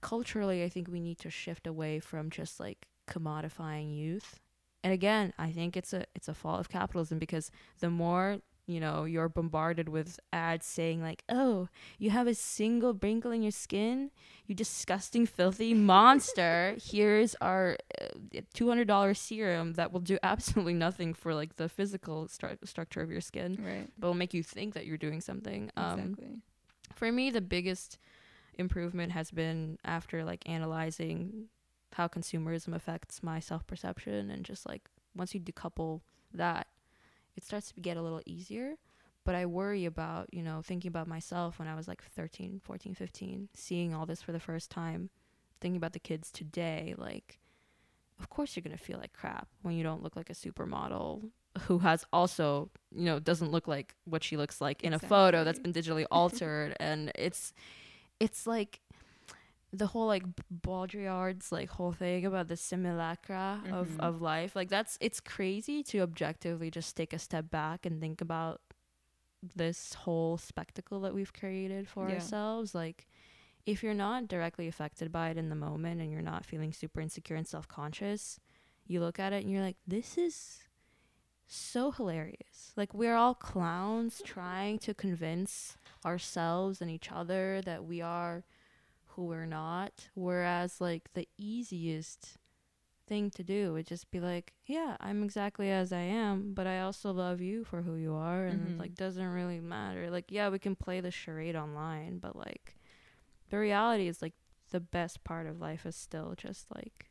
culturally 0.00 0.64
i 0.64 0.68
think 0.68 0.88
we 0.88 1.00
need 1.00 1.18
to 1.18 1.30
shift 1.30 1.66
away 1.66 2.00
from 2.00 2.30
just 2.30 2.58
like 2.58 2.86
commodifying 3.08 3.96
youth 3.96 4.40
and 4.84 4.92
again 4.92 5.32
i 5.38 5.50
think 5.50 5.76
it's 5.76 5.92
a 5.92 6.04
it's 6.14 6.28
a 6.28 6.34
fault 6.34 6.60
of 6.60 6.68
capitalism 6.68 7.18
because 7.18 7.50
the 7.80 7.90
more 7.90 8.38
you 8.66 8.78
know 8.78 9.04
you're 9.04 9.28
bombarded 9.28 9.88
with 9.88 10.20
ads 10.32 10.64
saying 10.64 11.02
like 11.02 11.24
oh 11.28 11.68
you 11.98 12.10
have 12.10 12.28
a 12.28 12.34
single 12.34 12.94
wrinkle 13.02 13.32
in 13.32 13.42
your 13.42 13.50
skin 13.50 14.10
you 14.46 14.54
disgusting 14.54 15.26
filthy 15.26 15.74
monster 15.92 16.76
here's 16.80 17.34
our 17.40 17.76
uh, 18.00 18.06
$200 18.54 19.16
serum 19.16 19.72
that 19.74 19.92
will 19.92 20.00
do 20.00 20.16
absolutely 20.22 20.74
nothing 20.74 21.12
for 21.12 21.34
like 21.34 21.56
the 21.56 21.68
physical 21.68 22.26
stru- 22.28 22.56
structure 22.64 23.00
of 23.00 23.10
your 23.10 23.20
skin 23.20 23.58
Right. 23.60 23.88
but 23.98 24.06
will 24.06 24.14
make 24.14 24.32
you 24.32 24.44
think 24.44 24.74
that 24.74 24.86
you're 24.86 24.96
doing 24.96 25.20
something 25.20 25.70
um 25.76 25.98
Exactly. 25.98 26.36
for 26.94 27.10
me 27.10 27.30
the 27.30 27.40
biggest 27.40 27.98
improvement 28.54 29.10
has 29.12 29.32
been 29.32 29.76
after 29.84 30.24
like 30.24 30.48
analyzing 30.48 31.46
how 31.94 32.08
consumerism 32.08 32.74
affects 32.74 33.22
my 33.22 33.40
self-perception 33.40 34.30
and 34.30 34.44
just 34.44 34.66
like 34.66 34.88
once 35.14 35.34
you 35.34 35.40
decouple 35.40 36.00
that 36.32 36.66
it 37.36 37.44
starts 37.44 37.72
to 37.72 37.80
get 37.80 37.96
a 37.96 38.02
little 38.02 38.22
easier. 38.26 38.74
But 39.24 39.36
i 39.36 39.46
worry 39.46 39.84
about 39.84 40.28
you 40.32 40.42
know 40.42 40.62
thinking 40.64 40.88
about 40.88 41.06
myself 41.06 41.60
when 41.60 41.68
i 41.68 41.76
was 41.76 41.86
like 41.86 42.02
13 42.02 42.60
14 42.64 42.94
15 42.94 43.48
seeing 43.54 43.94
all 43.94 44.04
this 44.04 44.20
for 44.20 44.32
the 44.32 44.40
first 44.40 44.68
time 44.68 45.10
thinking 45.60 45.76
about 45.76 45.92
the 45.92 46.00
kids 46.00 46.32
today 46.32 46.96
like 46.98 47.38
of 48.18 48.28
course 48.28 48.56
you're 48.56 48.64
going 48.64 48.76
to 48.76 48.82
feel 48.82 48.98
like 48.98 49.12
crap 49.12 49.46
when 49.62 49.76
you 49.76 49.84
don't 49.84 50.02
look 50.02 50.16
like 50.16 50.28
a 50.28 50.32
supermodel 50.34 51.30
who 51.62 51.78
has 51.78 52.04
also 52.12 52.70
you 52.94 53.04
know 53.04 53.18
doesn't 53.18 53.50
look 53.50 53.68
like 53.68 53.94
what 54.04 54.24
she 54.24 54.36
looks 54.36 54.60
like 54.60 54.82
in 54.82 54.94
a 54.94 54.98
photo 54.98 55.44
that's 55.44 55.58
been 55.58 55.72
digitally 55.72 56.06
altered. 56.10 56.74
And 56.80 57.12
it's 57.14 57.52
it's 58.20 58.46
like 58.46 58.80
the 59.72 59.86
whole 59.86 60.06
like 60.06 60.24
Baudrillard's 60.50 61.50
like 61.50 61.70
whole 61.70 61.92
thing 61.92 62.26
about 62.26 62.48
the 62.48 62.56
simulacra 62.56 63.62
of 63.70 63.88
Mhm. 63.88 64.00
of 64.00 64.20
life 64.20 64.54
like 64.54 64.68
that's 64.68 64.98
it's 65.00 65.18
crazy 65.20 65.82
to 65.84 66.00
objectively 66.00 66.70
just 66.70 66.94
take 66.96 67.12
a 67.12 67.18
step 67.18 67.50
back 67.50 67.86
and 67.86 68.00
think 68.00 68.20
about 68.20 68.60
this 69.56 69.94
whole 69.94 70.36
spectacle 70.38 71.00
that 71.00 71.14
we've 71.14 71.32
created 71.32 71.88
for 71.88 72.08
Yeah. 72.08 72.14
ourselves 72.16 72.74
like 72.74 73.06
if 73.64 73.82
you're 73.82 73.94
not 73.94 74.28
directly 74.28 74.68
affected 74.68 75.10
by 75.10 75.30
it 75.30 75.36
in 75.38 75.48
the 75.48 75.56
moment 75.56 76.00
and 76.00 76.10
you're 76.12 76.20
not 76.22 76.44
feeling 76.44 76.72
super 76.72 77.00
insecure 77.00 77.36
and 77.36 77.46
self-conscious 77.46 78.38
you 78.86 79.00
look 79.00 79.18
at 79.18 79.32
it 79.32 79.42
and 79.42 79.50
you're 79.50 79.62
like 79.62 79.78
this 79.86 80.18
is 80.18 80.60
so 81.46 81.90
hilarious 81.90 82.72
like 82.76 82.92
we're 82.94 83.14
all 83.16 83.34
clowns 83.34 84.22
trying 84.24 84.78
to 84.78 84.94
convince 84.94 85.76
ourselves 86.04 86.80
and 86.80 86.90
each 86.90 87.10
other 87.10 87.60
that 87.64 87.84
we 87.84 88.00
are 88.00 88.44
who 89.14 89.24
we're 89.24 89.46
not 89.46 90.08
whereas 90.14 90.80
like 90.80 91.12
the 91.14 91.28
easiest 91.38 92.36
thing 93.06 93.30
to 93.30 93.42
do 93.42 93.72
would 93.72 93.86
just 93.86 94.10
be 94.10 94.20
like 94.20 94.52
yeah 94.66 94.96
i'm 95.00 95.22
exactly 95.22 95.70
as 95.70 95.92
i 95.92 96.00
am 96.00 96.54
but 96.54 96.66
i 96.66 96.80
also 96.80 97.12
love 97.12 97.40
you 97.40 97.64
for 97.64 97.82
who 97.82 97.96
you 97.96 98.14
are 98.14 98.46
and 98.46 98.76
Mhm. 98.76 98.80
like 98.80 98.94
doesn't 98.94 99.26
really 99.26 99.60
matter 99.60 100.10
like 100.10 100.30
yeah 100.30 100.48
we 100.48 100.58
can 100.58 100.76
play 100.76 101.00
the 101.00 101.10
charade 101.10 101.56
online 101.56 102.18
but 102.18 102.36
like 102.36 102.76
the 103.50 103.58
reality 103.58 104.06
is 104.08 104.22
like 104.22 104.34
the 104.70 104.80
best 104.80 105.24
part 105.24 105.46
of 105.46 105.60
life 105.60 105.84
is 105.84 105.96
still 105.96 106.34
just 106.36 106.66
like 106.74 107.10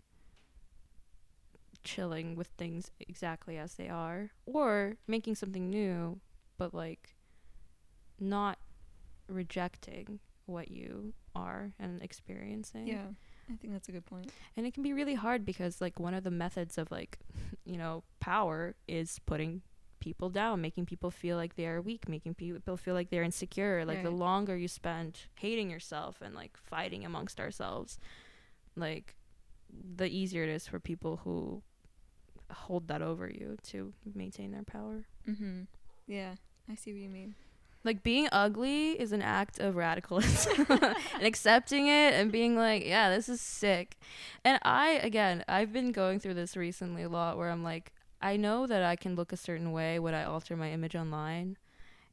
chilling 1.83 2.35
with 2.35 2.47
things 2.57 2.91
exactly 2.99 3.57
as 3.57 3.75
they 3.75 3.89
are 3.89 4.31
or 4.45 4.95
making 5.07 5.35
something 5.35 5.69
new 5.69 6.19
but 6.57 6.73
like 6.73 7.15
not 8.19 8.57
rejecting 9.27 10.19
what 10.45 10.71
you 10.71 11.13
are 11.35 11.71
and 11.79 12.01
experiencing. 12.01 12.87
Yeah. 12.87 13.07
I 13.51 13.55
think 13.57 13.73
that's 13.73 13.89
a 13.89 13.91
good 13.91 14.05
point. 14.05 14.31
And 14.55 14.65
it 14.65 14.73
can 14.73 14.83
be 14.83 14.93
really 14.93 15.15
hard 15.15 15.45
because 15.45 15.81
like 15.81 15.99
one 15.99 16.13
of 16.13 16.23
the 16.23 16.31
methods 16.31 16.77
of 16.77 16.89
like, 16.91 17.19
you 17.65 17.77
know, 17.77 18.03
power 18.19 18.75
is 18.87 19.19
putting 19.25 19.61
people 19.99 20.29
down, 20.29 20.61
making 20.61 20.85
people 20.85 21.11
feel 21.11 21.37
like 21.37 21.55
they 21.55 21.67
are 21.67 21.81
weak, 21.81 22.07
making 22.09 22.33
people 22.33 22.77
feel 22.77 22.93
like 22.93 23.09
they're 23.09 23.23
insecure. 23.23 23.85
Like 23.85 24.03
the 24.03 24.11
longer 24.11 24.57
you 24.57 24.67
spend 24.67 25.19
hating 25.35 25.69
yourself 25.69 26.21
and 26.21 26.33
like 26.33 26.57
fighting 26.57 27.05
amongst 27.05 27.39
ourselves, 27.39 27.99
like 28.75 29.15
the 29.95 30.07
easier 30.07 30.43
it 30.43 30.49
is 30.49 30.67
for 30.67 30.79
people 30.79 31.21
who 31.23 31.61
hold 32.51 32.87
that 32.87 33.01
over 33.01 33.29
you 33.29 33.57
to 33.63 33.93
maintain 34.15 34.51
their 34.51 34.63
power. 34.63 35.05
Mm-hmm. 35.29 35.61
Yeah. 36.07 36.35
I 36.69 36.75
see 36.75 36.93
what 36.93 37.01
you 37.01 37.09
mean. 37.09 37.35
Like 37.83 38.03
being 38.03 38.27
ugly 38.31 38.91
is 38.91 39.11
an 39.11 39.21
act 39.21 39.59
of 39.59 39.75
radicalism 39.75 40.65
and 40.69 41.23
accepting 41.23 41.87
it 41.87 42.13
and 42.13 42.31
being 42.31 42.55
like, 42.55 42.85
yeah, 42.85 43.09
this 43.09 43.27
is 43.27 43.41
sick. 43.41 43.97
And 44.45 44.59
I, 44.63 44.99
again, 45.03 45.43
I've 45.47 45.73
been 45.73 45.91
going 45.91 46.19
through 46.19 46.35
this 46.35 46.55
recently 46.55 47.03
a 47.03 47.09
lot 47.09 47.37
where 47.37 47.49
I'm 47.49 47.63
like, 47.63 47.91
I 48.21 48.37
know 48.37 48.67
that 48.67 48.83
I 48.83 48.95
can 48.95 49.15
look 49.15 49.33
a 49.33 49.37
certain 49.37 49.71
way 49.71 49.97
when 49.97 50.13
I 50.13 50.23
alter 50.23 50.55
my 50.55 50.71
image 50.71 50.95
online 50.95 51.57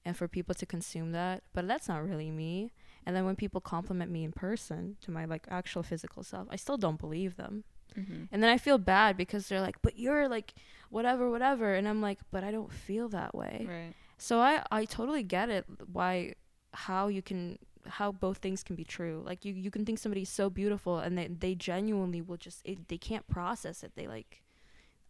and 0.05 0.17
for 0.17 0.27
people 0.27 0.55
to 0.55 0.65
consume 0.65 1.13
that, 1.13 1.43
but 1.53 1.69
that's 1.69 1.89
not 1.89 2.03
really 2.03 2.31
me. 2.31 2.73
And 3.05 3.15
then 3.15 3.25
when 3.27 3.37
people 3.37 3.61
compliment 3.61 4.11
me 4.11 4.25
in 4.25 4.33
person 4.33 4.97
to 5.03 5.11
my 5.11 5.27
like 5.27 5.47
actual 5.51 5.83
physical 5.83 6.23
self, 6.23 6.49
I 6.51 6.57
still 6.57 6.79
don't 6.79 6.99
believe 6.99 7.37
them. 7.37 7.65
Mm-hmm. 7.99 8.25
And 8.33 8.43
then 8.43 8.51
I 8.51 8.59
feel 8.59 8.79
bad 8.79 9.17
because 9.17 9.49
they're 9.49 9.61
like, 9.61 9.77
but 9.83 9.99
you're 9.99 10.29
like 10.29 10.55
whatever, 10.91 11.31
whatever. 11.31 11.75
And 11.75 11.89
I'm 11.89 12.01
like, 12.01 12.19
but 12.31 12.45
I 12.45 12.51
don't 12.51 12.73
feel 12.73 13.09
that 13.11 13.35
way. 13.35 13.67
Right. 13.69 13.95
So 14.19 14.41
I 14.41 14.63
I 14.71 14.85
totally 14.85 15.23
get 15.23 15.49
it 15.49 15.65
why 15.91 16.35
how 16.75 17.09
you 17.09 17.23
can 17.23 17.59
how 17.87 18.13
both 18.13 18.39
things 18.39 18.63
can 18.63 18.77
be 18.77 18.85
true. 18.85 19.23
Like 19.25 19.45
you 19.45 19.55
you 19.55 19.71
can 19.71 19.85
think 19.87 19.99
somebody's 19.99 20.29
so 20.29 20.51
beautiful 20.51 20.99
and 20.99 21.17
they 21.17 21.29
they 21.29 21.55
genuinely 21.55 22.21
will 22.21 22.37
just 22.37 22.61
it, 22.65 22.89
they 22.89 22.99
can't 22.99 23.27
process 23.29 23.83
it. 23.83 23.93
They 23.95 24.07
like 24.07 24.43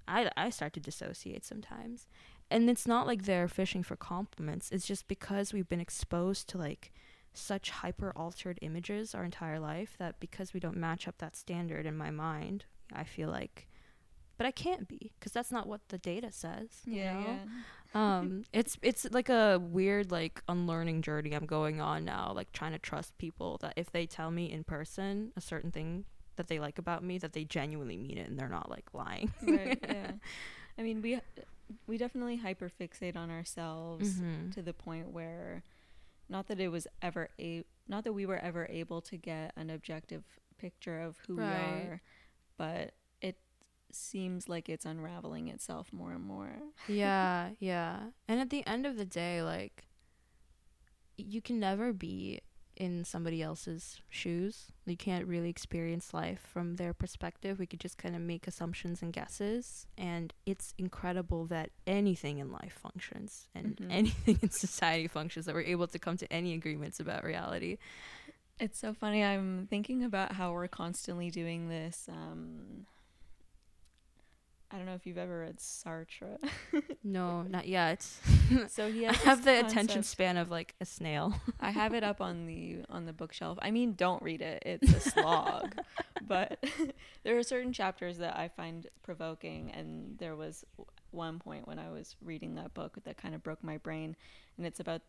I 0.06 0.30
I 0.36 0.50
start 0.50 0.74
to 0.74 0.80
dissociate 0.80 1.44
sometimes. 1.44 2.06
And 2.50 2.70
it's 2.70 2.86
not 2.86 3.06
like 3.06 3.24
they're 3.24 3.48
fishing 3.48 3.82
for 3.82 3.96
compliments. 3.96 4.70
It's 4.70 4.86
just 4.86 5.08
because 5.08 5.52
we've 5.52 5.68
been 5.68 5.80
exposed 5.80 6.48
to 6.50 6.58
like 6.58 6.92
such 7.34 7.70
hyper 7.70 8.12
altered 8.16 8.58
images 8.62 9.14
our 9.14 9.24
entire 9.24 9.60
life 9.60 9.96
that 9.98 10.18
because 10.18 10.54
we 10.54 10.60
don't 10.60 10.76
match 10.76 11.06
up 11.06 11.18
that 11.18 11.36
standard 11.36 11.86
in 11.86 11.96
my 11.96 12.10
mind, 12.10 12.64
I 12.92 13.04
feel 13.04 13.28
like 13.28 13.68
but 14.38 14.46
I 14.46 14.50
can't 14.50 14.88
be 14.88 15.12
because 15.18 15.32
that's 15.32 15.52
not 15.52 15.66
what 15.66 15.80
the 15.88 15.98
data 15.98 16.32
says. 16.32 16.68
you 16.86 16.94
Yeah. 16.96 17.12
know? 17.14 17.20
yeah. 17.94 18.18
um 18.18 18.44
it's 18.52 18.78
it's 18.82 19.06
like 19.10 19.28
a 19.28 19.58
weird 19.58 20.10
like 20.10 20.42
unlearning 20.48 21.00
journey 21.02 21.32
i'm 21.32 21.46
going 21.46 21.80
on 21.80 22.04
now 22.04 22.32
like 22.34 22.52
trying 22.52 22.72
to 22.72 22.78
trust 22.78 23.16
people 23.18 23.56
that 23.62 23.72
if 23.76 23.90
they 23.92 24.04
tell 24.06 24.30
me 24.30 24.50
in 24.52 24.62
person 24.62 25.32
a 25.36 25.40
certain 25.40 25.70
thing 25.72 26.04
that 26.36 26.48
they 26.48 26.58
like 26.60 26.78
about 26.78 27.02
me 27.02 27.16
that 27.18 27.32
they 27.32 27.44
genuinely 27.44 27.96
mean 27.96 28.18
it 28.18 28.28
and 28.28 28.38
they're 28.38 28.48
not 28.60 28.68
like 28.70 28.86
lying 28.92 29.32
right. 29.42 29.78
Yeah. 29.88 30.12
I 30.78 30.82
mean, 30.82 31.02
we 31.02 31.20
we 31.86 31.96
definitely 31.98 32.36
hyper 32.36 32.68
fixate 32.80 33.16
on 33.16 33.30
ourselves 33.30 34.20
Mhm. 34.20 34.54
to 34.54 34.62
the 34.62 34.72
point 34.72 35.08
where, 35.12 35.64
not 36.28 36.46
that 36.48 36.60
it 36.60 36.68
was 36.68 36.86
ever 37.02 37.30
a 37.40 37.64
not 37.88 38.04
that 38.04 38.12
we 38.12 38.26
were 38.26 38.38
ever 38.38 38.66
able 38.70 39.00
to 39.10 39.16
get 39.16 39.52
an 39.56 39.70
objective 39.70 40.22
picture 40.58 41.00
of 41.00 41.16
who 41.26 41.34
Right. 41.36 41.48
we 41.48 41.54
are, 41.88 42.00
but 42.56 42.92
seems 43.94 44.48
like 44.48 44.68
it's 44.68 44.84
unraveling 44.84 45.48
itself 45.48 45.92
more 45.92 46.12
and 46.12 46.24
more. 46.24 46.52
yeah 46.88 47.50
yeah 47.58 47.98
and 48.28 48.40
at 48.40 48.50
the 48.50 48.66
end 48.66 48.86
of 48.86 48.96
the 48.96 49.04
day 49.04 49.42
like 49.42 49.84
you 51.16 51.40
can 51.42 51.58
never 51.58 51.92
be 51.92 52.40
in 52.76 53.04
somebody 53.04 53.42
else's 53.42 54.00
shoes 54.08 54.66
you 54.86 54.96
can't 54.96 55.26
really 55.26 55.50
experience 55.50 56.14
life 56.14 56.38
from 56.52 56.76
their 56.76 56.94
perspective 56.94 57.58
we 57.58 57.66
could 57.66 57.80
just 57.80 57.98
kind 57.98 58.14
of 58.14 58.20
make 58.22 58.46
assumptions 58.46 59.02
and 59.02 59.12
guesses 59.12 59.88
and 59.98 60.32
it's 60.46 60.74
incredible 60.78 61.44
that 61.44 61.70
anything 61.88 62.38
in 62.38 62.52
life 62.52 62.78
functions 62.80 63.48
and 63.52 63.76
Mhm. 63.78 63.86
anything 63.90 64.38
in 64.42 64.50
society 64.50 65.08
functions 65.08 65.46
that 65.46 65.56
we're 65.56 65.62
able 65.62 65.88
to 65.88 65.98
come 65.98 66.16
to 66.18 66.32
any 66.32 66.54
agreements 66.54 67.00
about 67.00 67.24
reality 67.24 67.78
It's 68.60 68.78
so 68.80 68.92
funny. 68.92 69.22
I'm 69.24 69.68
thinking 69.70 70.02
about 70.02 70.32
how 70.32 70.50
we're 70.52 70.66
constantly 70.66 71.30
doing 71.30 71.68
this. 71.68 72.08
Um, 72.08 72.86
I 74.70 74.76
don't 74.76 74.86
know 74.86 74.94
if 74.94 75.06
you've 75.06 75.18
ever 75.18 75.40
read 75.40 75.58
Sartre. 75.58 76.36
no 77.04 77.42
not 77.48 77.66
yet 77.66 78.02
so 78.68 78.90
he 78.90 79.06
i 79.06 79.12
has 79.12 79.24
have 79.24 79.44
the 79.44 79.52
this 79.52 79.72
attention 79.72 80.02
span 80.02 80.36
of 80.36 80.50
like 80.50 80.74
a 80.80 80.84
snail 80.84 81.34
I 81.60 81.70
have 81.70 81.94
it 81.94 82.04
up 82.04 82.20
on 82.20 82.46
the 82.46 82.78
on 82.88 83.06
the 83.06 83.12
bookshelf. 83.12 83.58
I 83.60 83.70
mean, 83.70 83.94
don't 83.94 84.22
read 84.22 84.42
it; 84.42 84.62
it's 84.64 84.92
a 84.92 85.00
slog. 85.00 85.74
but 86.26 86.64
there 87.24 87.36
are 87.36 87.42
certain 87.42 87.72
chapters 87.72 88.18
that 88.18 88.36
I 88.36 88.48
find 88.48 88.86
provoking, 89.02 89.70
and 89.72 90.16
there 90.18 90.36
was 90.36 90.64
one 91.10 91.38
point 91.38 91.66
when 91.66 91.78
I 91.78 91.90
was 91.90 92.16
reading 92.22 92.54
that 92.54 92.74
book 92.74 92.98
that 93.04 93.16
kind 93.16 93.34
of 93.34 93.42
broke 93.42 93.62
my 93.64 93.76
brain, 93.78 94.16
and 94.56 94.66
it's 94.66 94.80
about 94.80 95.02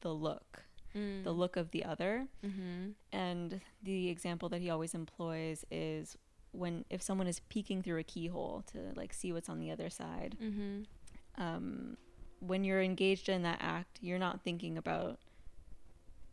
the 0.00 0.10
look, 0.10 0.64
the 0.94 1.32
look 1.32 1.56
of 1.56 1.70
the 1.70 1.84
other, 1.84 2.26
mm-hmm. 2.44 2.90
and 3.12 3.60
the 3.82 4.08
example 4.08 4.48
that 4.48 4.60
he 4.60 4.70
always 4.70 4.94
employs 4.94 5.64
is 5.70 6.16
when 6.52 6.84
if 6.90 7.02
someone 7.02 7.26
is 7.26 7.40
peeking 7.48 7.82
through 7.82 7.98
a 7.98 8.02
keyhole 8.02 8.64
to 8.72 8.78
like 8.96 9.12
see 9.12 9.32
what's 9.32 9.48
on 9.48 9.58
the 9.60 9.70
other 9.70 9.90
side 9.90 10.36
Mm-hmm. 10.42 11.42
um, 11.42 11.96
when 12.40 12.62
you're 12.64 12.80
engaged 12.82 13.28
in 13.28 13.42
that 13.42 13.58
act, 13.60 13.98
you're 14.00 14.18
not 14.18 14.42
thinking 14.42 14.78
about 14.78 15.18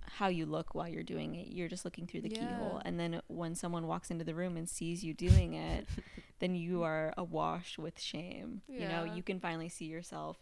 how 0.07 0.27
you 0.27 0.45
look 0.45 0.75
while 0.75 0.87
you're 0.87 1.01
doing 1.03 1.33
it. 1.35 1.47
You're 1.47 1.67
just 1.67 1.83
looking 1.83 2.05
through 2.05 2.21
the 2.21 2.29
keyhole. 2.29 2.81
And 2.85 2.99
then 2.99 3.21
when 3.27 3.55
someone 3.55 3.87
walks 3.87 4.11
into 4.11 4.23
the 4.23 4.35
room 4.35 4.55
and 4.55 4.69
sees 4.69 5.03
you 5.03 5.13
doing 5.15 5.55
it, 5.55 5.87
then 6.39 6.53
you 6.55 6.83
are 6.83 7.11
awash 7.17 7.77
with 7.79 7.99
shame. 7.99 8.61
You 8.67 8.87
know, 8.87 9.03
you 9.15 9.23
can 9.23 9.39
finally 9.39 9.67
see 9.67 9.85
yourself, 9.85 10.37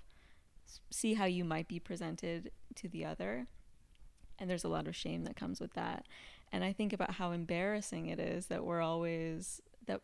see 0.92 1.14
how 1.14 1.26
you 1.26 1.46
might 1.46 1.68
be 1.70 1.80
presented 1.80 2.52
to 2.76 2.90
the 2.90 3.06
other. 3.06 3.48
And 4.38 4.50
there's 4.50 4.66
a 4.66 4.70
lot 4.70 4.88
of 4.88 4.96
shame 4.98 5.24
that 5.24 5.38
comes 5.38 5.62
with 5.62 5.74
that. 5.76 6.06
And 6.54 6.64
I 6.64 6.72
think 6.72 6.94
about 6.94 7.12
how 7.16 7.32
embarrassing 7.32 8.08
it 8.08 8.20
is 8.20 8.46
that 8.46 8.64
we're 8.64 8.80
always, 8.82 9.60
that 9.88 10.02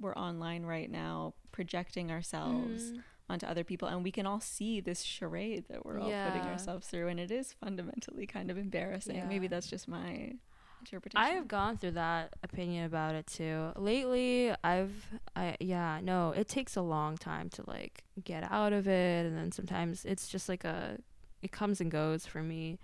we're 0.00 0.14
online 0.14 0.64
right 0.64 0.90
now 0.90 1.34
projecting 1.52 2.10
ourselves 2.10 2.90
Mhm. 2.92 3.02
onto 3.28 3.46
other 3.46 3.62
people. 3.62 3.86
And 3.88 4.02
we 4.02 4.10
can 4.10 4.26
all 4.26 4.40
see 4.40 4.80
this 4.80 5.02
charade 5.02 5.66
that 5.68 5.84
we're 5.84 6.00
all 6.00 6.08
putting 6.30 6.48
ourselves 6.48 6.88
through. 6.88 7.08
And 7.08 7.20
it 7.20 7.30
is 7.30 7.52
fundamentally 7.52 8.26
kind 8.26 8.50
of 8.50 8.56
embarrassing. 8.56 9.28
Maybe 9.28 9.46
that's 9.48 9.68
just 9.68 9.86
my 9.86 10.32
interpretation. 10.80 11.22
I 11.22 11.28
have 11.36 11.46
gone 11.46 11.76
through 11.76 11.92
that 11.92 12.34
opinion 12.42 12.86
about 12.86 13.14
it 13.14 13.26
too. 13.26 13.72
Lately, 13.76 14.52
I've 14.64 14.94
I 15.36 15.56
yeah, 15.60 16.00
no, 16.02 16.30
it 16.32 16.48
takes 16.48 16.74
a 16.74 16.82
long 16.82 17.16
time 17.18 17.50
to 17.50 17.62
like 17.68 18.04
get 18.24 18.50
out 18.50 18.72
of 18.72 18.88
it. 18.88 19.26
And 19.26 19.36
then 19.36 19.52
sometimes 19.52 20.04
it's 20.06 20.26
just 20.28 20.48
like 20.48 20.64
a 20.64 20.98
it 21.42 21.52
comes 21.52 21.80
and 21.82 21.90
goes 21.90 22.24
for 22.26 22.42
me. 22.42 22.78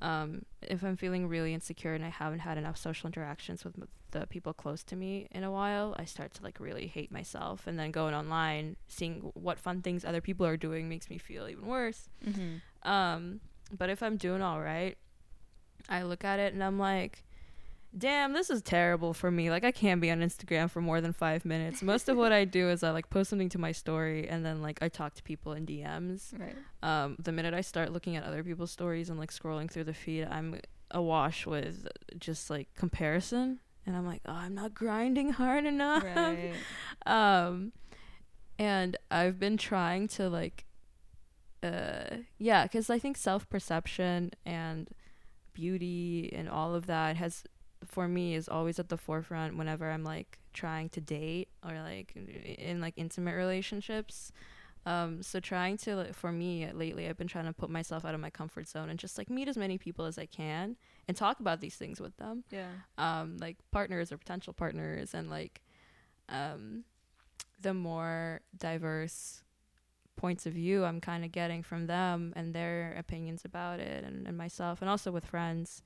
Um 0.00 0.44
if 0.62 0.82
I'm 0.82 0.96
feeling 0.96 1.28
really 1.28 1.54
insecure 1.54 1.94
and 1.94 2.04
I 2.04 2.08
haven't 2.08 2.40
had 2.40 2.58
enough 2.58 2.76
social 2.76 3.06
interactions 3.06 3.64
with 3.64 3.74
m- 3.78 3.88
the 4.12 4.26
people 4.26 4.52
close 4.54 4.82
to 4.84 4.96
me 4.96 5.28
in 5.32 5.42
a 5.44 5.50
while, 5.50 5.94
I 5.98 6.04
start 6.04 6.32
to 6.34 6.42
like 6.42 6.60
really 6.60 6.86
hate 6.86 7.10
myself 7.10 7.66
and 7.66 7.78
then 7.78 7.90
going 7.90 8.14
online, 8.14 8.76
seeing 8.86 9.32
what 9.34 9.58
fun 9.58 9.82
things 9.82 10.04
other 10.04 10.20
people 10.20 10.46
are 10.46 10.56
doing 10.56 10.88
makes 10.88 11.10
me 11.10 11.18
feel 11.18 11.48
even 11.48 11.66
worse. 11.66 12.08
mm-hmm. 12.24 12.88
Um, 12.88 13.40
but 13.76 13.90
if 13.90 14.02
I'm 14.02 14.16
doing 14.16 14.40
all 14.42 14.60
right, 14.60 14.96
I 15.88 16.02
look 16.02 16.24
at 16.24 16.38
it 16.38 16.54
and 16.54 16.62
I'm 16.62 16.78
like, 16.78 17.23
damn, 17.96 18.32
this 18.32 18.50
is 18.50 18.62
terrible 18.62 19.14
for 19.14 19.30
me. 19.30 19.50
Like 19.50 19.64
I 19.64 19.70
can't 19.70 20.00
be 20.00 20.10
on 20.10 20.20
Instagram 20.20 20.70
for 20.70 20.80
more 20.80 21.00
than 21.00 21.12
five 21.12 21.44
minutes. 21.44 21.82
Most 21.82 22.08
of 22.08 22.16
what 22.16 22.32
I 22.32 22.44
do 22.44 22.68
is 22.68 22.82
I 22.82 22.90
like 22.90 23.10
post 23.10 23.30
something 23.30 23.48
to 23.50 23.58
my 23.58 23.72
story 23.72 24.28
and 24.28 24.44
then 24.44 24.62
like 24.62 24.78
I 24.82 24.88
talk 24.88 25.14
to 25.14 25.22
people 25.22 25.52
in 25.52 25.66
DMs. 25.66 26.38
right 26.38 26.56
Um, 26.82 27.16
the 27.18 27.32
minute 27.32 27.54
I 27.54 27.60
start 27.60 27.92
looking 27.92 28.16
at 28.16 28.24
other 28.24 28.42
people's 28.42 28.70
stories 28.70 29.10
and 29.10 29.18
like 29.18 29.30
scrolling 29.30 29.70
through 29.70 29.84
the 29.84 29.94
feed, 29.94 30.26
I'm 30.30 30.60
awash 30.90 31.46
with 31.46 31.86
just 32.18 32.50
like 32.50 32.68
comparison. 32.74 33.60
And 33.86 33.94
I'm 33.94 34.06
like, 34.06 34.22
oh, 34.26 34.32
I'm 34.32 34.54
not 34.54 34.74
grinding 34.74 35.30
hard 35.30 35.66
enough 35.66 36.02
right 36.04 36.54
um 37.06 37.72
and 38.58 38.96
i've 39.10 39.38
been 39.38 39.56
trying 39.56 40.06
to 40.06 40.28
like 40.28 40.64
uh 41.62 42.16
yeah 42.38 42.62
because 42.64 42.88
i 42.88 42.98
think 42.98 43.16
self-perception 43.16 44.30
and 44.46 44.88
beauty 45.52 46.32
and 46.34 46.48
all 46.48 46.74
of 46.74 46.86
that 46.86 47.16
has 47.16 47.44
for 47.88 48.08
me 48.08 48.34
is 48.34 48.48
always 48.48 48.78
at 48.78 48.88
the 48.88 48.96
forefront 48.96 49.56
whenever 49.56 49.90
i'm 49.90 50.04
like 50.04 50.38
trying 50.54 50.88
to 50.88 51.00
date 51.00 51.48
or 51.68 51.72
like 51.82 52.14
in 52.58 52.80
like 52.80 52.94
intimate 52.96 53.34
relationships. 53.34 54.32
Um 54.86 55.22
so 55.22 55.40
trying 55.40 55.78
to 55.78 55.96
like, 55.96 56.14
for 56.14 56.30
me 56.30 56.70
lately 56.72 57.08
i've 57.08 57.16
been 57.16 57.26
trying 57.26 57.46
to 57.46 57.52
put 57.52 57.70
myself 57.70 58.04
out 58.04 58.14
of 58.14 58.20
my 58.20 58.30
comfort 58.30 58.68
zone 58.68 58.88
and 58.88 58.98
just 58.98 59.18
like 59.18 59.28
meet 59.28 59.48
as 59.48 59.56
many 59.56 59.78
people 59.78 60.04
as 60.04 60.18
i 60.18 60.26
can 60.26 60.76
and 61.08 61.16
talk 61.16 61.40
about 61.40 61.60
these 61.60 61.76
things 61.76 62.00
with 62.00 62.16
them. 62.18 62.44
Yeah. 62.50 62.68
Um 62.96 63.36
like 63.38 63.56
partners 63.70 64.12
or 64.12 64.18
potential 64.18 64.52
partners 64.52 65.14
and 65.14 65.28
like 65.28 65.60
um 66.28 66.84
the 67.60 67.74
more 67.74 68.40
diverse 68.56 69.42
points 70.16 70.46
of 70.46 70.52
view 70.52 70.84
I'm 70.84 71.00
kind 71.00 71.24
of 71.24 71.32
getting 71.32 71.62
from 71.62 71.86
them 71.86 72.32
and 72.36 72.54
their 72.54 72.94
opinions 72.96 73.44
about 73.44 73.80
it 73.80 74.04
and, 74.04 74.28
and 74.28 74.36
myself 74.36 74.80
and 74.80 74.88
also 74.88 75.10
with 75.10 75.24
friends 75.24 75.82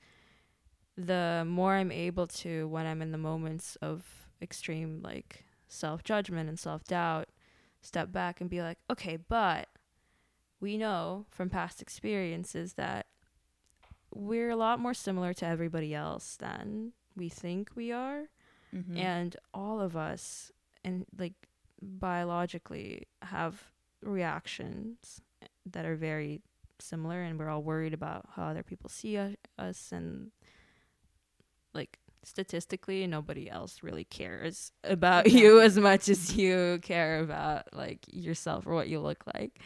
the 0.99 1.45
more 1.47 1.75
I'm 1.75 1.91
able 1.93 2.27
to 2.27 2.67
when 2.67 2.85
I'm 2.85 3.01
in 3.01 3.11
the 3.13 3.17
moments 3.17 3.77
of 3.81 4.27
extreme 4.41 5.01
like 5.01 5.45
self 5.69 6.03
judgment 6.03 6.49
and 6.49 6.59
self 6.59 6.83
doubt, 6.83 7.29
step 7.81 8.11
back 8.11 8.41
and 8.41 8.49
be 8.49 8.61
like, 8.61 8.79
okay, 8.89 9.15
but 9.17 9.69
we 10.59 10.77
know 10.77 11.25
from 11.29 11.49
past 11.49 11.81
experiences 11.81 12.73
that 12.73 13.05
we're 14.13 14.49
a 14.49 14.55
lot 14.57 14.79
more 14.79 14.93
similar 14.93 15.33
to 15.35 15.45
everybody 15.45 15.93
else 15.95 16.35
than 16.35 16.91
we 17.15 17.29
think 17.29 17.71
we 17.75 17.91
are. 17.91 18.25
Mhm. 18.75 18.97
And 18.97 19.37
all 19.53 19.79
of 19.79 19.95
us, 19.95 20.51
and 20.83 21.05
like 21.17 21.47
biologically, 21.81 23.07
have 23.21 23.71
reactions 24.01 25.21
that 25.65 25.85
are 25.85 25.95
very 25.95 26.41
similar, 26.79 27.21
and 27.21 27.39
we're 27.39 27.49
all 27.49 27.63
worried 27.63 27.93
about 27.93 28.29
how 28.35 28.43
other 28.47 28.63
people 28.63 28.89
see 28.89 29.17
us. 29.57 29.91
And 29.91 30.31
like 31.73 31.99
statistically, 32.23 33.05
nobody 33.07 33.49
else 33.49 33.81
really 33.83 34.03
cares 34.03 34.71
about 34.83 35.31
you 35.31 35.61
as 35.61 35.77
much 35.77 36.09
as 36.09 36.35
you 36.35 36.79
care 36.81 37.19
about 37.21 37.73
like 37.73 37.99
yourself 38.11 38.67
or 38.67 38.73
what 38.73 38.87
you 38.89 38.99
look 38.99 39.23
like. 39.35 39.59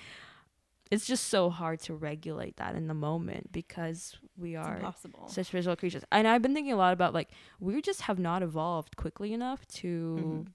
It's 0.91 1.07
just 1.07 1.27
so 1.29 1.49
hard 1.49 1.79
to 1.81 1.95
regulate 1.95 2.57
that 2.57 2.75
in 2.75 2.87
the 2.87 2.93
moment 2.93 3.51
because 3.51 4.15
we 4.37 4.55
are 4.55 4.79
such 5.27 5.49
visual 5.49 5.75
creatures. 5.75 6.03
And 6.11 6.27
I've 6.27 6.43
been 6.43 6.53
thinking 6.53 6.73
a 6.73 6.77
lot 6.77 6.93
about 6.93 7.13
like 7.15 7.31
we 7.59 7.81
just 7.81 8.01
have 8.01 8.19
not 8.19 8.43
evolved 8.43 8.95
quickly 8.95 9.33
enough 9.33 9.65
to 9.79 9.85
Mhm. 10.45 10.47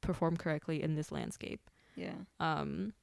perform 0.00 0.36
correctly 0.38 0.82
in 0.82 0.94
this 0.94 1.12
landscape. 1.12 1.68
Yeah. 1.94 2.14
Um 2.38 2.94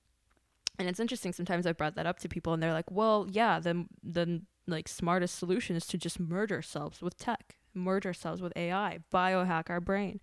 and 0.80 0.88
it's 0.88 1.00
interesting 1.00 1.34
sometimes 1.34 1.66
i've 1.66 1.78
brought 1.78 1.96
that 1.96 2.06
up 2.06 2.20
to 2.20 2.30
people 2.30 2.54
and 2.54 2.62
they're 2.64 2.74
like, 2.74 2.90
"Well, 2.90 3.28
yeah, 3.30 3.60
the 3.60 3.86
the 4.04 4.42
like 4.68 4.88
smartest 4.88 5.36
solution 5.38 5.76
is 5.76 5.86
to 5.88 5.98
just 5.98 6.20
merge 6.20 6.52
ourselves 6.52 7.02
with 7.02 7.18
tech, 7.18 7.57
merge 7.78 8.06
ourselves 8.06 8.42
with 8.42 8.54
AI, 8.56 9.00
biohack 9.14 9.70
our 9.70 9.80
brain." 9.82 10.20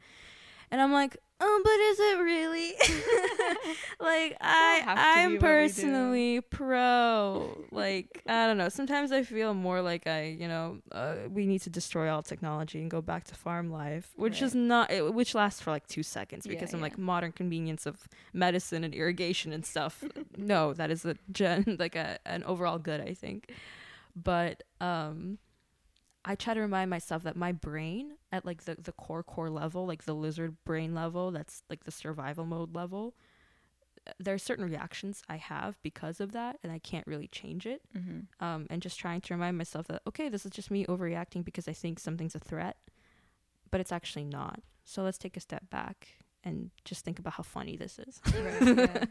And 0.70 0.80
I'm 0.80 0.92
like, 0.92 1.16
"Oh, 1.40 1.60
but 1.62 1.78
is 1.80 2.00
it 2.00 2.22
really?" 2.22 2.72
like 4.00 4.36
I 4.40 4.80
have 4.84 4.96
to 4.98 5.02
be 5.04 5.20
I'm 5.20 5.24
what 5.24 5.30
we 5.32 5.36
do. 5.36 5.40
personally 5.40 6.40
pro 6.40 7.64
like 7.70 8.22
I 8.26 8.46
don't 8.46 8.58
know. 8.58 8.68
Sometimes 8.68 9.12
I 9.12 9.22
feel 9.22 9.54
more 9.54 9.80
like 9.82 10.06
I, 10.06 10.24
you 10.38 10.48
know, 10.48 10.78
uh, 10.92 11.14
we 11.30 11.46
need 11.46 11.60
to 11.62 11.70
destroy 11.70 12.08
all 12.12 12.22
technology 12.22 12.80
and 12.80 12.90
go 12.90 13.00
back 13.00 13.24
to 13.24 13.34
farm 13.34 13.70
life, 13.70 14.10
which 14.16 14.42
is 14.42 14.54
not 14.54 14.90
it, 14.90 15.14
which 15.14 15.34
lasts 15.34 15.60
for 15.60 15.70
like 15.70 15.86
2 15.86 16.02
seconds 16.02 16.46
Yeah, 16.46 16.52
because 16.54 16.72
I'm 16.72 16.80
yeah. 16.80 16.84
like 16.84 16.98
modern 16.98 17.32
convenience 17.32 17.86
of 17.86 18.08
medicine 18.32 18.82
and 18.84 18.94
irrigation 18.94 19.52
and 19.52 19.64
stuff. 19.64 20.02
no, 20.36 20.72
that 20.74 20.90
is 20.90 21.04
a 21.04 21.16
gen 21.30 21.76
like 21.78 21.94
a 21.94 22.18
an 22.26 22.42
overall 22.44 22.78
good, 22.78 23.00
I 23.00 23.14
think. 23.14 23.52
But 24.16 24.62
um 24.80 25.38
I 26.24 26.34
try 26.34 26.54
to 26.54 26.60
remind 26.60 26.90
myself 26.90 27.22
that 27.24 27.36
my 27.36 27.52
brain 27.52 28.12
at 28.32 28.46
like 28.46 28.64
the, 28.64 28.76
the 28.76 28.92
core 28.92 29.22
core 29.22 29.50
level, 29.50 29.86
like 29.86 30.04
the 30.04 30.14
lizard 30.14 30.56
brain 30.64 30.94
level, 30.94 31.30
that's 31.30 31.62
like 31.68 31.84
the 31.84 31.90
survival 31.90 32.46
mode 32.46 32.74
level, 32.74 33.14
uh, 34.06 34.12
there 34.18 34.34
are 34.34 34.38
certain 34.38 34.64
reactions 34.64 35.22
I 35.28 35.36
have 35.36 35.78
because 35.82 36.20
of 36.20 36.32
that 36.32 36.58
and 36.62 36.72
I 36.72 36.78
can't 36.78 37.06
really 37.06 37.28
change 37.28 37.66
it. 37.66 37.82
Mm-hmm. 37.96 38.44
Um, 38.44 38.66
and 38.70 38.80
just 38.80 38.98
trying 38.98 39.20
to 39.22 39.34
remind 39.34 39.58
myself 39.58 39.86
that 39.88 40.02
okay, 40.06 40.28
this 40.28 40.46
is 40.46 40.52
just 40.52 40.70
me 40.70 40.86
overreacting 40.86 41.44
because 41.44 41.68
I 41.68 41.72
think 41.72 41.98
something's 41.98 42.34
a 42.34 42.40
threat, 42.40 42.78
but 43.70 43.80
it's 43.80 43.92
actually 43.92 44.24
not. 44.24 44.60
So 44.84 45.02
let's 45.02 45.18
take 45.18 45.36
a 45.36 45.40
step 45.40 45.68
back 45.70 46.08
and 46.42 46.70
just 46.84 47.04
think 47.04 47.18
about 47.18 47.34
how 47.34 47.42
funny 47.42 47.76
this 47.76 47.98
is. 47.98 48.20
Right, 48.34 48.78
yeah. 48.78 49.04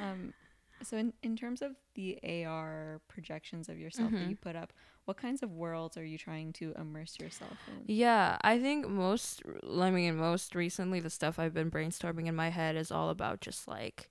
um, 0.02 0.32
so 0.82 0.96
in, 0.96 1.12
in 1.22 1.36
terms 1.36 1.62
of 1.62 1.76
the 1.94 2.18
AR 2.22 3.00
projections 3.08 3.68
of 3.68 3.78
yourself 3.78 4.10
that 4.12 4.20
Mhm. 4.20 4.30
you 4.30 4.36
put 4.36 4.56
up, 4.56 4.72
what 5.04 5.16
kinds 5.16 5.42
of 5.42 5.50
worlds 5.52 5.96
are 5.96 6.04
you 6.04 6.18
trying 6.18 6.52
to 6.54 6.72
immerse 6.76 7.18
yourself 7.18 7.58
in? 7.66 7.84
Yeah, 7.86 8.38
I 8.42 8.58
think 8.58 8.88
most, 8.88 9.42
I 9.80 9.90
mean, 9.90 10.16
most 10.16 10.54
recently, 10.54 11.00
the 11.00 11.10
stuff 11.10 11.38
I've 11.38 11.54
been 11.54 11.70
brainstorming 11.70 12.26
in 12.26 12.34
my 12.36 12.48
head 12.50 12.76
is 12.76 12.90
all 12.90 13.10
about 13.10 13.40
just 13.40 13.68
like 13.68 14.10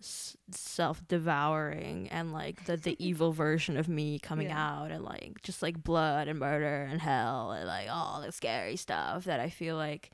s- 0.00 0.36
self 0.50 1.06
devouring 1.08 2.08
and 2.10 2.32
like 2.32 2.64
the, 2.66 2.76
the 2.76 2.96
evil 3.04 3.32
version 3.32 3.76
of 3.76 3.88
me 3.88 4.18
coming 4.18 4.48
Yeah. 4.48 4.58
out 4.82 4.90
and 4.90 5.04
like 5.04 5.42
just 5.42 5.62
like 5.62 5.82
blood 5.82 6.28
and 6.28 6.38
murder 6.38 6.86
and 6.90 7.00
hell 7.00 7.52
and 7.52 7.66
like 7.66 7.88
all 7.90 8.20
the 8.22 8.32
scary 8.32 8.76
stuff 8.76 9.24
that 9.24 9.40
I 9.40 9.50
feel 9.50 9.76
like 9.76 10.10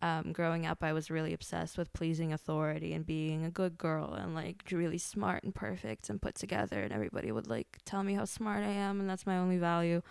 um, 0.00 0.32
growing 0.32 0.64
up, 0.64 0.82
I 0.84 0.92
was 0.92 1.10
really 1.10 1.32
obsessed 1.32 1.76
with 1.76 1.92
pleasing 1.92 2.32
authority 2.32 2.92
and 2.92 3.04
being 3.04 3.44
a 3.44 3.50
good 3.50 3.76
girl 3.76 4.14
and 4.14 4.34
like 4.34 4.62
really 4.70 4.98
smart 4.98 5.42
and 5.42 5.54
perfect 5.54 6.08
and 6.08 6.22
put 6.22 6.34
together. 6.36 6.82
And 6.82 6.92
everybody 6.92 7.32
would 7.32 7.48
like 7.48 7.78
tell 7.84 8.02
me 8.04 8.14
how 8.14 8.24
smart 8.24 8.62
I 8.62 8.68
am, 8.70 9.00
and 9.00 9.08
that's 9.10 9.26
my 9.26 9.36
only 9.38 9.58
value. 9.58 10.02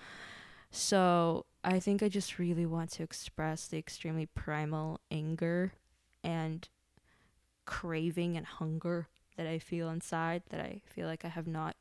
So 0.71 1.45
I 1.63 1.79
think 1.79 2.03
I 2.03 2.09
just 2.09 2.37
really 2.37 2.65
want 2.65 2.91
to 2.91 3.03
express 3.03 3.67
the 3.67 3.77
extremely 3.77 4.25
primal 4.25 4.99
anger 5.09 5.71
and 6.23 6.67
craving 7.65 8.37
and 8.37 8.45
hunger 8.45 9.07
that 9.37 9.47
I 9.47 9.59
feel 9.59 9.89
inside 9.89 10.43
that 10.49 10.59
I 10.61 10.81
feel 10.85 11.07
like 11.07 11.23
I 11.25 11.29
have 11.29 11.47
not 11.47 11.75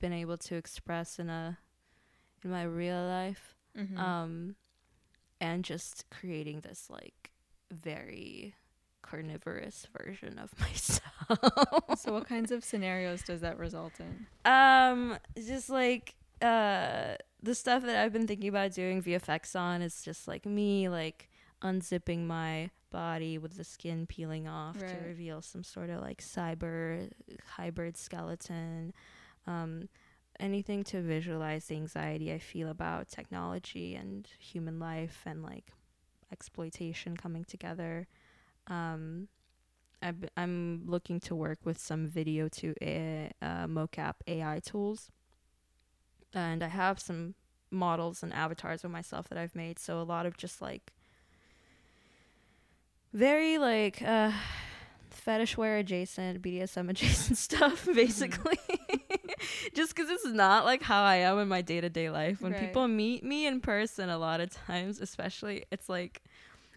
been 0.00 0.12
able 0.12 0.36
to 0.38 0.54
express 0.56 1.18
in 1.18 1.28
a 1.28 1.58
in 2.44 2.50
my 2.50 2.62
real 2.62 3.02
life 3.04 3.54
Mhm. 3.76 3.98
um 3.98 4.56
and 5.40 5.64
just 5.64 6.04
creating 6.10 6.60
this 6.60 6.88
like 6.90 7.30
very 7.72 8.54
carnivorous 9.02 9.86
version 9.96 10.38
of 10.38 10.52
myself. 10.60 11.98
So 12.00 12.12
what 12.12 12.28
kinds 12.28 12.50
of 12.50 12.64
scenarios 12.64 13.22
does 13.22 13.40
that 13.42 13.58
result 13.58 13.92
in? 14.00 14.26
um 14.44 15.16
just 15.36 15.68
like 15.70 16.14
uh 16.40 17.14
the 17.42 17.54
stuff 17.54 17.82
that 17.82 17.96
i've 18.02 18.12
been 18.12 18.26
thinking 18.26 18.48
about 18.48 18.72
doing 18.72 19.02
vfx 19.02 19.58
on 19.58 19.82
is 19.82 20.02
just 20.02 20.28
like 20.28 20.46
me 20.46 20.88
like 20.88 21.28
unzipping 21.62 22.24
my 22.26 22.70
body 22.90 23.36
with 23.38 23.56
the 23.56 23.64
skin 23.64 24.06
peeling 24.06 24.46
off 24.46 24.78
to 24.78 24.84
reveal 25.06 25.42
some 25.42 25.62
sort 25.64 25.90
of 25.90 26.00
like 26.00 26.22
cyber 26.22 27.10
hybrid 27.56 27.96
skeleton. 27.96 28.92
Um 29.46 29.88
anything 30.40 30.84
to 30.84 31.00
visualize 31.00 31.66
the 31.66 31.74
anxiety 31.74 32.32
i 32.32 32.38
feel 32.38 32.68
about 32.68 33.08
technology 33.08 33.94
and 33.94 34.28
human 34.38 34.78
life 34.78 35.22
and 35.26 35.42
like 35.42 35.72
exploitation 36.30 37.16
coming 37.16 37.44
together 37.44 38.06
um 38.66 39.28
b- 40.00 40.28
I'm 40.36 40.82
looking 40.86 41.20
to 41.20 41.34
work 41.34 41.58
with 41.64 41.78
some 41.78 42.06
video 42.06 42.48
to 42.48 42.74
a, 42.80 43.30
uh, 43.42 43.66
mocap 43.66 44.14
AI 44.26 44.60
tools, 44.60 45.10
and 46.32 46.62
I 46.62 46.68
have 46.68 47.00
some 47.00 47.34
models 47.70 48.22
and 48.22 48.32
avatars 48.32 48.84
of 48.84 48.90
myself 48.90 49.28
that 49.28 49.38
I've 49.38 49.54
made. 49.54 49.78
So 49.78 50.00
a 50.00 50.02
lot 50.02 50.26
of 50.26 50.36
just 50.36 50.62
like 50.62 50.92
very 53.12 53.58
like 53.58 54.02
uh, 54.02 54.32
fetish 55.10 55.56
wear 55.56 55.78
adjacent, 55.78 56.42
BDSM 56.42 56.88
adjacent 56.90 57.38
stuff, 57.38 57.86
basically. 57.94 58.58
just 59.74 59.94
because 59.94 60.10
it's 60.10 60.26
not 60.26 60.64
like 60.64 60.82
how 60.82 61.02
I 61.02 61.16
am 61.16 61.38
in 61.38 61.48
my 61.48 61.62
day 61.62 61.80
to 61.80 61.88
day 61.88 62.10
life. 62.10 62.40
When 62.40 62.52
Right. 62.52 62.60
people 62.60 62.88
meet 62.88 63.24
me 63.24 63.46
in 63.46 63.60
person, 63.60 64.08
a 64.08 64.18
lot 64.18 64.40
of 64.40 64.50
times, 64.50 65.00
especially, 65.00 65.64
it's 65.70 65.88
like, 65.88 66.22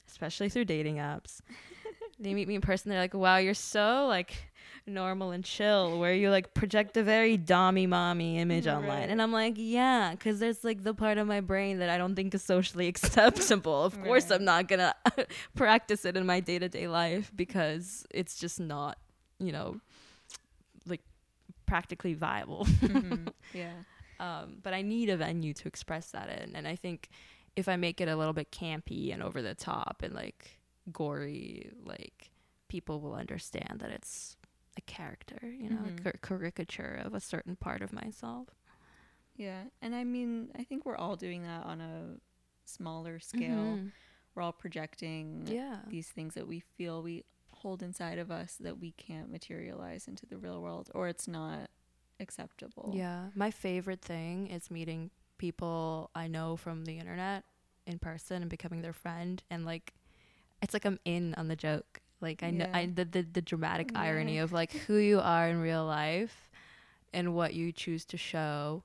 especially 0.07 0.49
through 0.49 0.65
dating 0.65 0.97
apps 0.97 1.39
they 2.19 2.33
meet 2.33 2.47
me 2.47 2.55
in 2.55 2.61
person 2.61 2.89
they're 2.89 2.99
like 2.99 3.13
wow 3.13 3.37
you're 3.37 3.53
so 3.53 4.05
like 4.07 4.51
normal 4.85 5.31
and 5.31 5.45
chill 5.45 5.97
where 5.99 6.13
you 6.13 6.29
like 6.29 6.53
project 6.53 6.97
a 6.97 7.03
very 7.03 7.37
dommy 7.37 7.87
mommy 7.87 8.37
image 8.37 8.65
mm, 8.65 8.75
online 8.75 9.09
and 9.09 9.21
i'm 9.21 9.31
like 9.31 9.53
yeah 9.57 10.11
because 10.11 10.39
there's 10.39 10.63
like 10.65 10.83
the 10.83 10.93
part 10.93 11.17
of 11.17 11.25
my 11.27 11.39
brain 11.39 11.79
that 11.79 11.89
i 11.89 11.97
don't 11.97 12.13
think 12.15 12.33
is 12.35 12.43
socially 12.43 12.87
acceptable 12.89 13.83
of 13.85 13.99
course 14.03 14.29
Right. 14.29 14.39
i'm 14.39 14.43
not 14.45 14.67
gonna 14.67 14.93
practice 15.55 16.03
it 16.03 16.17
in 16.17 16.25
my 16.25 16.39
day-to-day 16.41 16.87
life 16.89 17.31
because 17.35 18.05
it's 18.11 18.37
just 18.37 18.59
not 18.59 18.97
you 19.39 19.51
know 19.53 19.79
practically 21.71 22.13
viable 22.13 22.65
Mhm. 22.81 23.31
Yeah. 23.53 23.77
um, 24.19 24.57
but 24.61 24.73
I 24.73 24.81
need 24.81 25.07
a 25.09 25.15
venue 25.17 25.53
to 25.53 25.67
express 25.67 26.11
that 26.11 26.27
in. 26.41 26.53
And 26.57 26.67
I 26.67 26.75
think 26.75 27.07
if 27.55 27.67
I 27.69 27.75
make 27.77 28.01
it 28.01 28.09
a 28.09 28.15
little 28.17 28.33
bit 28.33 28.51
campy 28.51 29.13
and 29.13 29.23
over 29.23 29.41
the 29.41 29.55
top 29.55 30.01
and 30.03 30.13
like 30.13 30.59
gory, 30.91 31.71
like 31.93 32.31
people 32.67 32.99
will 32.99 33.13
understand 33.15 33.75
that 33.79 33.89
it's 33.91 34.35
a 34.77 34.81
character, 34.81 35.39
you 35.61 35.69
know, 35.69 35.81
Mhm. 35.83 35.99
a 35.99 36.01
car- 36.03 36.19
caricature 36.21 37.01
of 37.05 37.13
a 37.13 37.19
certain 37.21 37.55
part 37.55 37.81
of 37.81 37.93
myself. 37.93 38.49
Yeah. 39.35 39.63
And 39.81 39.95
I 39.95 40.03
mean, 40.03 40.51
I 40.55 40.63
think 40.65 40.85
we're 40.85 40.97
all 40.97 41.15
doing 41.15 41.43
that 41.43 41.63
on 41.65 41.79
a 41.81 42.17
smaller 42.65 43.19
scale. 43.19 43.77
Mhm. 43.77 43.91
We're 44.35 44.43
all 44.43 44.53
projecting 44.53 45.47
Yeah. 45.47 45.79
these 45.87 46.09
things 46.09 46.33
that 46.35 46.47
we 46.47 46.59
feel 46.59 47.01
we 47.01 47.23
hold 47.61 47.81
inside 47.83 48.17
of 48.19 48.31
us 48.31 48.55
that 48.59 48.79
we 48.79 48.91
can't 48.91 49.31
materialize 49.31 50.07
into 50.07 50.25
the 50.25 50.37
real 50.37 50.61
world 50.61 50.89
or 50.93 51.07
it's 51.07 51.27
not 51.27 51.69
acceptable. 52.19 52.91
Yeah. 52.95 53.27
My 53.35 53.51
favorite 53.51 54.01
thing 54.01 54.47
is 54.47 54.69
meeting 54.71 55.11
people 55.37 56.09
I 56.15 56.27
know 56.27 56.55
from 56.55 56.85
the 56.85 56.97
internet 56.99 57.43
in 57.87 57.97
person 57.99 58.41
and 58.43 58.49
becoming 58.49 58.81
their 58.81 58.93
friend 58.93 59.41
and 59.49 59.65
like 59.65 59.93
it's 60.61 60.73
like 60.73 60.85
I'm 60.85 60.99
in 61.05 61.33
on 61.35 61.47
the 61.47 61.55
joke. 61.55 61.99
Like 62.21 62.43
I 62.43 62.51
know 62.51 62.67
I 62.73 62.85
the, 62.85 63.05
the 63.05 63.21
the 63.23 63.41
dramatic 63.41 63.91
Yeah. 63.93 64.01
irony 64.01 64.37
of 64.37 64.51
like 64.51 64.71
who 64.71 64.97
you 64.97 65.19
are 65.19 65.47
in 65.49 65.59
real 65.59 65.85
life 65.85 66.49
and 67.13 67.33
what 67.33 67.53
you 67.53 67.71
choose 67.71 68.05
to 68.05 68.17
show 68.17 68.83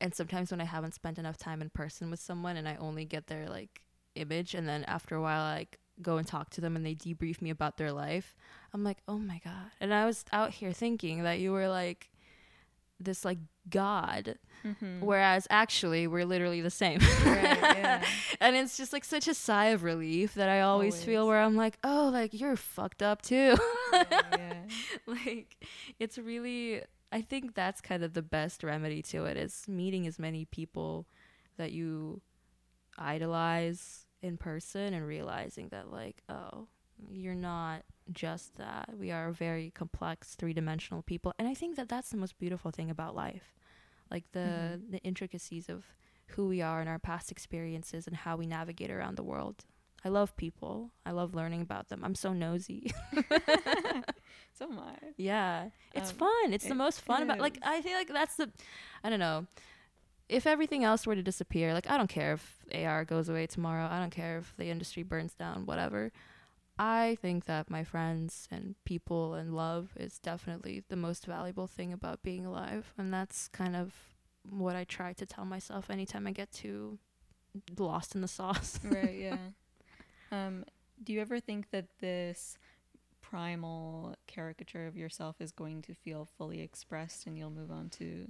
and 0.00 0.14
sometimes 0.14 0.50
when 0.50 0.60
I 0.60 0.64
haven't 0.64 0.94
spent 0.94 1.18
enough 1.18 1.36
time 1.38 1.60
in 1.62 1.70
person 1.70 2.10
with 2.10 2.20
someone 2.20 2.56
and 2.56 2.68
I 2.68 2.76
only 2.76 3.04
get 3.04 3.26
their 3.26 3.48
like 3.48 3.82
image 4.14 4.54
and 4.54 4.68
then 4.68 4.84
after 4.84 5.16
a 5.16 5.22
while 5.22 5.42
like 5.54 5.78
go 6.00 6.16
and 6.16 6.26
talk 6.26 6.50
to 6.50 6.60
them 6.60 6.74
and 6.76 6.84
they 6.86 6.94
debrief 6.94 7.42
me 7.42 7.50
about 7.50 7.76
their 7.76 7.92
life, 7.92 8.34
I'm 8.72 8.82
like, 8.84 8.98
"Oh 9.06 9.18
my 9.18 9.40
god." 9.44 9.70
And 9.80 9.92
I 9.92 10.06
was 10.06 10.24
out 10.32 10.50
here 10.52 10.72
thinking 10.72 11.22
that 11.24 11.38
you 11.40 11.52
were 11.52 11.68
like 11.68 12.08
this 13.00 13.24
like 13.24 13.38
god 13.68 14.38
Mhm. 14.64 15.00
whereas 15.00 15.48
actually 15.50 16.06
we're 16.06 16.24
literally 16.24 16.60
the 16.60 16.70
same. 16.70 17.00
Right, 17.24 17.42
yeah. 17.60 18.04
and 18.40 18.54
it's 18.54 18.76
just 18.76 18.92
like 18.92 19.04
such 19.04 19.26
a 19.26 19.34
sigh 19.34 19.66
of 19.66 19.82
relief 19.82 20.34
that 20.34 20.48
I 20.48 20.60
always, 20.60 21.02
feel 21.02 21.26
where 21.26 21.42
I'm 21.42 21.56
like, 21.56 21.78
"Oh, 21.82 22.10
like 22.12 22.32
you're 22.32 22.54
fucked 22.56 23.02
up 23.02 23.20
too." 23.22 23.56
yeah, 23.92 24.04
yeah. 24.38 24.62
like 25.06 25.56
it's 25.98 26.16
really 26.16 26.82
i 27.10 27.20
think 27.20 27.54
that's 27.54 27.80
kind 27.82 28.02
of 28.02 28.14
the 28.14 28.22
best 28.22 28.62
remedy 28.64 29.02
to 29.02 29.24
it 29.26 29.36
is 29.36 29.64
meeting 29.68 30.06
as 30.06 30.18
many 30.18 30.44
people 30.46 31.06
that 31.58 31.70
you 31.72 32.22
idolize 32.96 34.06
in 34.22 34.36
person 34.36 34.94
and 34.94 35.06
realizing 35.06 35.68
that 35.68 35.90
like 35.90 36.22
oh 36.28 36.66
you're 37.10 37.34
not 37.34 37.82
just 38.12 38.54
that 38.56 38.88
we 38.98 39.10
are 39.10 39.32
very 39.32 39.70
complex 39.74 40.34
three-dimensional 40.36 41.02
people 41.02 41.32
and 41.38 41.48
i 41.48 41.54
think 41.54 41.74
that 41.76 41.88
that's 41.88 42.10
the 42.10 42.16
most 42.16 42.38
beautiful 42.38 42.70
thing 42.70 42.90
about 42.90 43.14
life 43.14 43.54
like 44.10 44.24
the 44.32 44.78
Mhm. 44.78 44.90
the 44.92 44.98
intricacies 44.98 45.68
of 45.68 45.84
who 46.28 46.46
we 46.46 46.62
are 46.62 46.80
and 46.80 46.88
our 46.88 46.98
past 46.98 47.30
experiences 47.32 48.06
and 48.06 48.16
how 48.16 48.36
we 48.36 48.46
navigate 48.46 48.90
around 48.90 49.16
the 49.16 49.22
world 49.24 49.64
i 50.04 50.08
love 50.08 50.36
people 50.36 50.92
i 51.04 51.10
love 51.10 51.34
learning 51.34 51.60
about 51.62 51.88
them 51.88 52.00
i'm 52.04 52.14
so 52.14 52.32
nosy 52.32 52.92
so 54.54 54.66
am 54.66 54.78
I. 54.78 54.94
Yeah, 55.16 55.68
it's 55.94 56.10
Um, 56.10 56.16
fun. 56.18 56.52
It's 56.52 56.66
the 56.66 56.74
most 56.74 57.00
fun 57.00 57.22
it 57.22 57.24
about. 57.24 57.40
Like. 57.40 57.58
I 57.62 57.80
feel 57.82 57.94
like 57.94 58.08
that's 58.08 58.36
the, 58.36 58.50
I 59.02 59.08
don't 59.10 59.18
know. 59.20 59.46
If 60.32 60.46
everything 60.46 60.82
else 60.82 61.06
were 61.06 61.14
to 61.14 61.22
disappear, 61.22 61.74
like 61.74 61.90
I 61.90 61.96
don't 61.96 62.08
care 62.08 62.32
if 62.34 62.64
AR 62.74 63.04
goes 63.04 63.28
away 63.28 63.46
tomorrow. 63.46 63.86
I 63.90 63.98
don't 64.00 64.10
care 64.10 64.38
if 64.38 64.54
the 64.56 64.66
industry 64.66 65.02
burns 65.02 65.34
down. 65.34 65.66
Whatever. 65.66 66.10
I 66.78 67.18
think 67.20 67.44
that 67.44 67.70
my 67.70 67.84
friends 67.84 68.48
and 68.50 68.74
people 68.84 69.34
and 69.34 69.54
love 69.54 69.90
is 69.96 70.18
definitely 70.18 70.82
the 70.88 70.96
most 70.96 71.26
valuable 71.26 71.66
thing 71.66 71.92
about 71.92 72.22
being 72.22 72.46
alive, 72.46 72.94
and 72.96 73.12
that's 73.12 73.48
kind 73.48 73.76
of 73.76 73.92
what 74.48 74.74
I 74.74 74.84
try 74.84 75.12
to 75.12 75.26
tell 75.26 75.44
myself 75.44 75.90
anytime 75.90 76.26
I 76.26 76.32
get 76.32 76.50
too 76.50 76.98
lost 77.78 78.14
in 78.14 78.22
the 78.22 78.28
sauce. 78.28 78.80
right 78.84 79.14
yeah 79.18 79.36
um 80.32 80.64
do 81.02 81.12
you 81.12 81.20
ever 81.20 81.38
think 81.38 81.70
that 81.70 81.86
this 82.00 82.56
primal 83.20 84.14
caricature 84.26 84.86
of 84.86 84.96
yourself 84.96 85.36
is 85.40 85.52
going 85.52 85.82
to 85.82 85.94
feel 85.94 86.28
fully 86.38 86.60
expressed 86.60 87.26
and 87.26 87.38
you'll 87.38 87.50
move 87.50 87.70
on 87.70 87.88
to 87.88 88.28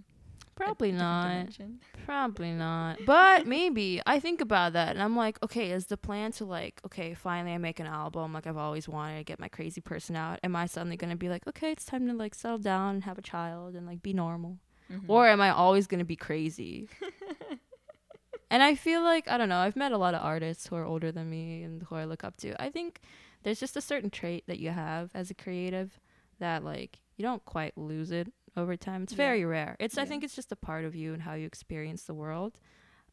Probably 0.55 0.93
not. 0.93 1.23
dimension? 1.29 1.81
Probably 2.05 2.53
not. 2.53 2.99
But 3.07 3.47
maybe. 3.47 4.01
I 4.07 4.21
think 4.21 4.41
about 4.41 4.75
that 4.75 4.91
and 4.91 5.03
I'm 5.03 5.17
like, 5.17 5.43
okay, 5.43 5.71
is 5.73 5.87
the 5.87 5.97
plan 5.97 6.33
to 6.33 6.45
like, 6.45 6.81
okay, 6.87 7.15
finally 7.15 7.55
I 7.55 7.59
make 7.59 7.81
an 7.81 7.87
album 7.87 8.33
like 8.33 8.47
I've 8.47 8.57
always 8.57 8.89
wanted 8.89 9.19
to 9.19 9.25
get 9.25 9.41
my 9.41 9.49
crazy 9.49 9.81
person 9.81 10.15
out. 10.17 10.39
Am 10.45 10.55
I 10.55 10.67
suddenly 10.67 10.97
going 10.97 11.11
to 11.11 11.17
be 11.17 11.29
like, 11.29 11.47
okay, 11.49 11.73
it's 11.73 11.85
time 11.85 12.07
to 12.07 12.13
like 12.15 12.35
settle 12.35 12.59
down 12.59 12.97
and 12.97 13.05
have 13.05 13.19
a 13.19 13.23
child 13.23 13.75
and 13.75 13.87
like 13.87 14.03
be 14.03 14.13
normal? 14.13 14.59
Mhm. 14.93 15.05
Or 15.09 15.27
am 15.27 15.41
I 15.41 15.51
always 15.51 15.87
going 15.87 16.01
to 16.01 16.05
be 16.05 16.17
crazy? 16.17 16.89
and 18.51 18.63
I 18.63 18.75
feel 18.75 19.03
like, 19.03 19.29
I 19.29 19.39
don't 19.39 19.49
know, 19.49 19.59
I've 19.59 19.77
met 19.77 19.93
a 19.93 19.99
lot 19.99 20.15
of 20.15 20.23
artists 20.23 20.67
who 20.67 20.77
are 20.77 20.85
older 20.85 21.11
than 21.11 21.31
me 21.31 21.63
and 21.63 21.83
who 21.85 21.95
I 21.95 22.05
look 22.05 22.25
up 22.25 22.37
to. 22.39 22.61
I 22.63 22.69
think 22.71 23.01
there's 23.43 23.61
just 23.61 23.77
a 23.77 23.81
certain 23.81 24.11
trait 24.11 24.45
that 24.47 24.59
you 24.59 24.71
have 24.71 25.11
as 25.15 25.31
a 25.31 25.35
creative 25.35 25.99
that 26.39 26.63
like 26.65 26.99
you 27.17 27.23
don't 27.23 27.45
quite 27.45 27.77
lose 27.79 28.11
it 28.11 28.33
over 28.57 28.77
time. 28.77 29.03
It's 29.05 29.13
Yeah. 29.13 29.17
very 29.17 29.45
rare. 29.45 29.77
It's 29.79 29.97
I 29.99 30.05
think 30.05 30.23
it's 30.25 30.35
just 30.37 30.53
a 30.53 30.57
part 30.57 30.85
of 30.85 30.95
you 30.95 31.13
and 31.15 31.23
how 31.23 31.35
you 31.35 31.47
experience 31.47 32.05
the 32.05 32.15
world. 32.15 32.59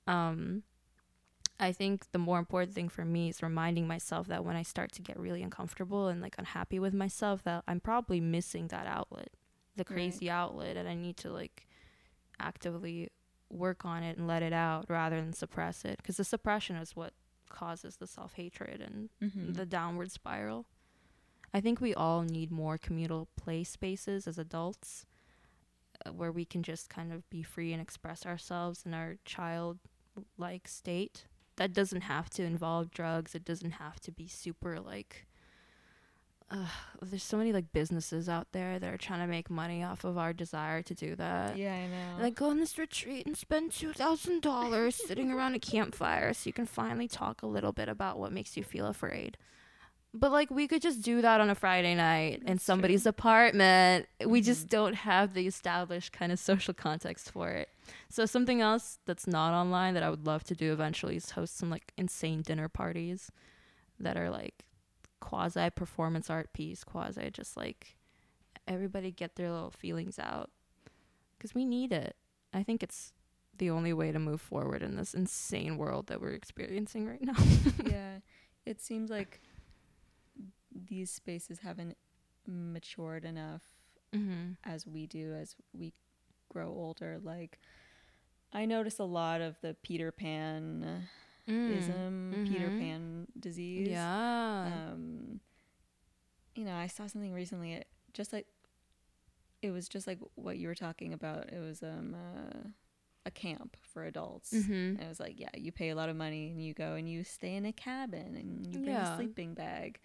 Um 0.08 0.64
I 1.62 1.74
think 1.74 2.12
the 2.12 2.20
more 2.20 2.40
important 2.40 2.74
thing 2.74 2.88
for 2.88 3.04
me 3.04 3.28
is 3.30 3.44
reminding 3.44 3.86
myself 3.86 4.28
that 4.28 4.46
when 4.46 4.56
I 4.56 4.64
start 4.64 4.94
to 4.94 5.02
get 5.02 5.20
really 5.20 5.44
uncomfortable 5.44 6.08
and 6.08 6.22
like 6.22 6.36
unhappy 6.38 6.80
with 6.80 6.94
myself 6.94 7.44
that 7.44 7.64
I'm 7.68 7.82
probably 7.82 8.22
missing 8.22 8.68
that 8.70 8.88
outlet, 8.88 9.30
the 9.76 9.84
Right. 9.84 9.94
crazy 9.94 10.30
outlet 10.30 10.78
and 10.78 10.88
I 10.88 10.96
need 10.96 11.18
to 11.18 11.30
like 11.32 11.68
actively 12.40 13.10
work 13.50 13.84
on 13.86 14.04
it 14.04 14.18
and 14.18 14.28
let 14.28 14.44
it 14.44 14.54
out 14.54 14.86
rather 14.90 15.20
than 15.20 15.34
suppress 15.34 15.84
it 15.84 15.98
because 15.98 16.18
the 16.18 16.24
suppression 16.24 16.76
is 16.76 16.96
what 16.96 17.14
causes 17.50 17.98
the 17.98 18.08
self-hatred 18.08 18.80
and 18.80 19.10
Mhm. 19.22 19.56
the 19.56 19.66
downward 19.66 20.12
spiral. 20.12 20.66
I 21.54 21.60
think 21.62 21.82
we 21.82 21.96
all 21.96 22.22
need 22.22 22.52
more 22.52 22.78
communal 22.78 23.28
play 23.36 23.64
spaces 23.64 24.28
as 24.28 24.38
adults 24.38 25.06
where 26.16 26.32
we 26.32 26.46
can 26.46 26.64
just 26.64 26.90
kind 26.90 27.12
of 27.12 27.30
be 27.30 27.44
free 27.44 27.74
and 27.74 27.82
express 27.82 28.26
ourselves 28.26 28.84
in 28.86 28.94
our 28.94 29.18
childlike 29.26 30.68
state. 30.68 31.26
That 31.58 31.74
doesn't 31.74 32.02
have 32.02 32.30
to 32.32 32.44
involve 32.44 32.92
drugs. 32.92 33.36
It 33.36 33.44
doesn't 33.46 33.72
have 33.72 34.00
to 34.02 34.12
be 34.12 34.28
super 34.28 34.80
like 34.80 35.26
uh, 36.52 36.66
there's 37.04 37.22
so 37.22 37.38
many 37.38 37.54
like 37.54 37.72
businesses 37.74 38.28
out 38.28 38.48
there 38.54 38.80
that 38.80 38.92
are 38.92 38.98
trying 38.98 39.20
to 39.20 39.28
make 39.28 39.52
money 39.52 39.84
off 39.84 40.04
of 40.04 40.18
our 40.18 40.34
desire 40.34 40.82
to 40.82 40.96
do 40.96 41.16
that. 41.16 41.56
yeah 41.56 41.74
i 41.76 41.86
know 41.86 42.24
Like 42.24 42.34
go 42.36 42.50
on 42.50 42.60
this 42.60 42.78
retreat 42.80 43.28
and 43.28 43.38
spend 43.38 43.72
two 43.72 43.94
thousand 43.94 44.42
dollars 44.42 44.96
sitting 44.96 45.32
around 45.32 45.54
a 45.54 45.60
campfire 45.60 46.34
so 46.34 46.48
you 46.48 46.54
can 46.54 46.66
finally 46.66 47.08
talk 47.08 47.44
a 47.44 47.48
little 47.48 47.72
bit 47.72 47.88
about 47.88 48.18
what 48.18 48.32
makes 48.32 48.58
you 48.58 48.64
feel 48.64 48.88
afraid. 48.88 49.38
But 50.14 50.32
like 50.32 50.50
we 50.50 50.68
could 50.68 50.82
just 50.82 51.02
do 51.04 51.22
that 51.22 51.40
on 51.40 51.50
a 51.52 51.56
Friday 51.56 51.94
night 51.94 52.40
in 52.42 52.54
That's 52.54 52.64
somebody's 52.64 53.06
apartment. 53.06 54.08
We 54.26 54.42
Mhm. 54.42 54.46
just 54.46 54.68
don't 54.68 54.96
have 54.96 55.34
the 55.36 55.46
established 55.46 56.12
kind 56.12 56.32
of 56.32 56.40
social 56.40 56.74
context 56.74 57.32
for 57.32 57.50
it. 57.50 57.70
So 58.10 58.26
something 58.26 58.60
else 58.60 58.98
that's 59.06 59.28
not 59.28 59.54
online 59.54 59.94
that 59.94 60.02
I 60.04 60.10
would 60.10 60.26
love 60.26 60.44
to 60.46 60.56
do 60.56 60.74
eventually 60.74 61.16
is 61.16 61.32
host 61.32 61.58
some 61.58 61.70
like 61.70 61.94
insane 61.96 62.42
dinner 62.42 62.68
parties 62.68 63.32
that 64.00 64.18
are 64.18 64.30
like 64.32 64.66
quasi 65.20 65.70
performance 65.70 66.30
art 66.30 66.54
piece, 66.54 66.84
quasi 66.84 67.30
just 67.30 67.56
like 67.56 67.96
everybody 68.68 69.12
get 69.12 69.36
their 69.36 69.52
little 69.52 69.72
feelings 69.72 70.18
out 70.18 70.50
because 71.38 71.54
we 71.54 71.66
need 71.66 71.92
it. 71.92 72.16
I 72.52 72.64
think 72.64 72.82
it's 72.82 73.14
the 73.58 73.70
only 73.70 73.94
way 73.94 74.12
to 74.12 74.18
move 74.20 74.42
forward 74.42 74.82
in 74.82 74.96
this 74.96 75.14
insane 75.14 75.78
world 75.78 76.08
that 76.08 76.20
we're 76.20 76.32
experiencing 76.34 77.06
right 77.08 77.22
now. 77.22 77.36
yeah 77.86 78.20
it 78.66 78.82
seems 78.82 79.10
like 79.10 79.42
these 80.88 81.12
spaces 81.12 81.60
haven't 81.60 81.98
matured 82.48 83.26
enough 83.26 83.62
mm-hmm. 84.16 84.52
as 84.64 84.88
we 84.88 85.06
do 85.08 85.34
as 85.34 85.56
we 85.74 85.94
grow 86.52 86.68
older 86.70 87.20
like 87.24 87.60
i 88.54 88.66
notice 88.66 88.98
a 89.00 89.04
lot 89.04 89.40
of 89.42 89.56
the 89.62 89.76
peter 89.84 90.12
pan 90.12 91.08
ism 91.48 92.46
peter 92.48 92.70
Mhm. 92.70 92.80
pan 92.80 93.28
disease 93.40 93.88
Yeah. 93.90 94.90
um 94.92 95.40
you 96.56 96.66
know 96.66 96.76
i 96.76 96.88
saw 96.88 97.08
something 97.08 97.34
recently 97.34 97.74
it 97.74 97.88
just 98.14 98.34
like 98.34 98.48
it 99.62 99.72
was 99.72 99.88
just 99.90 100.08
like 100.08 100.20
what 100.36 100.58
you 100.58 100.68
were 100.68 100.76
talking 100.76 101.14
about 101.14 101.52
it 101.52 101.60
was 101.60 101.84
um 101.84 102.16
uh, 102.16 102.68
a 103.26 103.32
camp 103.32 103.76
for 103.82 104.06
adults 104.06 104.54
mm-hmm. 104.54 104.72
and 104.72 105.02
it 105.02 105.08
was 105.08 105.20
like 105.20 105.40
yeah 105.40 105.50
you 105.56 105.72
pay 105.72 105.90
a 105.90 105.96
lot 105.96 106.10
of 106.10 106.16
money 106.16 106.50
and 106.50 106.64
you 106.64 106.74
go 106.74 106.94
and 106.94 107.10
you 107.10 107.24
stay 107.24 107.56
in 107.56 107.66
a 107.66 107.74
cabin 107.74 108.36
and 108.36 108.66
you 108.66 108.80
bring 108.80 108.96
Yeah. 108.96 109.14
a 109.14 109.18
sleeping 109.18 109.54
bag 109.54 110.00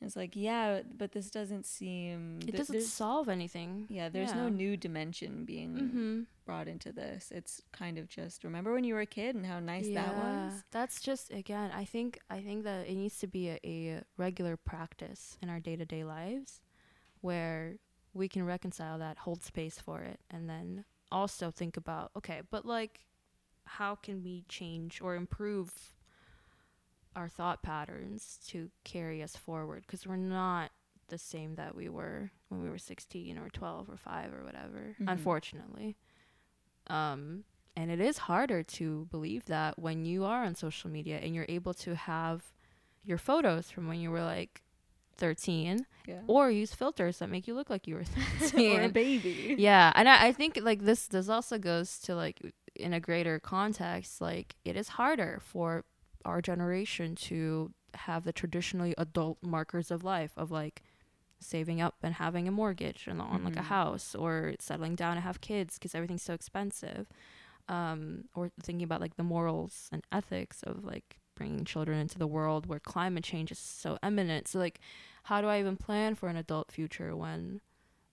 it's 0.00 0.16
like 0.16 0.32
yeah 0.34 0.80
but 0.98 1.12
this 1.12 1.30
doesn't 1.30 1.64
seem 1.66 2.38
It 2.40 2.46
th- 2.52 2.56
doesn't 2.58 2.82
solve 2.82 3.28
anything. 3.28 3.86
yeah 3.88 4.08
there's 4.08 4.34
no 4.34 4.48
new 4.48 4.76
dimension 4.76 5.44
being 5.44 5.74
Mm-hmm. 5.76 6.20
brought 6.44 6.68
into 6.68 6.92
this 6.92 7.30
it's 7.34 7.62
kind 7.72 7.96
of 7.98 8.06
just 8.08 8.44
remember 8.44 8.72
when 8.74 8.84
you 8.84 8.94
were 8.94 9.00
a 9.00 9.06
kid 9.06 9.34
and 9.34 9.46
how 9.46 9.60
nice 9.60 9.88
that 9.94 10.14
was 10.14 10.62
That's 10.72 11.00
just 11.00 11.30
again, 11.32 11.70
I 11.74 11.84
think 11.84 12.18
I 12.28 12.40
think 12.40 12.64
that 12.64 12.86
it 12.86 12.94
needs 12.96 13.18
to 13.20 13.26
be 13.26 13.50
a, 13.50 13.58
a 13.64 14.02
regular 14.18 14.56
practice 14.56 15.38
in 15.40 15.48
our 15.48 15.60
day 15.60 15.76
to 15.76 15.84
day 15.86 16.04
lives 16.04 16.60
where 17.20 17.76
we 18.12 18.28
can 18.28 18.44
reconcile 18.44 18.98
that, 18.98 19.18
hold 19.18 19.42
space 19.42 19.78
for 19.78 20.02
it, 20.02 20.20
and 20.30 20.48
then 20.48 20.84
also 21.10 21.50
think 21.50 21.76
about, 21.76 22.10
okay, 22.16 22.42
but 22.50 22.66
like 22.66 23.06
how 23.64 23.94
can 23.94 24.22
we 24.22 24.44
change 24.48 25.00
or 25.00 25.14
improve 25.16 25.93
our 27.16 27.28
thought 27.28 27.62
patterns 27.62 28.38
to 28.48 28.70
carry 28.84 29.22
us 29.22 29.36
forward? 29.36 29.82
Because 29.86 30.06
we're 30.06 30.16
not 30.16 30.70
the 31.08 31.18
same 31.18 31.54
that 31.56 31.74
we 31.74 31.88
were 31.88 32.30
when 32.48 32.62
we 32.62 32.68
were 32.70 32.78
16 32.78 33.36
or 33.38 33.48
12 33.50 33.90
or 33.90 33.96
5 33.96 34.32
or 34.32 34.44
whatever, 34.44 34.96
Mhm. 35.00 35.10
unfortunately. 35.10 35.96
Um, 36.86 37.44
and 37.76 37.90
it 37.90 38.00
is 38.00 38.18
harder 38.18 38.62
to 38.62 39.06
believe 39.10 39.46
that 39.46 39.78
when 39.78 40.04
you 40.04 40.24
are 40.24 40.44
on 40.44 40.54
social 40.54 40.90
media 40.90 41.18
and 41.18 41.34
you're 41.34 41.46
able 41.48 41.74
to 41.74 41.94
have 41.94 42.52
your 43.02 43.18
photos 43.18 43.70
from 43.70 43.88
when 43.88 44.00
you 44.00 44.10
were 44.10 44.22
like 44.22 44.62
13 45.16 45.86
yeah 46.06 46.20
or 46.26 46.50
use 46.50 46.74
filters 46.74 47.18
that 47.18 47.28
make 47.30 47.46
you 47.46 47.54
look 47.54 47.70
like 47.70 47.86
you 47.86 47.94
were 47.94 48.02
13 48.04 48.72
or 48.76 48.82
a 48.82 48.88
baby 48.88 49.54
yeah. 49.58 49.92
And 49.94 50.08
I, 50.08 50.26
I 50.28 50.32
think 50.32 50.58
like 50.62 50.82
this, 50.84 51.06
this 51.06 51.28
also 51.28 51.58
goes 51.58 51.98
to 52.00 52.14
like 52.16 52.40
in 52.74 52.92
a 52.92 53.00
greater 53.00 53.38
context, 53.38 54.20
like 54.20 54.56
it 54.64 54.76
is 54.76 54.88
harder 54.88 55.40
for 55.44 55.84
our 56.24 56.40
generation 56.42 57.14
to 57.14 57.72
have 57.94 58.24
the 58.24 58.32
traditionally 58.32 58.94
adult 58.98 59.38
markers 59.42 59.90
of 59.90 60.02
life 60.04 60.32
of 60.36 60.50
like 60.50 60.82
saving 61.40 61.80
up 61.80 61.96
and 62.02 62.14
having 62.14 62.48
a 62.48 62.50
mortgage 62.50 63.06
and 63.06 63.20
on 63.20 63.44
like 63.44 63.56
a 63.56 63.60
Mhm. 63.60 63.64
house 63.64 64.14
or 64.14 64.54
settling 64.58 64.94
down 64.94 65.12
and 65.16 65.22
have 65.24 65.40
kids 65.40 65.74
because 65.78 65.94
everything's 65.94 66.22
so 66.22 66.34
expensive 66.34 67.06
um, 67.68 68.24
or 68.34 68.50
thinking 68.62 68.84
about 68.84 69.00
like 69.00 69.16
the 69.16 69.22
morals 69.22 69.88
and 69.92 70.02
ethics 70.12 70.62
of 70.62 70.84
like 70.84 71.18
bringing 71.34 71.64
children 71.64 71.98
into 71.98 72.18
the 72.18 72.26
world 72.26 72.66
where 72.66 72.78
climate 72.80 73.24
change 73.24 73.50
is 73.50 73.58
so 73.58 73.98
imminent. 74.02 74.48
So 74.48 74.58
like, 74.58 74.80
how 75.24 75.40
do 75.40 75.48
I 75.48 75.58
even 75.60 75.76
plan 75.76 76.14
for 76.14 76.28
an 76.28 76.36
adult 76.36 76.70
future 76.70 77.14
when 77.16 77.60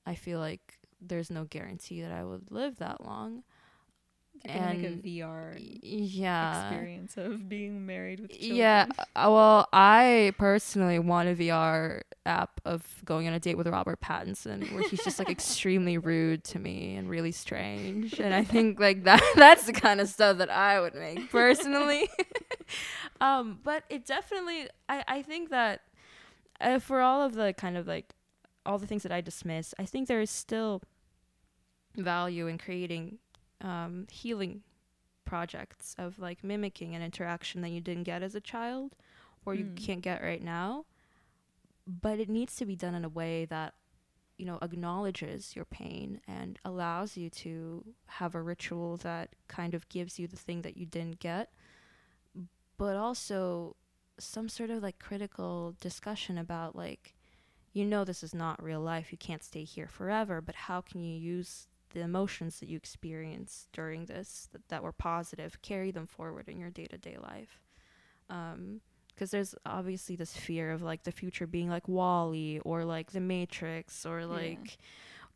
I 0.06 0.16
feel 0.16 0.40
like 0.40 0.80
there's 1.00 1.30
no 1.30 1.46
guarantee 1.46 2.02
that 2.02 2.12
I 2.12 2.24
would 2.24 2.52
live 2.52 2.78
that 2.78 3.06
long? 3.06 3.44
You're 4.46 4.54
gonna 4.56 4.70
a 4.70 4.88
And- 4.88 5.04
VR 5.04 5.56
Yeah. 5.84 6.68
experience 6.70 7.18
of 7.18 7.48
being 7.48 7.86
married 7.86 8.20
with 8.22 8.32
children. 8.32 8.56
Yeah. 8.56 8.88
uh, 8.98 9.06
Well, 9.30 9.68
I 9.72 10.34
personally 10.38 10.98
want 11.00 11.30
a 11.30 11.36
VR 11.36 12.02
app 12.26 12.60
of 12.66 12.84
going 13.06 13.28
on 13.28 13.34
a 13.34 13.40
date 13.40 13.58
with 13.58 13.68
Robert 13.68 14.00
Pattinson 14.02 14.72
where 14.74 14.88
he's 14.88 15.04
just 15.04 15.20
like 15.20 15.30
extremely 15.38 15.98
rude 15.98 16.44
to 16.46 16.60
me 16.60 16.96
and 16.96 17.10
really 17.10 17.32
strange. 17.32 18.20
And 18.20 18.34
I 18.34 18.44
think 18.44 18.80
like 18.80 19.04
that 19.04 19.22
that's 19.36 19.66
the 19.66 19.74
kind 19.74 20.00
of 20.02 20.08
stuff 20.10 20.38
that 20.38 20.50
I 20.50 20.80
would 20.80 20.96
make 20.96 21.30
personally. 21.32 22.10
um, 23.22 23.60
but 23.64 23.84
it 23.90 24.06
definitely 24.06 24.68
I, 24.90 25.04
I 25.08 25.22
think 25.22 25.50
that 25.50 25.82
uh, 26.60 26.80
for 26.80 27.02
all 27.02 27.22
of 27.24 27.34
the 27.34 27.54
kind 27.54 27.78
of 27.78 27.88
like 27.88 28.14
all 28.66 28.78
the 28.78 28.86
things 28.88 29.04
that 29.04 29.12
I 29.12 29.22
dismiss, 29.22 29.74
I 29.80 29.86
think 29.86 30.08
there 30.08 30.22
is 30.22 30.30
still 30.30 30.82
value 31.98 32.48
in 32.48 32.58
creating 32.58 33.18
um, 33.62 34.08
healing 34.12 34.64
projects 35.26 35.96
of 35.98 36.20
like 36.20 36.44
mimicking 36.44 36.96
an 36.96 37.02
interaction 37.02 37.62
that 37.62 37.70
you 37.70 37.82
didn't 37.82 38.04
get 38.04 38.24
as 38.24 38.36
a 38.36 38.42
child 38.42 38.96
or 39.46 39.54
you 39.56 39.66
Mm. 39.66 39.76
can't 39.76 40.02
get 40.02 40.22
right 40.22 40.44
now. 40.44 40.86
But 41.88 42.20
it 42.20 42.30
needs 42.30 42.56
to 42.58 42.66
be 42.66 42.76
done 42.76 42.96
in 42.96 43.04
a 43.06 43.10
way 43.10 43.46
that 43.46 43.74
you 44.38 44.46
know 44.46 44.58
acknowledges 44.62 45.56
your 45.56 45.66
pain 45.66 46.22
and 46.28 46.58
allows 46.66 47.18
you 47.18 47.30
to 47.30 47.86
have 48.08 48.34
a 48.36 48.42
ritual 48.42 48.98
that 48.98 49.30
kind 49.48 49.74
of 49.74 49.88
gives 49.90 50.18
you 50.20 50.28
the 50.28 50.36
thing 50.38 50.62
that 50.64 50.78
you 50.78 50.86
didn't 50.86 51.20
get. 51.20 51.52
But 52.78 52.96
also 52.96 53.76
some 54.20 54.50
sort 54.50 54.70
of 54.70 54.84
like 54.84 55.00
critical 55.00 55.76
discussion 55.80 56.38
about 56.38 56.76
like 56.76 57.16
you 57.74 57.86
know 57.86 58.04
this 58.04 58.24
is 58.24 58.34
not 58.34 58.62
real 58.62 58.82
life. 58.82 59.12
You 59.12 59.18
can't 59.18 59.44
stay 59.44 59.64
here 59.64 59.88
forever 59.88 60.42
but 60.42 60.56
how 60.56 60.82
can 60.82 61.02
you 61.04 61.18
use 61.18 61.68
the 61.94 62.02
emotions 62.02 62.60
that 62.60 62.70
you 62.70 62.78
experienced 62.78 63.70
during 63.74 64.06
this 64.06 64.48
that, 64.52 64.68
that 64.70 64.84
were 64.84 64.92
positive 64.92 65.62
carry 65.62 65.92
them 65.92 66.08
forward 66.08 66.48
in 66.50 66.58
your 66.60 66.70
day-to-day 66.70 67.18
life 67.22 67.60
because 69.14 69.32
there's 69.32 69.54
obviously 69.66 70.16
this 70.16 70.36
fear 70.36 70.72
of 70.72 70.82
like 70.82 71.04
the 71.04 71.12
future 71.12 71.46
being 71.46 71.70
like 71.70 71.88
WALL-E 71.88 72.60
or 72.64 72.86
like 72.86 73.12
the 73.12 73.20
matrix 73.20 74.06
or 74.06 74.26
like 74.26 74.78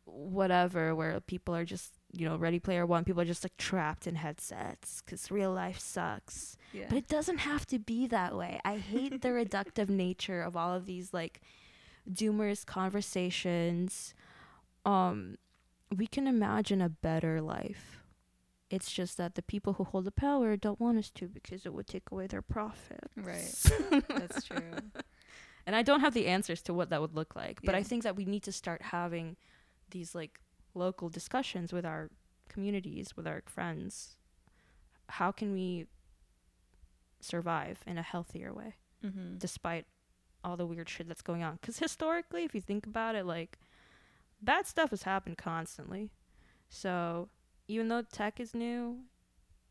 whatever 0.04 0.94
where 0.94 1.18
people 1.20 1.54
are 1.54 1.64
just 1.64 1.92
you 2.12 2.26
know 2.28 2.36
ready 2.36 2.58
player 2.60 2.86
one 2.86 3.04
people 3.04 3.20
are 3.20 3.24
just 3.26 3.44
like 3.44 3.56
trapped 3.58 4.06
in 4.06 4.14
headsets 4.14 5.02
because 5.04 5.30
real 5.32 5.52
life 5.52 5.78
sucks 5.80 6.56
Yeah. 6.72 6.86
but 6.88 6.96
it 6.98 7.08
doesn't 7.08 7.38
have 7.38 7.66
to 7.66 7.78
be 7.78 8.06
that 8.06 8.34
way. 8.36 8.60
I 8.64 8.76
hate 8.78 9.20
the 9.20 9.28
reductive 9.44 9.88
nature 9.88 10.40
of 10.42 10.56
all 10.56 10.72
of 10.74 10.86
these 10.86 11.12
like 11.12 11.40
doomers 12.10 12.64
conversations. 12.64 14.14
Um 14.84 15.36
we 15.94 16.06
can 16.06 16.26
imagine 16.26 16.80
a 16.80 16.88
better 16.88 17.40
life. 17.40 18.02
It's 18.68 18.90
just 18.90 19.16
that 19.18 19.36
the 19.36 19.42
people 19.42 19.74
who 19.74 19.84
hold 19.84 20.04
the 20.04 20.10
power 20.10 20.56
don't 20.56 20.80
want 20.80 20.98
us 20.98 21.10
to 21.12 21.28
because 21.28 21.64
it 21.66 21.72
would 21.72 21.86
take 21.86 22.10
away 22.10 22.26
their 22.26 22.42
profit. 22.42 23.00
Right. 23.16 23.54
That's 24.08 24.44
true. 24.44 24.72
And 25.66 25.76
I 25.76 25.82
don't 25.82 26.00
have 26.00 26.14
the 26.14 26.26
answers 26.26 26.62
to 26.62 26.74
what 26.74 26.90
that 26.90 27.00
would 27.00 27.14
look 27.14 27.36
like, 27.36 27.60
but 27.62 27.74
I 27.76 27.82
think 27.84 28.02
that 28.02 28.16
we 28.16 28.24
need 28.24 28.42
to 28.44 28.52
start 28.52 28.82
having 28.82 29.36
these 29.90 30.14
like 30.14 30.40
local 30.74 31.08
discussions 31.08 31.72
with 31.72 31.86
our 31.86 32.10
communities, 32.48 33.16
with 33.16 33.26
our 33.26 33.42
friends. 33.46 34.16
How 35.08 35.30
can 35.30 35.52
we 35.52 35.86
survive 37.20 37.78
in 37.86 37.98
a 37.98 38.02
healthier 38.02 38.52
way 38.52 38.74
Mm-hmm. 39.04 39.36
despite 39.38 39.84
all 40.42 40.56
the 40.56 40.66
weird 40.66 40.88
shit 40.88 41.06
that's 41.06 41.22
going 41.22 41.42
on? 41.44 41.58
Cuz 41.62 41.78
historically, 41.78 42.42
if 42.44 42.54
you 42.54 42.60
think 42.60 42.86
about 42.86 43.14
it, 43.14 43.26
like 43.26 43.58
bad 44.46 44.66
stuff 44.66 44.90
has 44.90 45.02
happened 45.02 45.38
constantly. 45.38 46.10
So, 46.70 47.28
even 47.68 47.88
though 47.88 48.02
tech 48.02 48.40
is 48.40 48.54
new, 48.54 49.00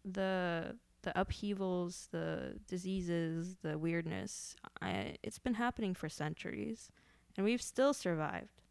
the 0.04 0.78
the 1.04 1.20
upheavals, 1.20 2.08
the 2.12 2.60
diseases, 2.68 3.58
the 3.62 3.78
weirdness, 3.78 4.56
I, 4.82 5.18
it's 5.24 5.40
been 5.40 5.56
happening 5.56 5.94
for 5.96 6.10
centuries, 6.10 6.92
and 7.38 7.46
we've 7.46 7.62
still 7.62 7.94
survived. 7.94 8.62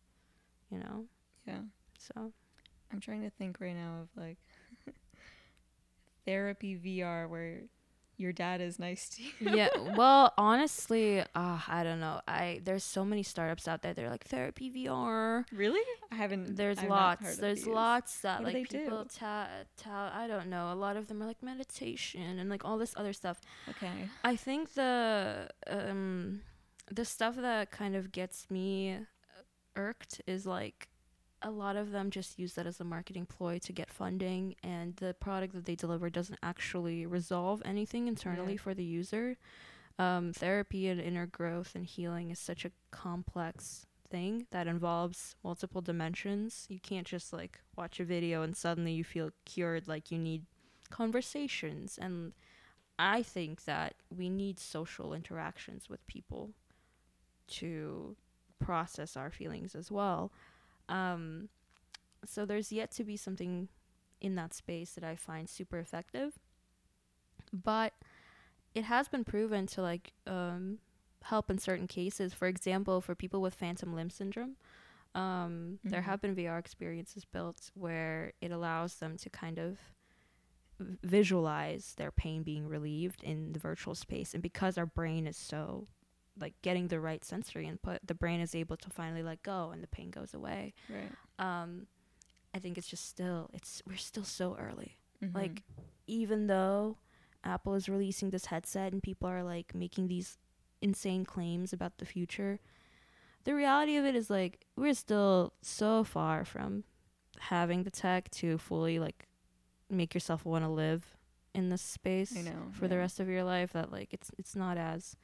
You 0.70 0.78
know, 0.80 1.04
Yeah. 1.46 1.60
so 1.98 2.32
I'm 2.92 3.00
trying 3.00 3.22
to 3.22 3.30
think 3.30 3.60
right 3.60 3.76
now 3.76 4.02
of 4.02 4.08
like 4.16 4.38
therapy 6.26 6.74
VR 6.76 7.28
where 7.28 7.62
your 8.16 8.32
dad 8.32 8.60
is 8.60 8.78
nice 8.78 9.08
to 9.10 9.22
you. 9.22 9.56
yeah. 9.56 9.68
Well, 9.96 10.32
honestly, 10.36 11.20
uh, 11.20 11.60
I 11.68 11.82
don't 11.84 12.00
know. 12.00 12.20
I 12.26 12.60
there's 12.64 12.84
so 12.84 13.04
many 13.04 13.22
startups 13.22 13.68
out 13.68 13.82
there. 13.82 13.94
They're 13.94 14.10
like 14.10 14.24
therapy 14.24 14.70
VR. 14.70 15.44
Really? 15.52 15.84
I 16.10 16.14
haven't. 16.16 16.56
There's 16.56 16.78
I've 16.78 16.88
lots. 16.88 17.36
There's 17.36 17.66
lots 17.66 18.20
that 18.20 18.42
What 18.42 18.54
like 18.54 18.68
people 18.70 19.06
ta 19.06 19.48
ta. 19.76 20.12
I 20.14 20.26
don't 20.26 20.48
know. 20.48 20.72
A 20.72 20.74
lot 20.74 20.96
of 20.96 21.08
them 21.08 21.22
are 21.22 21.26
like 21.26 21.42
meditation 21.42 22.38
and 22.38 22.48
like 22.50 22.64
all 22.64 22.78
this 22.78 22.94
other 22.96 23.12
stuff. 23.12 23.40
Okay. 23.68 24.08
I 24.22 24.36
think 24.36 24.74
the 24.74 25.48
um 25.68 26.42
the 26.90 27.04
stuff 27.04 27.36
that 27.36 27.70
kind 27.70 27.96
of 27.96 28.12
gets 28.12 28.50
me 28.50 28.98
irked 29.76 30.20
is 30.26 30.46
like 30.46 30.88
a 31.44 31.50
lot 31.50 31.76
of 31.76 31.92
them 31.92 32.10
just 32.10 32.38
use 32.38 32.54
that 32.54 32.66
as 32.66 32.80
a 32.80 32.84
marketing 32.84 33.26
ploy 33.26 33.58
to 33.60 33.72
get 33.72 33.90
funding 33.90 34.56
and 34.64 34.96
the 34.96 35.14
product 35.14 35.52
that 35.54 35.66
they 35.66 35.74
deliver 35.76 36.10
doesn't 36.10 36.38
actually 36.42 37.06
resolve 37.06 37.62
anything 37.64 38.08
internally 38.08 38.54
Yeah. 38.54 38.58
for 38.60 38.74
the 38.74 38.84
user. 38.84 39.36
Um, 39.98 40.32
therapy 40.32 40.88
and 40.88 41.00
inner 41.00 41.26
growth 41.26 41.74
and 41.76 41.84
healing 41.86 42.30
is 42.30 42.38
such 42.40 42.64
a 42.64 42.72
complex 42.90 43.86
thing 44.08 44.46
that 44.50 44.66
involves 44.66 45.36
multiple 45.44 45.80
dimensions. 45.82 46.66
You 46.68 46.80
can't 46.80 47.06
just 47.06 47.32
like 47.32 47.60
watch 47.76 48.00
a 48.00 48.04
video 48.04 48.42
and 48.42 48.56
suddenly 48.56 48.92
you 48.92 49.04
feel 49.04 49.30
cured 49.44 49.86
like 49.86 50.10
you 50.10 50.18
need 50.18 50.46
conversations 50.90 51.98
and 51.98 52.32
I 52.98 53.22
think 53.22 53.64
that 53.64 53.94
we 54.08 54.28
need 54.30 54.58
social 54.58 55.12
interactions 55.14 55.88
with 55.90 56.06
people 56.06 56.52
to 57.48 58.16
process 58.60 59.16
our 59.16 59.30
feelings 59.30 59.74
as 59.74 59.90
well. 59.90 60.32
Um, 60.88 61.48
so 62.24 62.44
there's 62.44 62.72
yet 62.72 62.90
to 62.92 63.04
be 63.04 63.16
something 63.16 63.68
in 64.20 64.34
that 64.36 64.54
space 64.54 64.92
that 64.92 65.04
I 65.04 65.16
find 65.16 65.48
super 65.48 65.78
effective, 65.78 66.38
but 67.52 67.92
it 68.74 68.84
has 68.84 69.08
been 69.08 69.24
proven 69.24 69.66
to 69.68 69.82
like 69.82 70.12
um, 70.26 70.78
help 71.22 71.50
in 71.50 71.58
certain 71.58 71.86
cases. 71.86 72.32
For 72.34 72.48
example, 72.48 73.00
for 73.00 73.14
people 73.14 73.40
with 73.40 73.54
phantom 73.54 73.94
limb 73.94 74.10
syndrome, 74.10 74.56
um, 75.14 75.78
there 75.84 76.00
Mhm. 76.00 76.04
have 76.04 76.20
been 76.20 76.34
VR 76.34 76.58
experiences 76.58 77.24
built 77.24 77.70
where 77.74 78.32
it 78.40 78.50
allows 78.50 78.96
them 78.96 79.16
to 79.18 79.30
kind 79.30 79.58
of 79.58 79.78
visualize 81.02 81.94
their 81.96 82.10
pain 82.10 82.42
being 82.42 82.66
relieved 82.68 83.22
in 83.22 83.52
the 83.52 83.58
virtual 83.60 83.94
space 83.94 84.34
and 84.34 84.42
because 84.42 84.76
our 84.76 84.86
brain 84.86 85.26
is 85.26 85.36
so 85.36 85.86
like 86.38 86.54
getting 86.62 86.88
the 86.88 86.98
right 87.00 87.24
sensory 87.24 87.66
input 87.66 87.98
the 88.06 88.14
brain 88.14 88.40
is 88.40 88.54
able 88.54 88.76
to 88.76 88.90
finally 88.90 89.22
let 89.22 89.42
go 89.42 89.70
and 89.72 89.82
the 89.82 89.86
pain 89.88 90.10
goes 90.10 90.34
away 90.34 90.74
Right. 90.88 91.10
um 91.38 91.86
i 92.54 92.58
think 92.58 92.76
it's 92.78 92.88
just 92.88 93.08
still 93.08 93.50
it's 93.52 93.82
we're 93.86 93.96
still 93.96 94.24
so 94.24 94.56
early 94.58 94.96
Mhm. 95.22 95.34
like 95.34 95.62
even 96.06 96.46
though 96.48 96.98
apple 97.44 97.74
is 97.74 97.88
releasing 97.88 98.30
this 98.30 98.46
headset 98.46 98.92
and 98.92 99.02
people 99.02 99.28
are 99.28 99.42
like 99.44 99.74
making 99.74 100.08
these 100.08 100.38
insane 100.82 101.24
claims 101.24 101.72
about 101.72 101.98
the 101.98 102.04
future 102.06 102.58
the 103.44 103.54
reality 103.54 103.96
of 103.96 104.04
it 104.04 104.14
is 104.16 104.28
like 104.30 104.66
we're 104.76 104.94
still 104.94 105.52
so 105.62 106.02
far 106.02 106.44
from 106.44 106.84
having 107.40 107.82
the 107.84 107.90
tech 107.90 108.30
to 108.30 108.58
fully 108.58 108.98
like 108.98 109.28
make 109.90 110.14
yourself 110.14 110.44
want 110.44 110.64
to 110.64 110.68
live 110.70 111.16
in 111.54 111.68
this 111.68 111.82
space 111.82 112.32
know. 112.34 112.68
for 112.72 112.88
the 112.88 112.96
rest 112.98 113.20
of 113.20 113.28
your 113.28 113.44
life 113.44 113.72
that 113.72 113.92
like 113.92 114.12
it's 114.12 114.30
it's 114.38 114.56
not 114.56 114.76
as 114.76 115.14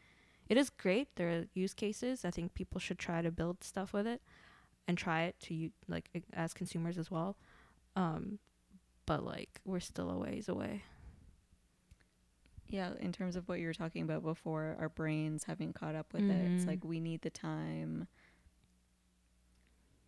it 0.51 0.59
is 0.59 0.69
great 0.69 1.09
there 1.17 1.31
are 1.31 1.45
use 1.55 1.73
cases 1.73 2.25
i 2.27 2.31
think 2.31 2.53
people 2.55 2.79
should 2.79 2.99
try 2.99 3.23
to 3.23 3.31
build 3.31 3.65
stuff 3.65 3.95
with 3.95 4.07
it 4.07 4.21
and 4.87 4.99
try 4.99 5.23
it 5.23 5.37
to 5.41 5.55
you 5.55 5.71
like 5.89 6.11
as 6.35 6.53
consumers 6.53 6.99
as 6.99 7.11
well 7.11 7.37
um 7.97 8.39
but 9.07 9.25
like 9.25 9.61
we're 9.65 9.81
still 9.81 10.11
a 10.11 10.19
ways 10.19 10.49
away 10.49 10.83
Yeah, 12.69 12.93
in 13.01 13.13
terms 13.13 13.35
of 13.35 13.49
what 13.49 13.59
you 13.59 13.67
were 13.67 13.75
talking 13.75 14.03
about 14.03 14.23
before, 14.23 14.77
our 14.79 14.89
brains 14.89 15.45
having 15.45 15.73
caught 15.73 15.97
up 15.97 16.13
with 16.13 16.31
it, 16.31 16.53
it's 16.55 16.67
like 16.69 16.85
we 16.85 17.01
need 17.01 17.23
the 17.23 17.31
time 17.31 18.07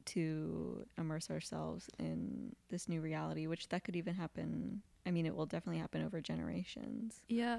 to 0.05 0.85
immerse 0.99 1.31
ourselves 1.31 1.89
in 1.99 2.55
this 2.69 2.89
new 2.89 3.01
reality, 3.01 3.47
which 3.47 3.69
that 3.71 3.85
could 3.85 3.97
even 3.97 4.15
happen. 4.15 4.83
I 5.07 5.11
mean, 5.11 5.27
it 5.27 5.35
will 5.35 5.47
definitely 5.47 5.81
happen 5.81 6.05
over 6.05 6.21
generations. 6.21 7.21
yeah 7.29 7.59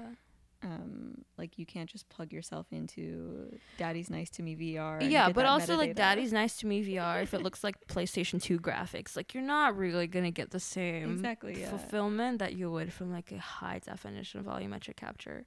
um, 0.64 1.24
like 1.36 1.58
you 1.58 1.66
can't 1.66 1.88
just 1.88 2.08
plug 2.08 2.32
yourself 2.32 2.66
into 2.70 3.58
Daddy's 3.76 4.08
Nice 4.08 4.30
to 4.30 4.42
Me 4.42 4.56
VR. 4.56 5.08
yeah, 5.08 5.30
but 5.30 5.44
also 5.44 5.76
like. 5.76 5.94
Daddy's 5.94 6.32
Nice 6.32 6.56
to 6.58 6.66
Me 6.66 6.82
VR. 6.84 7.22
if 7.22 7.34
it 7.34 7.42
looks 7.42 7.62
like 7.62 7.86
PlayStation 7.86 8.42
2 8.42 8.58
graphics, 8.58 9.14
like 9.14 9.34
you're 9.34 9.42
not 9.42 9.76
really 9.76 10.06
gonna 10.06 10.30
get 10.30 10.50
the 10.50 10.60
same 10.60 11.12
exactly 11.12 11.60
yeah. 11.60 11.68
fulfillment 11.68 12.38
that 12.38 12.54
you 12.54 12.70
would 12.70 12.92
from 12.92 13.12
like 13.12 13.30
a 13.30 13.38
high 13.38 13.80
definition 13.84 14.42
volumetric 14.42 14.96
capture. 14.96 15.46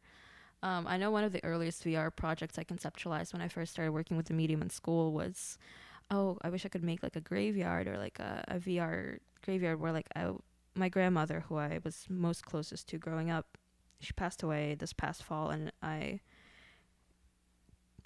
Um, 0.63 0.87
I 0.87 0.97
know 0.97 1.11
one 1.11 1.23
of 1.23 1.31
the 1.31 1.43
earliest 1.43 1.83
VR 1.83 2.15
projects 2.15 2.57
I 2.57 2.63
conceptualized 2.63 3.33
when 3.33 3.41
I 3.41 3.47
first 3.47 3.71
started 3.71 3.91
working 3.91 4.17
with 4.17 4.27
the 4.27 4.33
medium 4.33 4.61
in 4.61 4.69
school 4.69 5.13
was, 5.13 5.57
oh, 6.09 6.37
I 6.41 6.49
wish 6.49 6.65
I 6.65 6.69
could 6.69 6.83
make 6.83 7.03
like 7.03 7.15
a 7.15 7.21
graveyard 7.21 7.87
or 7.87 7.97
like 7.97 8.19
a, 8.19 8.43
a 8.47 8.59
VR 8.59 9.19
graveyard 9.43 9.79
where 9.79 9.91
like 9.91 10.07
I, 10.15 10.31
my 10.75 10.89
grandmother, 10.89 11.43
who 11.47 11.57
I 11.57 11.79
was 11.83 12.05
most 12.09 12.45
closest 12.45 12.87
to 12.89 12.97
growing 12.97 13.29
up, 13.29 13.57
she 13.99 14.13
passed 14.13 14.43
away 14.43 14.75
this 14.75 14.93
past 14.93 15.23
fall, 15.23 15.49
and 15.49 15.71
I 15.81 16.21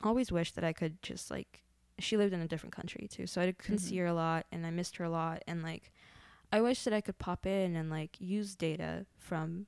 always 0.04 0.32
wished 0.32 0.56
that 0.56 0.64
I 0.64 0.74
could 0.74 1.02
just 1.02 1.30
like 1.30 1.62
she 2.00 2.18
lived 2.18 2.34
in 2.34 2.42
a 2.42 2.48
different 2.48 2.74
country 2.76 3.08
too, 3.08 3.28
so 3.28 3.42
I 3.42 3.52
couldn't 3.52 3.80
see 3.80 3.96
Mhm. 3.98 4.00
her 4.00 4.06
a 4.08 4.14
lot, 4.14 4.46
and 4.52 4.66
I 4.66 4.72
missed 4.72 4.98
her 4.98 5.04
a 5.04 5.10
lot, 5.10 5.44
and 5.48 5.62
like 5.62 5.92
I 6.52 6.62
wish 6.62 6.84
that 6.84 6.94
I 6.94 7.02
could 7.02 7.18
pop 7.20 7.46
in 7.46 7.76
and 7.76 7.90
like 7.90 8.20
use 8.20 8.56
data 8.56 9.06
from 9.18 9.68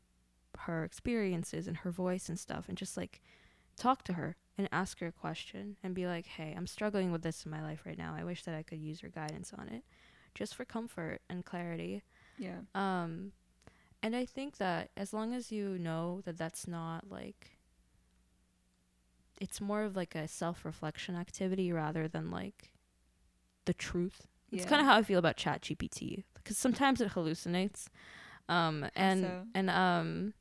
her 0.59 0.83
experiences 0.83 1.67
and 1.67 1.77
her 1.77 1.91
voice 1.91 2.29
and 2.29 2.39
stuff, 2.39 2.67
and 2.67 2.77
just 2.77 2.97
like 2.97 3.21
talk 3.75 4.03
to 4.05 4.13
her 4.13 4.35
and 4.57 4.69
ask 4.71 4.99
her 4.99 5.07
a 5.07 5.11
question 5.11 5.77
and 5.83 5.93
be 5.95 6.05
like, 6.07 6.25
"Hey, 6.25 6.53
I'm 6.55 6.67
struggling 6.67 7.11
with 7.11 7.21
this 7.23 7.45
in 7.45 7.51
my 7.51 7.61
life 7.61 7.85
right 7.85 7.97
now. 7.97 8.15
I 8.15 8.23
wish 8.23 8.43
that 8.43 8.55
I 8.55 8.63
could 8.63 8.79
use 8.79 9.01
your 9.01 9.11
guidance 9.11 9.53
on 9.53 9.67
it, 9.69 9.83
just 10.35 10.55
for 10.55 10.65
comfort 10.65 11.21
and 11.29 11.45
clarity." 11.45 12.03
yeah. 12.37 12.61
Um, 12.75 13.33
and 14.03 14.15
I 14.15 14.25
think 14.25 14.57
that 14.57 14.89
as 14.97 15.13
long 15.13 15.33
as 15.33 15.51
you 15.51 15.77
know 15.79 16.21
that 16.25 16.37
that's 16.37 16.67
not 16.67 17.09
like, 17.09 17.57
it's 19.39 19.61
more 19.61 19.83
of 19.83 19.95
like 19.95 20.13
a 20.13 20.27
self 20.27 20.65
reflection 20.65 21.15
activity 21.15 21.71
rather 21.71 22.09
than 22.09 22.29
like 22.29 22.73
the 23.63 23.73
truth. 23.73 24.27
Yeah. 24.51 24.59
It's 24.59 24.69
kind 24.69 24.81
of 24.81 24.87
how 24.87 24.97
I 24.97 25.03
feel 25.03 25.19
about 25.19 25.37
Chat 25.37 25.61
GPT 25.61 26.25
because 26.35 26.57
sometimes 26.57 26.99
it 26.99 27.13
hallucinates. 27.13 27.87
Um, 28.49 28.85
and 28.93 29.21
so? 29.21 29.43
and 29.55 29.69
um, 29.69 30.33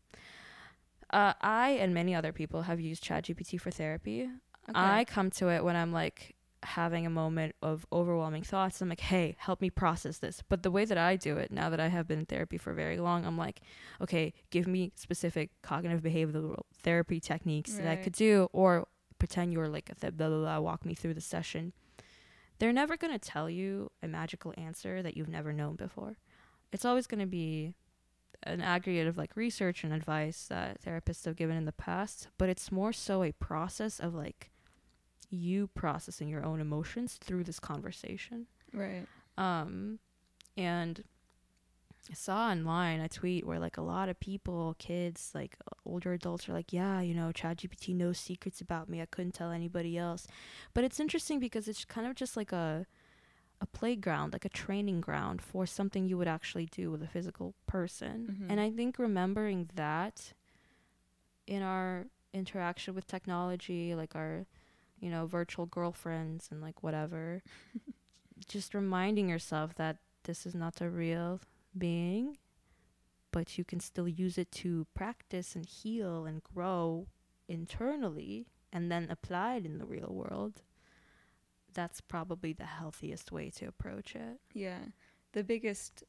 uh, 1.10 1.34
I 1.40 1.70
and 1.80 1.94
many 1.94 2.16
other 2.16 2.32
people 2.32 2.62
have 2.62 2.80
used 2.80 3.04
Chat 3.04 3.26
GPT 3.26 3.60
for 3.60 3.70
therapy. 3.70 4.28
Okay. 4.68 4.78
I 4.78 5.04
come 5.04 5.30
to 5.30 5.48
it 5.50 5.62
when 5.62 5.76
I'm 5.76 5.92
like 5.92 6.34
having 6.62 7.06
a 7.06 7.10
moment 7.10 7.54
of 7.62 7.86
overwhelming 7.92 8.42
thoughts. 8.42 8.80
I'm 8.80 8.88
like, 8.88 9.00
hey, 9.00 9.36
help 9.38 9.60
me 9.60 9.70
process 9.70 10.18
this. 10.18 10.42
But 10.48 10.62
the 10.62 10.70
way 10.70 10.84
that 10.84 10.98
I 10.98 11.16
do 11.16 11.36
it, 11.36 11.50
now 11.50 11.70
that 11.70 11.80
I 11.80 11.88
have 11.88 12.06
been 12.06 12.20
in 12.20 12.26
therapy 12.26 12.56
for 12.56 12.72
very 12.72 12.98
long, 12.98 13.24
I'm 13.24 13.36
like, 13.36 13.60
okay, 14.00 14.32
give 14.50 14.66
me 14.66 14.92
specific 14.94 15.50
cognitive 15.62 16.02
behavioral 16.02 16.62
therapy 16.82 17.20
techniques 17.20 17.74
that 17.74 17.86
I 17.86 17.96
could 17.96 18.12
do, 18.12 18.48
or 18.52 18.86
pretend 19.18 19.52
you're 19.52 19.68
like 19.68 19.90
a 19.90 19.94
th- 19.94 20.16
blah, 20.16 20.28
blah, 20.28 20.38
blah, 20.38 20.60
walk 20.60 20.84
me 20.84 20.94
through 20.94 21.14
the 21.14 21.20
session. 21.20 21.72
They're 22.58 22.72
never 22.72 22.96
going 22.96 23.12
to 23.12 23.18
tell 23.18 23.50
you 23.50 23.90
a 24.02 24.08
magical 24.08 24.54
answer 24.56 25.02
that 25.02 25.16
you've 25.16 25.28
never 25.28 25.52
known 25.52 25.74
before. 25.74 26.18
It's 26.72 26.84
always 26.84 27.08
going 27.08 27.20
to 27.20 27.26
be 27.26 27.74
an 28.44 28.60
aggregate 28.60 29.06
of 29.08 29.16
like 29.18 29.36
research 29.36 29.84
and 29.84 29.92
advice 29.92 30.46
that 30.48 30.80
therapists 30.80 31.24
have 31.24 31.36
given 31.36 31.56
in 31.56 31.64
the 31.64 31.72
past, 31.72 32.28
but 32.38 32.48
it's 32.48 32.70
more 32.70 32.92
so 32.92 33.22
a 33.22 33.32
process 33.32 33.98
of 33.98 34.14
like 34.14 34.51
you 35.32 35.66
processing 35.68 36.28
your 36.28 36.44
own 36.44 36.60
emotions 36.60 37.14
through 37.20 37.44
this 37.44 37.58
conversation. 37.58 38.46
right. 38.72 39.06
Um, 39.38 39.98
and 40.56 41.02
I 42.10 42.14
saw 42.14 42.48
online 42.50 43.00
a 43.00 43.08
tweet 43.08 43.46
where 43.46 43.58
like 43.58 43.76
a 43.78 43.82
lot 43.82 44.08
of 44.08 44.18
people, 44.20 44.74
kids, 44.78 45.30
like 45.34 45.56
older 45.86 46.12
adults, 46.12 46.48
are 46.48 46.52
like, 46.52 46.72
"Yeah, 46.72 47.00
you 47.00 47.14
know, 47.14 47.30
ChatGPT 47.32 47.94
knows 47.94 48.18
secrets 48.18 48.60
about 48.60 48.88
me. 48.88 49.00
I 49.00 49.06
couldn't 49.06 49.32
tell 49.32 49.50
anybody 49.50 49.96
else." 49.96 50.26
But 50.74 50.84
it's 50.84 51.00
interesting 51.00 51.38
because 51.40 51.68
it's 51.68 51.84
kind 51.84 52.06
of 52.06 52.14
just 52.14 52.36
like 52.36 52.52
a 52.52 52.86
a 53.60 53.66
playground, 53.66 54.32
like 54.32 54.44
a 54.44 54.48
training 54.48 55.00
ground 55.00 55.40
for 55.40 55.64
something 55.64 56.04
you 56.04 56.18
would 56.18 56.26
actually 56.26 56.66
do 56.66 56.90
with 56.90 57.00
a 57.02 57.06
physical 57.06 57.54
person. 57.66 58.36
Mhm. 58.40 58.50
And 58.50 58.60
I 58.60 58.70
think 58.72 58.98
remembering 58.98 59.70
that 59.76 60.32
in 61.46 61.62
our 61.62 62.06
interaction 62.32 62.94
with 62.94 63.06
technology, 63.06 63.94
like 63.94 64.16
our, 64.16 64.46
you 65.02 65.10
know, 65.10 65.26
virtual 65.26 65.66
girlfriends 65.66 66.48
and 66.50 66.62
like 66.62 66.82
whatever, 66.82 67.42
just 68.48 68.72
reminding 68.72 69.28
yourself 69.28 69.74
that 69.74 69.98
this 70.22 70.46
is 70.46 70.54
not 70.54 70.80
a 70.80 70.88
real 70.88 71.40
being, 71.76 72.38
but 73.32 73.58
you 73.58 73.64
can 73.64 73.80
still 73.80 74.06
use 74.06 74.38
it 74.38 74.52
to 74.52 74.86
practice 74.94 75.56
and 75.56 75.66
heal 75.66 76.24
and 76.24 76.42
grow 76.44 77.08
internally 77.48 78.46
and 78.72 78.92
then 78.92 79.08
apply 79.10 79.56
it 79.56 79.66
in 79.66 79.78
the 79.78 79.84
real 79.84 80.12
world. 80.12 80.62
That's 81.74 82.00
probably 82.00 82.52
the 82.52 82.64
healthiest 82.66 83.32
way 83.32 83.50
to 83.56 83.66
approach 83.66 84.14
it. 84.14 84.38
Yeah. 84.54 84.78
The 85.32 85.42
biggest 85.42 86.04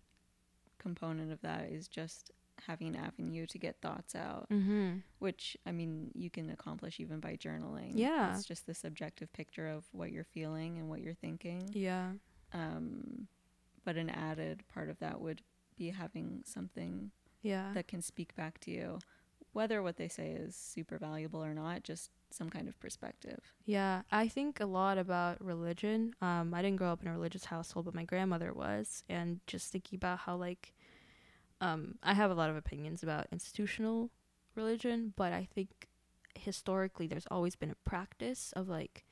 component 0.78 1.32
of 1.32 1.41
that 1.41 1.70
is 1.72 1.88
just 1.88 2.30
having 2.68 2.88
an 2.89 2.95
avenue 2.95 3.45
to 3.47 3.57
get 3.57 3.78
thoughts 3.82 4.16
out, 4.16 4.47
Mm-hmm. 4.51 4.97
which 5.20 5.57
I 5.66 5.72
mean 5.72 6.11
you 6.14 6.30
can 6.30 6.49
accomplish 6.49 6.99
even 6.99 7.20
by 7.20 7.36
journaling. 7.36 7.93
Yeah. 7.95 8.34
It's 8.36 8.45
just 8.45 8.66
the 8.66 8.74
subjective 8.74 9.32
picture 9.34 9.68
of 9.68 9.86
what 9.91 10.11
you're 10.11 10.24
feeling 10.24 10.78
and 10.80 10.89
what 10.89 11.01
you're 11.01 11.14
thinking. 11.14 11.70
Yeah. 11.74 12.11
Um 12.53 13.28
but 13.86 13.97
an 13.97 14.09
added 14.09 14.64
part 14.74 14.89
of 14.89 14.99
that 14.99 15.20
would 15.20 15.41
be 15.78 15.89
having 15.89 16.41
something 16.45 17.11
Yeah. 17.41 17.72
that 17.74 17.88
can 17.88 18.01
speak 18.01 18.34
back 18.36 18.59
to 18.61 18.72
you. 18.72 18.99
Whether 19.51 19.84
what 19.84 19.97
they 19.97 20.07
say 20.07 20.32
is 20.32 20.55
super 20.55 20.97
valuable 20.97 21.43
or 21.43 21.53
not, 21.53 21.84
just 21.84 22.09
some 22.32 22.49
kind 22.49 22.68
of 22.68 22.80
perspective. 22.80 23.39
Yeah, 23.66 24.01
I 24.11 24.28
think 24.28 24.59
a 24.59 24.66
lot 24.66 24.97
about 24.97 25.43
religion. 25.43 26.16
Um, 26.22 26.53
I 26.55 26.61
didn't 26.64 26.78
grow 26.78 26.91
up 26.91 27.01
in 27.03 27.07
a 27.07 27.11
religious 27.11 27.45
household, 27.45 27.86
but 27.86 27.93
my 27.93 28.03
grandmother 28.05 28.51
was, 28.53 29.03
and 29.09 29.39
just 29.45 29.72
thinking 29.72 29.97
about 29.97 30.20
how 30.20 30.36
like, 30.38 30.74
um, 31.62 31.95
I 32.04 32.14
have 32.14 32.32
a 32.32 32.36
lot 32.36 32.49
of 32.49 32.56
opinions 32.56 33.04
about 33.04 33.28
institutional 33.32 34.10
religion, 34.56 35.14
but 35.16 35.34
I 35.34 35.47
think 35.54 35.88
historically 36.36 37.08
there's 37.08 37.28
always 37.32 37.56
been 37.56 37.70
a 37.72 37.89
practice 37.89 38.51
of 38.56 38.68
like 38.68 39.06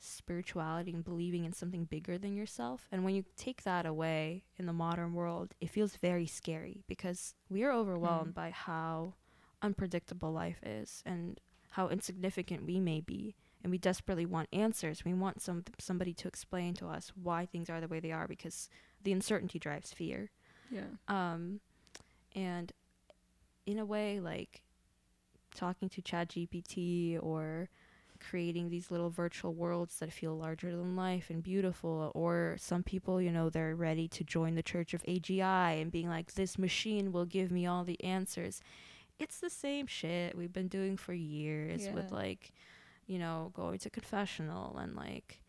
spirituality 0.00 0.92
and 0.92 1.04
believing 1.04 1.44
in 1.44 1.52
something 1.52 1.84
bigger 1.84 2.18
than 2.18 2.36
yourself. 2.36 2.86
And 2.92 3.04
when 3.04 3.14
you 3.14 3.24
take 3.36 3.62
that 3.64 3.86
away 3.86 4.44
in 4.56 4.66
the 4.66 4.72
modern 4.72 5.12
world, 5.14 5.54
it 5.60 5.70
feels 5.70 5.96
very 5.96 6.26
scary 6.26 6.84
because 6.86 7.34
we 7.50 7.64
are 7.64 7.72
overwhelmed 7.72 8.34
by 8.34 8.50
how 8.50 9.14
unpredictable 9.62 10.32
life 10.32 10.60
is 10.62 11.02
and 11.04 11.40
how 11.72 11.88
insignificant 11.88 12.64
we 12.64 12.78
may 12.78 13.00
be 13.00 13.34
and 13.62 13.72
we 13.72 13.76
desperately 13.78 14.24
want 14.24 14.48
answers 14.52 15.04
we 15.04 15.12
want 15.12 15.42
some 15.42 15.64
somebody 15.80 16.14
to 16.14 16.28
explain 16.28 16.74
to 16.74 16.86
us 16.86 17.12
why 17.20 17.44
things 17.44 17.68
are 17.68 17.80
the 17.80 17.88
way 17.88 17.98
they 17.98 18.12
are 18.12 18.28
because 18.28 18.68
the 19.02 19.12
uncertainty 19.12 19.58
drives 19.58 19.92
fear 19.92 20.30
Yeah. 20.70 20.82
um 21.08 21.60
and 22.34 22.72
in 23.66 23.78
a 23.78 23.84
way 23.84 24.20
like 24.20 24.62
talking 25.54 25.88
to 25.88 26.02
chat 26.02 26.28
gpt 26.28 27.18
or 27.22 27.68
creating 28.20 28.68
these 28.68 28.90
little 28.90 29.10
virtual 29.10 29.54
worlds 29.54 29.98
that 29.98 30.12
feel 30.12 30.36
larger 30.36 30.70
than 30.70 30.96
life 30.96 31.30
and 31.30 31.42
beautiful 31.42 32.10
or 32.14 32.56
some 32.58 32.82
people 32.82 33.20
you 33.22 33.30
know 33.30 33.48
they're 33.48 33.74
ready 33.74 34.08
to 34.08 34.24
join 34.24 34.54
the 34.54 34.62
church 34.62 34.94
of 34.94 35.02
agi 35.04 35.80
and 35.80 35.90
being 35.90 36.08
like 36.08 36.34
this 36.34 36.58
machine 36.58 37.12
will 37.12 37.24
give 37.24 37.50
me 37.50 37.66
all 37.66 37.84
the 37.84 38.02
answers. 38.02 38.60
It's 39.18 39.40
the 39.40 39.50
same 39.50 39.86
shit 39.86 40.36
we've 40.36 40.52
been 40.52 40.68
doing 40.68 40.96
for 40.96 41.12
years 41.12 41.88
with 41.92 42.12
like 42.12 42.52
you 43.06 43.18
know 43.18 43.50
going 43.54 43.78
to 43.80 43.90
confessional 43.90 44.76
and 44.78 44.94
like 44.94 45.40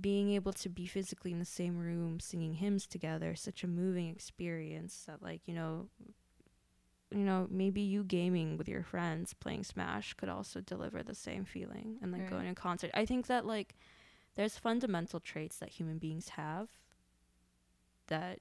being 0.00 0.30
able 0.30 0.52
to 0.52 0.68
be 0.68 0.86
physically 0.86 1.32
in 1.32 1.38
the 1.38 1.44
same 1.44 1.76
room 1.76 2.20
singing 2.20 2.54
hymns 2.54 2.86
together 2.86 3.34
such 3.34 3.64
a 3.64 3.66
moving 3.66 4.08
experience 4.08 5.04
that 5.06 5.22
like 5.22 5.40
you 5.46 5.54
know 5.54 5.88
you 7.10 7.24
know 7.24 7.48
maybe 7.50 7.80
you 7.80 8.04
gaming 8.04 8.56
with 8.56 8.68
your 8.68 8.84
friends 8.84 9.34
playing 9.34 9.64
smash 9.64 10.14
could 10.14 10.28
also 10.28 10.60
deliver 10.60 11.02
the 11.02 11.14
same 11.14 11.44
feeling 11.44 11.98
and 12.02 12.12
like 12.12 12.22
Right. 12.22 12.30
going 12.30 12.44
to 12.44 12.52
a 12.52 12.54
concert 12.54 12.90
i 12.94 13.04
think 13.04 13.26
that 13.26 13.44
like 13.44 13.74
there's 14.36 14.56
fundamental 14.56 15.18
traits 15.18 15.56
that 15.58 15.70
human 15.70 15.98
beings 15.98 16.30
have 16.30 16.68
that 18.06 18.38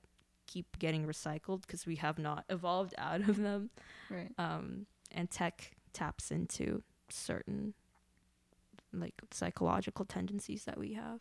keep 0.47 0.77
getting 0.79 1.05
recycled 1.05 1.61
because 1.61 1.85
we 1.85 1.95
have 1.95 2.19
not 2.19 2.43
evolved 2.49 2.93
out 2.97 3.21
of 3.27 3.37
them 3.37 3.69
Right. 4.09 4.31
um, 4.37 4.85
and 5.11 5.29
tech 5.31 5.71
taps 5.93 6.31
into 6.31 6.83
certain 7.09 7.73
like 8.93 9.13
psychological 9.31 10.05
tendencies 10.05 10.65
that 10.65 10.77
we 10.79 10.93
have 10.93 11.19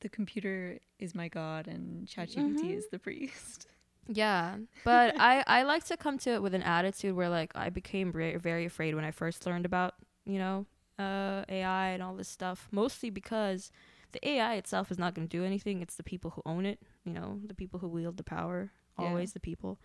The 0.00 0.08
computer 0.08 0.78
is 0.98 1.14
my 1.14 1.28
god 1.28 1.66
and 1.68 2.06
ChatGPT 2.06 2.54
Mhm. 2.64 2.76
is 2.76 2.88
the 2.88 2.98
priest. 2.98 3.66
Yeah, 4.08 4.56
but 4.84 5.14
I 5.20 5.44
I 5.46 5.62
like 5.62 5.84
to 5.84 5.96
come 5.96 6.18
to 6.18 6.30
it 6.30 6.42
with 6.42 6.54
an 6.54 6.62
attitude 6.62 7.14
where 7.14 7.28
like 7.28 7.52
I 7.54 7.70
became 7.70 8.10
very 8.12 8.36
very 8.38 8.64
afraid 8.64 8.94
when 8.94 9.04
I 9.04 9.10
first 9.12 9.46
learned 9.46 9.66
about 9.66 9.94
you 10.24 10.38
know 10.38 10.66
uh, 10.98 11.44
AI 11.48 11.88
and 11.90 12.02
all 12.02 12.14
this 12.16 12.28
stuff. 12.28 12.68
Mostly 12.72 13.10
because 13.10 13.70
the 14.12 14.26
AI 14.28 14.54
itself 14.56 14.90
is 14.90 14.98
not 14.98 15.14
going 15.14 15.28
to 15.28 15.36
do 15.38 15.44
anything. 15.44 15.80
It's 15.82 15.96
the 15.96 16.02
people 16.02 16.30
who 16.32 16.42
own 16.44 16.66
it. 16.66 16.80
You 17.04 17.12
know, 17.12 17.38
the 17.46 17.54
people 17.54 17.78
who 17.80 17.88
wield 17.88 18.16
the 18.16 18.24
power. 18.24 18.72
Yeah. 18.98 19.06
Always 19.06 19.32
the 19.32 19.40
people. 19.40 19.78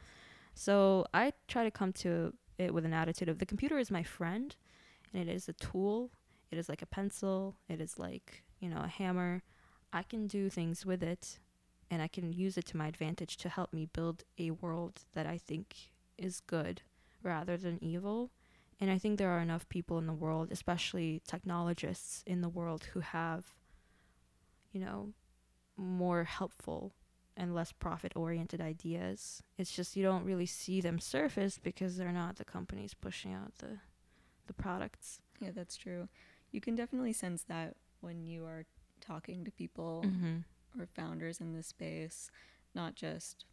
So 0.54 1.06
I 1.14 1.34
try 1.48 1.64
to 1.64 1.72
come 1.72 1.94
to 1.94 2.34
it 2.58 2.74
with 2.74 2.86
an 2.86 2.94
attitude 2.94 3.30
of 3.30 3.40
the 3.40 3.46
computer 3.46 3.78
is 3.78 3.92
my 3.92 4.04
friend 4.04 4.56
and 5.14 5.22
it 5.30 5.32
is 5.32 5.48
a 5.50 5.54
tool. 5.54 6.12
It 6.52 6.58
is 6.58 6.70
like 6.70 6.82
a 6.82 6.86
pencil. 6.86 7.56
It 7.70 7.80
is 7.82 8.00
like, 8.00 8.44
you 8.60 8.70
know, 8.70 8.82
a 8.82 8.88
hammer. 8.88 9.44
I 9.94 10.04
can 10.04 10.28
do 10.28 10.50
things 10.50 10.86
with 10.86 11.02
it 11.04 11.40
and 11.90 12.02
I 12.02 12.08
can 12.08 12.34
use 12.34 12.58
it 12.58 12.66
to 12.68 12.78
my 12.78 12.88
advantage 12.88 13.38
to 13.38 13.50
help 13.50 13.72
me 13.72 13.88
build 13.92 14.24
a 14.38 14.52
world 14.52 15.02
that 15.14 15.26
I 15.26 15.38
think 15.38 15.92
is 16.18 16.42
good 16.42 16.82
rather 17.24 17.58
than 17.58 17.84
evil. 17.84 18.32
And 18.80 18.90
I 18.90 18.98
think 18.98 19.18
there 19.18 19.30
are 19.30 19.40
enough 19.40 19.70
people 19.70 19.98
in 19.98 20.08
the 20.08 20.14
world, 20.14 20.50
especially 20.52 21.22
technologists 21.28 22.24
in 22.28 22.42
the 22.42 22.50
world, 22.50 22.86
who 22.94 23.00
have, 23.00 23.54
you 24.72 24.82
know, 24.82 25.14
more 25.78 26.24
helpful 26.26 26.94
and 27.38 27.54
less 27.54 27.72
profit 27.72 28.14
oriented 28.16 28.62
ideas. 28.62 29.42
It's 29.58 29.72
just 29.72 29.96
you 29.96 30.04
don't 30.04 30.26
really 30.26 30.46
see 30.46 30.82
them 30.82 31.00
surface 31.00 31.60
because 31.62 31.98
they're 31.98 32.12
not 32.12 32.38
the 32.38 32.46
companies 32.46 32.94
pushing 32.94 33.34
out 33.34 33.56
the 33.60 33.80
the 34.48 34.54
products. 34.54 35.20
Yeah, 35.40 35.52
that's 35.54 35.76
true. 35.76 36.08
You 36.52 36.62
can 36.62 36.76
definitely 36.76 37.14
sense 37.14 37.44
that 37.44 37.76
when 38.02 38.26
you 38.26 38.46
are 38.46 38.66
talking 39.06 39.44
to 39.46 39.52
people 39.52 40.04
Mm-hmm. 40.06 40.82
or 40.82 40.88
founders 40.88 41.40
in 41.40 41.54
this 41.54 41.68
space, 41.68 42.30
not 42.74 42.96
just 42.96 43.46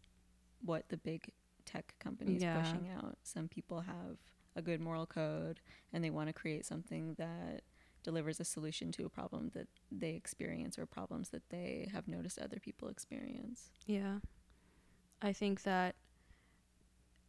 what 0.64 0.88
the 0.88 0.96
big 0.96 1.30
tech 1.64 1.94
companies 1.98 2.42
Yeah. 2.42 2.60
pushing 2.60 2.88
out. 2.88 3.18
Some 3.22 3.48
people 3.48 3.80
have 3.82 4.16
a 4.56 4.62
good 4.62 4.80
moral 4.80 5.06
code 5.06 5.60
and 5.92 6.02
they 6.04 6.10
want 6.10 6.28
to 6.28 6.32
create 6.32 6.64
something 6.66 7.14
that 7.18 7.62
delivers 8.02 8.40
a 8.40 8.44
solution 8.44 8.90
to 8.92 9.04
a 9.06 9.08
problem 9.08 9.50
that 9.54 9.68
they 9.90 10.10
experience 10.14 10.76
or 10.78 10.86
problems 10.86 11.28
that 11.30 11.48
they 11.50 11.88
have 11.92 12.08
noticed 12.08 12.38
other 12.38 12.58
people 12.60 12.88
experience. 12.88 13.70
Yeah. 13.86 14.18
I 15.20 15.32
think 15.32 15.62
that 15.62 15.94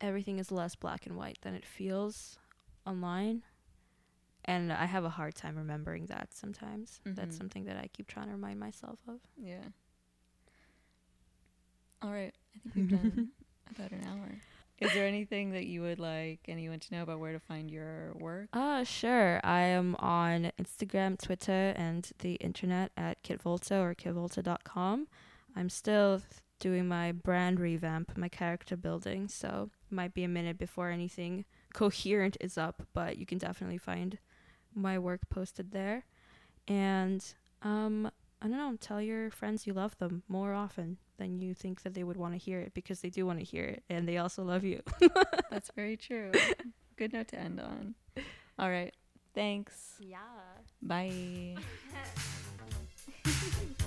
everything 0.02 0.40
is 0.40 0.52
less 0.52 0.76
black 0.76 1.06
and 1.06 1.16
white 1.16 1.38
than 1.44 1.54
it 1.54 1.66
feels 1.66 2.38
online. 2.86 3.44
And 4.46 4.72
I 4.74 4.86
have 4.86 5.06
a 5.06 5.10
hard 5.10 5.36
time 5.36 5.56
remembering 5.56 6.08
that 6.08 6.34
sometimes. 6.34 7.00
That's 7.06 7.36
Mhm. 7.36 7.38
something 7.38 7.64
that 7.66 7.78
I 7.78 7.88
keep 7.88 8.08
trying 8.08 8.28
to 8.28 8.34
remind 8.34 8.60
myself 8.60 9.00
of. 9.08 9.20
Yeah. 9.38 9.64
All 12.02 12.12
right. 12.12 12.34
I 12.56 12.60
think 12.60 12.76
we've 12.76 12.90
done 12.90 13.30
about 13.76 13.92
an 13.92 14.04
hour. 14.06 14.38
Is 14.80 14.92
there 14.94 15.08
anything 15.08 15.52
that 15.52 15.66
you 15.66 15.82
would 15.82 16.00
like 16.00 16.42
anyone 16.50 16.80
to 16.82 16.94
know 16.94 17.04
about 17.04 17.20
where 17.20 17.32
to 17.32 17.40
find 17.40 17.72
your 17.72 18.12
work? 18.16 18.50
Ah, 18.52 18.84
sure. 18.84 19.40
I 19.44 19.62
am 19.62 19.96
on 20.00 20.52
Instagram, 20.62 21.18
Twitter, 21.22 21.74
and 21.78 22.10
the 22.20 22.34
internet 22.36 22.92
at 22.98 23.24
kitvolta 23.24 23.80
or 23.82 23.96
kitvolta.com. 23.96 25.08
I'm 25.56 25.70
still 25.70 26.22
doing 26.60 26.88
my 26.88 27.12
brand 27.14 27.60
revamp, 27.60 28.18
my 28.18 28.28
character 28.28 28.76
building, 28.76 29.28
so 29.30 29.70
it 29.90 29.94
might 29.96 30.14
be 30.14 30.24
a 30.24 30.28
minute 30.28 30.58
before 30.58 30.90
anything 30.90 31.46
coherent 31.74 32.36
is 32.42 32.58
up, 32.58 32.86
but 32.94 33.18
you 33.18 33.26
can 33.26 33.38
definitely 33.38 33.78
find 33.78 34.18
my 34.76 34.98
work 35.00 35.22
posted 35.30 35.72
there. 35.72 36.06
And 36.68 37.24
um 37.62 38.12
I 38.42 38.48
don't 38.48 38.58
know, 38.58 38.76
tell 38.80 39.02
your 39.02 39.32
friends 39.32 39.66
you 39.66 39.74
love 39.74 39.98
them 40.00 40.24
more 40.28 40.54
often 40.54 40.98
than 41.18 41.40
you 41.40 41.54
think 41.54 41.84
that 41.84 41.94
they 41.94 42.04
would 42.04 42.18
want 42.18 42.34
to 42.34 42.38
hear 42.38 42.60
it 42.60 42.74
because 42.74 43.00
they 43.00 43.10
do 43.10 43.26
want 43.26 43.40
to 43.40 43.46
hear 43.46 43.64
it 43.64 43.84
and 43.90 44.08
they 44.08 44.18
also 44.18 44.44
love 44.44 44.64
you. 44.66 44.82
That's 45.50 45.72
very 45.76 45.96
true. 45.96 46.32
Good 46.98 47.14
note 47.14 47.30
to 47.30 47.40
end 47.40 47.62
on. 47.62 47.96
All 48.60 48.70
right. 48.70 48.94
Thanks. 49.34 49.94
Yeah. 50.00 50.18
Bye. 50.82 51.56